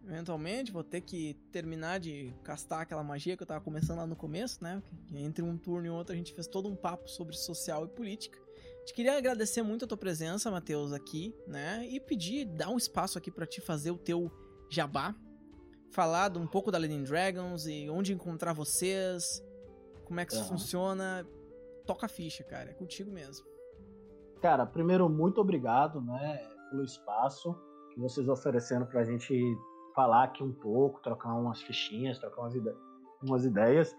Eventualmente, 0.05 0.72
vou 0.72 0.84
ter 0.84 1.01
que 1.01 1.36
terminar 1.51 1.99
de 1.99 2.34
castar 2.43 2.82
aquela 2.82 3.03
magia 3.03 3.36
que 3.36 3.43
eu 3.43 3.47
tava 3.47 3.61
começando 3.61 3.97
lá 3.97 4.07
no 4.07 4.15
começo, 4.15 4.63
né? 4.63 4.82
Entre 5.11 5.43
um 5.43 5.57
turno 5.57 5.88
e 5.88 5.89
outro 5.89 6.13
a 6.13 6.15
gente 6.15 6.34
fez 6.34 6.47
todo 6.47 6.70
um 6.70 6.76
papo 6.76 7.07
sobre 7.09 7.36
social 7.36 7.86
e 7.86 7.89
política. 7.89 8.39
Te 8.89 8.93
queria 8.95 9.15
agradecer 9.19 9.61
muito 9.61 9.85
a 9.85 9.87
tua 9.87 9.97
presença, 9.99 10.49
Matheus, 10.49 10.91
aqui, 10.91 11.31
né? 11.45 11.85
E 11.87 11.99
pedir, 11.99 12.43
dar 12.45 12.69
um 12.69 12.75
espaço 12.75 13.19
aqui 13.19 13.29
pra 13.29 13.45
te 13.45 13.61
fazer 13.61 13.91
o 13.91 13.97
teu 13.99 14.31
jabá. 14.67 15.13
Falar 15.91 16.35
um 16.35 16.47
pouco 16.47 16.71
da 16.71 16.79
Legend 16.79 17.07
Dragons 17.07 17.67
e 17.67 17.87
onde 17.87 18.13
encontrar 18.13 18.51
vocês, 18.51 19.45
como 20.05 20.19
é 20.19 20.25
que 20.25 20.31
isso 20.33 20.41
Aham. 20.41 20.49
funciona. 20.53 21.27
Toca 21.85 22.07
a 22.07 22.09
ficha, 22.09 22.43
cara. 22.43 22.71
É 22.71 22.73
contigo 22.73 23.11
mesmo. 23.11 23.45
Cara, 24.41 24.65
primeiro, 24.65 25.07
muito 25.07 25.39
obrigado, 25.39 26.01
né, 26.01 26.37
pelo 26.71 26.83
espaço 26.83 27.55
que 27.93 27.99
vocês 27.99 28.27
oferecendo 28.27 28.87
pra 28.87 29.03
gente 29.03 29.39
falar 29.93 30.23
aqui 30.23 30.43
um 30.43 30.51
pouco, 30.51 30.99
trocar 31.03 31.35
umas 31.35 31.61
fichinhas, 31.61 32.17
trocar 32.17 32.41
umas, 32.41 32.55
ide- 32.55 32.75
umas 33.21 33.45
ideias. 33.45 33.95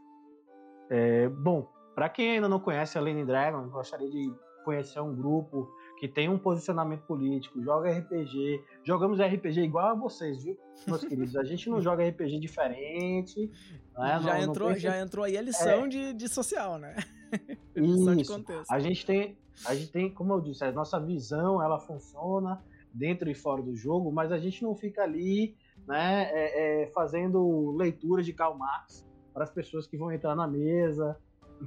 É, 0.90 1.28
bom, 1.28 1.70
pra 1.94 2.08
quem 2.08 2.32
ainda 2.32 2.48
não 2.48 2.58
conhece 2.58 2.98
a 2.98 3.00
Lane 3.00 3.24
Dragon, 3.24 3.68
gostaria 3.68 4.10
de 4.10 4.34
conhecer 4.64 5.00
um 5.00 5.14
grupo 5.14 5.68
que 5.98 6.08
tem 6.08 6.28
um 6.28 6.38
posicionamento 6.38 7.02
político, 7.02 7.62
joga 7.62 7.90
RPG, 7.90 8.62
jogamos 8.84 9.18
RPG 9.20 9.60
igual 9.60 9.88
a 9.88 9.94
vocês, 9.94 10.42
viu, 10.42 10.56
meus 10.86 11.04
queridos? 11.04 11.36
A 11.36 11.44
gente 11.44 11.68
não 11.68 11.80
joga 11.82 12.06
RPG 12.08 12.38
diferente, 12.38 13.50
né? 13.98 14.18
já, 14.18 14.18
não- 14.18 14.22
não 14.22 14.38
entrou, 14.52 14.68
pensa- 14.68 14.80
já 14.80 15.00
entrou 15.00 15.24
aí 15.24 15.36
a 15.36 15.42
lição 15.42 15.86
de, 15.88 16.12
de 16.14 16.28
social, 16.28 16.78
né? 16.78 16.96
É. 17.32 17.56
lição 17.80 18.16
de 18.16 18.22
Isso. 18.22 18.32
contexto. 18.32 18.70
A 18.72 18.78
gente 18.78 19.04
tem, 19.04 19.38
a 19.66 19.74
gente 19.74 19.92
tem, 19.92 20.10
como 20.12 20.32
eu 20.32 20.40
disse, 20.40 20.64
a 20.64 20.72
nossa 20.72 20.98
visão 20.98 21.62
ela 21.62 21.78
funciona 21.78 22.62
dentro 22.92 23.30
e 23.30 23.34
fora 23.34 23.62
do 23.62 23.76
jogo, 23.76 24.10
mas 24.10 24.32
a 24.32 24.38
gente 24.38 24.62
não 24.62 24.74
fica 24.74 25.02
ali, 25.02 25.54
né, 25.86 26.28
é, 26.32 26.82
é, 26.84 26.86
fazendo 26.92 27.70
leitura 27.76 28.22
de 28.22 28.32
Karl 28.32 28.54
Marx 28.56 29.06
para 29.32 29.44
as 29.44 29.50
pessoas 29.50 29.86
que 29.86 29.96
vão 29.96 30.10
entrar 30.10 30.34
na 30.34 30.46
mesa, 30.48 31.16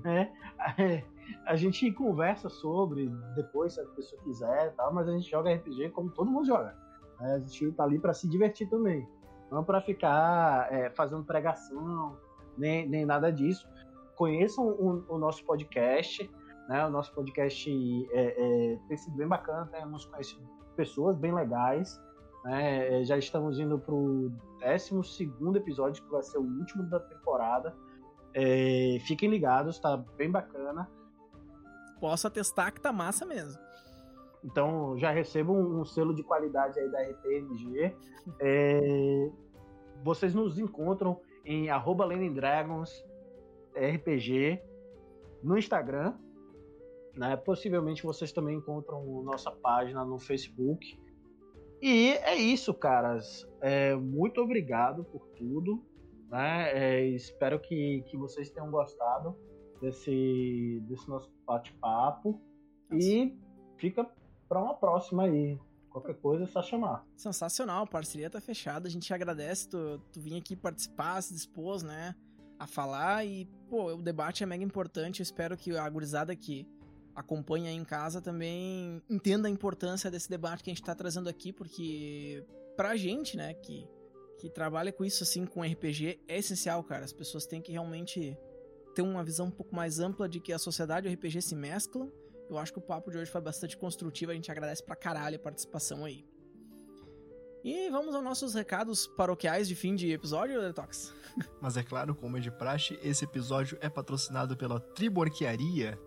né? 0.03 0.31
É, 0.77 1.03
a 1.45 1.55
gente 1.55 1.91
conversa 1.91 2.49
sobre 2.49 3.07
depois 3.35 3.73
se 3.73 3.81
a 3.81 3.85
pessoa 3.85 4.21
quiser, 4.23 4.67
e 4.67 4.71
tal, 4.71 4.93
mas 4.93 5.07
a 5.07 5.11
gente 5.11 5.29
joga 5.29 5.53
RPG 5.53 5.89
como 5.89 6.09
todo 6.09 6.31
mundo 6.31 6.45
joga. 6.45 6.75
né? 7.19 7.35
A 7.35 7.39
gente 7.39 7.71
tá 7.73 7.83
ali 7.83 7.99
para 7.99 8.13
se 8.13 8.27
divertir 8.27 8.69
também, 8.69 9.07
não 9.51 9.63
para 9.63 9.81
ficar 9.81 10.71
é, 10.71 10.89
fazendo 10.91 11.23
pregação 11.23 12.17
nem, 12.57 12.87
nem 12.87 13.05
nada 13.05 13.31
disso. 13.31 13.67
Conheçam 14.15 14.67
o, 14.67 15.03
o 15.09 15.17
nosso 15.17 15.43
podcast, 15.45 16.29
né? 16.67 16.85
O 16.85 16.89
nosso 16.89 17.13
podcast 17.13 17.69
é, 18.11 18.73
é, 18.73 18.79
tem 18.87 18.97
sido 18.97 19.17
bem 19.17 19.27
bacana, 19.27 19.67
temos 19.67 20.05
conhecido 20.05 20.43
pessoas 20.75 21.17
bem 21.17 21.33
legais 21.33 22.01
Né? 22.43 23.03
Já 23.03 23.17
estamos 23.17 23.59
indo 23.59 23.79
pro 23.79 24.31
12 24.59 25.57
episódio, 25.57 26.03
que 26.03 26.11
vai 26.11 26.23
ser 26.23 26.37
o 26.37 26.41
último 26.41 26.83
da 26.83 26.99
temporada. 26.99 27.75
É, 28.33 28.97
fiquem 29.01 29.29
ligados, 29.29 29.79
tá 29.79 29.97
bem 30.17 30.29
bacana. 30.29 30.89
Posso 32.03 32.27
atestar 32.27 32.73
que 32.73 32.81
tá 32.81 32.91
massa 32.91 33.25
mesmo. 33.25 33.57
Então 34.43 34.97
já 34.97 35.09
recebo 35.09 35.53
um, 35.53 35.79
um 35.79 35.85
selo 35.85 36.13
de 36.13 36.21
qualidade 36.21 36.77
aí 36.77 36.91
da 36.91 37.01
RPMG. 37.01 37.95
É, 38.39 39.29
vocês 40.01 40.33
nos 40.33 40.57
encontram 40.57 41.19
em 41.45 41.69
arroba 41.69 42.07
Dragons 42.33 43.05
RPG 43.73 44.61
no 45.41 45.57
Instagram. 45.57 46.13
Né? 47.15 47.37
Possivelmente 47.37 48.03
vocês 48.03 48.33
também 48.33 48.57
encontram 48.57 49.23
nossa 49.23 49.51
página 49.51 50.05
no 50.05 50.19
Facebook. 50.19 50.97
E 51.81 52.11
é 52.11 52.35
isso, 52.35 52.73
caras. 52.73 53.45
É, 53.61 53.93
muito 53.95 54.41
obrigado 54.41 55.05
por 55.05 55.27
tudo. 55.37 55.81
Né? 56.29 56.71
É, 56.73 57.07
espero 57.07 57.59
que, 57.59 58.03
que 58.07 58.17
vocês 58.17 58.49
tenham 58.49 58.69
gostado 58.71 59.37
desse, 59.83 60.81
desse 60.87 61.07
nosso 61.09 61.29
bate-papo. 61.45 62.39
E 62.91 63.37
fica 63.77 64.07
para 64.47 64.61
uma 64.61 64.73
próxima 64.73 65.23
aí. 65.23 65.59
Qualquer 65.89 66.15
coisa 66.15 66.45
é 66.45 66.47
só 66.47 66.63
chamar. 66.63 67.05
Sensacional, 67.15 67.83
a 67.83 67.87
parceria 67.87 68.29
tá 68.29 68.39
fechada. 68.39 68.87
A 68.87 68.91
gente 68.91 69.13
agradece 69.13 69.69
tu, 69.69 70.01
tu 70.11 70.19
vir 70.21 70.37
aqui 70.37 70.55
participar, 70.55 71.21
se 71.21 71.33
dispôs, 71.33 71.83
né? 71.83 72.15
A 72.57 72.65
falar. 72.65 73.25
E, 73.25 73.45
pô, 73.69 73.93
o 73.93 74.01
debate 74.01 74.41
é 74.41 74.45
mega 74.45 74.63
importante. 74.63 75.19
Eu 75.19 75.23
espero 75.23 75.57
que 75.57 75.75
a 75.75 75.87
gurizada 75.89 76.35
que 76.35 76.65
acompanha 77.13 77.69
aí 77.69 77.75
em 77.75 77.83
casa 77.83 78.21
também 78.21 79.03
entenda 79.07 79.47
a 79.47 79.51
importância 79.51 80.09
desse 80.09 80.27
debate 80.27 80.63
que 80.63 80.71
a 80.71 80.73
gente 80.73 80.81
tá 80.83 80.95
trazendo 80.95 81.29
aqui, 81.29 81.53
porque 81.53 82.43
pra 82.75 82.95
gente, 82.95 83.37
né, 83.37 83.53
que, 83.53 83.87
que 84.39 84.49
trabalha 84.49 84.91
com 84.91 85.05
isso 85.05 85.21
assim, 85.21 85.45
com 85.45 85.61
RPG, 85.61 86.21
é 86.27 86.39
essencial, 86.39 86.83
cara. 86.83 87.05
As 87.05 87.13
pessoas 87.13 87.45
têm 87.45 87.61
que 87.61 87.71
realmente 87.71 88.35
ter 88.93 89.01
uma 89.01 89.23
visão 89.23 89.47
um 89.47 89.51
pouco 89.51 89.75
mais 89.75 89.99
ampla 89.99 90.29
de 90.29 90.39
que 90.39 90.53
a 90.53 90.59
sociedade 90.59 91.07
e 91.07 91.11
o 91.11 91.13
RPG 91.13 91.41
se 91.41 91.55
mesclam 91.55 92.11
eu 92.49 92.57
acho 92.57 92.71
que 92.71 92.79
o 92.79 92.81
papo 92.81 93.09
de 93.09 93.17
hoje 93.17 93.31
foi 93.31 93.41
bastante 93.41 93.77
construtivo, 93.77 94.31
a 94.31 94.35
gente 94.35 94.51
agradece 94.51 94.83
pra 94.83 94.95
caralho 94.95 95.35
a 95.35 95.39
participação 95.39 96.05
aí. 96.05 96.25
E 97.63 97.89
vamos 97.89 98.13
aos 98.13 98.23
nossos 98.23 98.53
recados 98.53 99.07
paroquiais 99.07 99.67
de 99.67 99.75
fim 99.75 99.95
de 99.95 100.11
episódio, 100.11 100.61
Detox? 100.61 101.13
Mas 101.61 101.77
é 101.77 101.83
claro, 101.83 102.13
como 102.13 102.37
é 102.37 102.39
de 102.39 102.51
praxe, 102.51 102.99
esse 103.01 103.23
episódio 103.23 103.77
é 103.81 103.89
patrocinado 103.89 104.57
pela 104.57 104.79
Triborquiaria. 104.79 105.97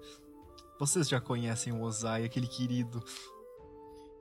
Vocês 0.79 1.09
já 1.09 1.21
conhecem 1.21 1.73
o 1.73 1.81
Ozai, 1.81 2.25
aquele 2.25 2.47
querido. 2.47 3.03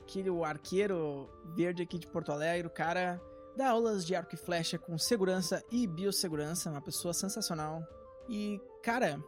Aquele 0.02 0.30
arqueiro 0.44 1.30
verde 1.56 1.84
aqui 1.84 2.00
de 2.00 2.08
Porto 2.08 2.32
Alegre, 2.32 2.68
o 2.68 2.72
cara 2.72 3.22
dá 3.58 3.70
aulas 3.70 4.06
de 4.06 4.16
arco 4.16 4.34
e 4.34 4.38
flecha 4.38 4.78
com 4.80 4.98
segurança 4.98 5.64
e 5.70 5.86
biossegurança, 5.86 6.72
uma 6.72 6.82
pessoa 6.82 7.14
sensacional. 7.14 7.84
E, 8.28 8.60
cara, 8.84 9.20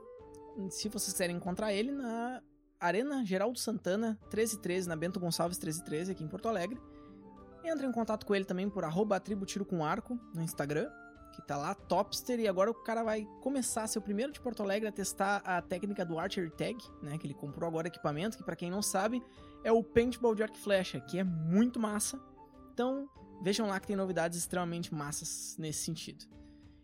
se 0.69 0.89
vocês 0.89 1.11
quiserem 1.11 1.35
encontrar 1.35 1.73
ele 1.73 1.91
na 1.91 2.41
Arena 2.79 3.25
Geraldo 3.25 3.57
Santana, 3.57 4.19
1313, 4.23 4.87
na 4.87 4.95
Bento 4.95 5.19
Gonçalves 5.19 5.57
1313, 5.57 6.11
aqui 6.11 6.23
em 6.23 6.27
Porto 6.27 6.47
Alegre. 6.47 6.79
Entra 7.63 7.85
em 7.85 7.91
contato 7.91 8.25
com 8.25 8.33
ele 8.33 8.45
também 8.45 8.69
por 8.69 8.83
arroba 8.83 9.21
com 9.67 9.83
Arco 9.83 10.17
no 10.33 10.41
Instagram, 10.41 10.89
que 11.33 11.41
tá 11.41 11.57
lá, 11.57 11.75
Topster, 11.75 12.39
e 12.39 12.47
agora 12.47 12.71
o 12.71 12.73
cara 12.73 13.03
vai 13.03 13.27
começar 13.41 13.85
o 13.95 14.01
primeiro 14.01 14.31
de 14.31 14.39
Porto 14.39 14.63
Alegre 14.63 14.87
a 14.87 14.91
testar 14.91 15.37
a 15.43 15.61
técnica 15.61 16.05
do 16.05 16.17
Archer 16.17 16.49
Tag, 16.51 16.77
né, 17.01 17.17
que 17.17 17.27
ele 17.27 17.33
comprou 17.33 17.67
agora 17.67 17.87
equipamento, 17.87 18.37
que 18.37 18.43
para 18.43 18.55
quem 18.55 18.71
não 18.71 18.81
sabe, 18.81 19.21
é 19.63 19.71
o 19.71 19.83
Paintball 19.83 20.33
de 20.33 20.43
arco 20.43 20.55
e 20.55 20.59
flecha, 20.59 20.99
que 21.01 21.19
é 21.19 21.23
muito 21.23 21.79
massa. 21.79 22.19
Então, 22.73 23.09
vejam 23.41 23.67
lá 23.67 23.79
que 23.79 23.87
tem 23.87 23.95
novidades 23.95 24.37
extremamente 24.37 24.93
massas 24.93 25.55
nesse 25.59 25.83
sentido. 25.83 26.25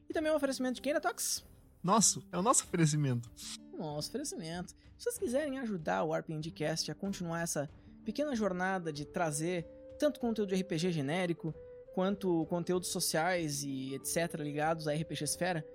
E 0.09 0.13
também 0.13 0.31
o 0.31 0.33
um 0.33 0.37
oferecimento 0.37 0.75
de 0.75 0.81
quem, 0.81 0.99
Tox? 0.99 1.45
Nosso, 1.83 2.23
é 2.31 2.37
o 2.37 2.41
nosso 2.41 2.63
oferecimento. 2.63 3.29
Nosso 3.77 4.09
oferecimento. 4.09 4.71
Se 4.97 5.03
vocês 5.03 5.17
quiserem 5.17 5.59
ajudar 5.59 6.03
o 6.03 6.15
RPGcast 6.15 6.89
a 6.89 6.95
continuar 6.95 7.41
essa 7.41 7.69
pequena 8.05 8.33
jornada 8.35 8.93
de 8.93 9.03
trazer 9.05 9.67
tanto 9.99 10.19
conteúdo 10.19 10.55
de 10.55 10.61
RPG 10.61 10.93
genérico, 10.93 11.53
quanto 11.93 12.45
conteúdos 12.45 12.89
sociais 12.89 13.63
e 13.63 13.93
etc. 13.95 14.35
ligados 14.39 14.87
à 14.87 14.93
RPG 14.93 15.25
Esfera, 15.25 15.65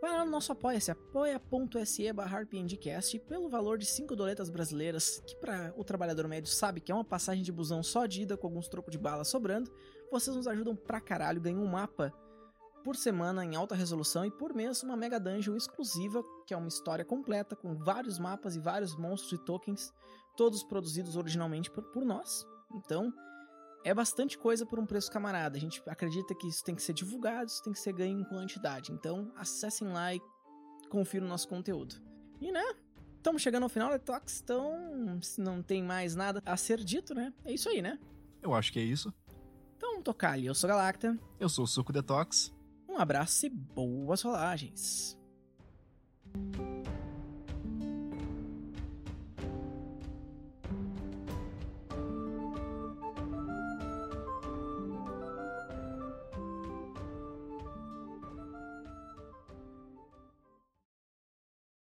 vai 0.00 0.12
lá 0.12 0.24
no 0.24 0.30
nosso 0.30 0.52
apoia-se, 0.52 0.92
apoia.se 0.92 2.12
barra 2.12 2.42
RPGcast, 2.42 3.18
pelo 3.20 3.48
valor 3.48 3.78
de 3.78 3.86
5 3.86 4.14
doletas 4.14 4.48
brasileiras, 4.48 5.20
que 5.26 5.34
para 5.36 5.74
o 5.76 5.82
trabalhador 5.82 6.28
médio 6.28 6.52
sabe 6.52 6.80
que 6.80 6.92
é 6.92 6.94
uma 6.94 7.04
passagem 7.04 7.42
de 7.42 7.50
busão 7.50 7.82
só 7.82 8.06
de 8.06 8.22
ida 8.22 8.36
com 8.36 8.46
alguns 8.46 8.68
trocos 8.68 8.92
de 8.92 8.98
bala 8.98 9.24
sobrando, 9.24 9.72
vocês 10.10 10.36
nos 10.36 10.46
ajudam 10.46 10.76
pra 10.76 11.00
caralho, 11.00 11.40
ganham 11.40 11.62
um 11.62 11.68
mapa 11.68 12.12
por 12.82 12.96
semana 12.96 13.44
em 13.44 13.54
alta 13.54 13.74
resolução 13.74 14.24
e 14.24 14.30
por 14.30 14.54
mês 14.54 14.82
uma 14.82 14.96
Mega 14.96 15.18
Dungeon 15.18 15.56
exclusiva, 15.56 16.22
que 16.46 16.52
é 16.52 16.56
uma 16.56 16.68
história 16.68 17.04
completa 17.04 17.54
com 17.54 17.74
vários 17.76 18.18
mapas 18.18 18.56
e 18.56 18.60
vários 18.60 18.96
monstros 18.96 19.40
e 19.40 19.44
tokens, 19.44 19.92
todos 20.36 20.62
produzidos 20.62 21.16
originalmente 21.16 21.70
por, 21.70 21.84
por 21.84 22.04
nós. 22.04 22.46
Então, 22.74 23.12
é 23.84 23.92
bastante 23.92 24.38
coisa 24.38 24.64
por 24.64 24.78
um 24.78 24.86
preço 24.86 25.10
camarada. 25.10 25.56
A 25.56 25.60
gente 25.60 25.82
acredita 25.86 26.34
que 26.34 26.48
isso 26.48 26.64
tem 26.64 26.74
que 26.74 26.82
ser 26.82 26.92
divulgado, 26.92 27.50
isso 27.50 27.62
tem 27.62 27.72
que 27.72 27.78
ser 27.78 27.92
ganho 27.92 28.18
em 28.18 28.24
quantidade. 28.24 28.92
Então, 28.92 29.32
acessem 29.36 29.88
lá 29.88 30.14
e 30.14 30.20
confiram 30.88 31.26
o 31.26 31.28
nosso 31.28 31.48
conteúdo. 31.48 31.96
E 32.40 32.50
né? 32.50 32.74
Estamos 33.16 33.40
chegando 33.40 33.62
ao 33.62 33.68
final 33.68 33.88
da 33.88 34.00
Talks, 34.00 34.40
então 34.42 35.20
se 35.22 35.40
não 35.40 35.62
tem 35.62 35.80
mais 35.80 36.16
nada 36.16 36.42
a 36.44 36.56
ser 36.56 36.82
dito, 36.82 37.14
né? 37.14 37.32
É 37.44 37.52
isso 37.52 37.68
aí, 37.68 37.80
né? 37.80 37.96
Eu 38.42 38.52
acho 38.52 38.72
que 38.72 38.80
é 38.80 38.82
isso. 38.82 39.14
Então, 39.76 40.02
tocar 40.02 40.32
ali. 40.32 40.46
Eu 40.46 40.54
sou 40.54 40.68
Galacta. 40.68 41.16
Eu 41.38 41.48
sou 41.48 41.64
o 41.64 41.68
Suco 41.68 41.92
Detox. 41.92 42.52
Abraço 43.02 43.46
e 43.46 43.48
boas 43.48 44.22
rolagens! 44.22 45.18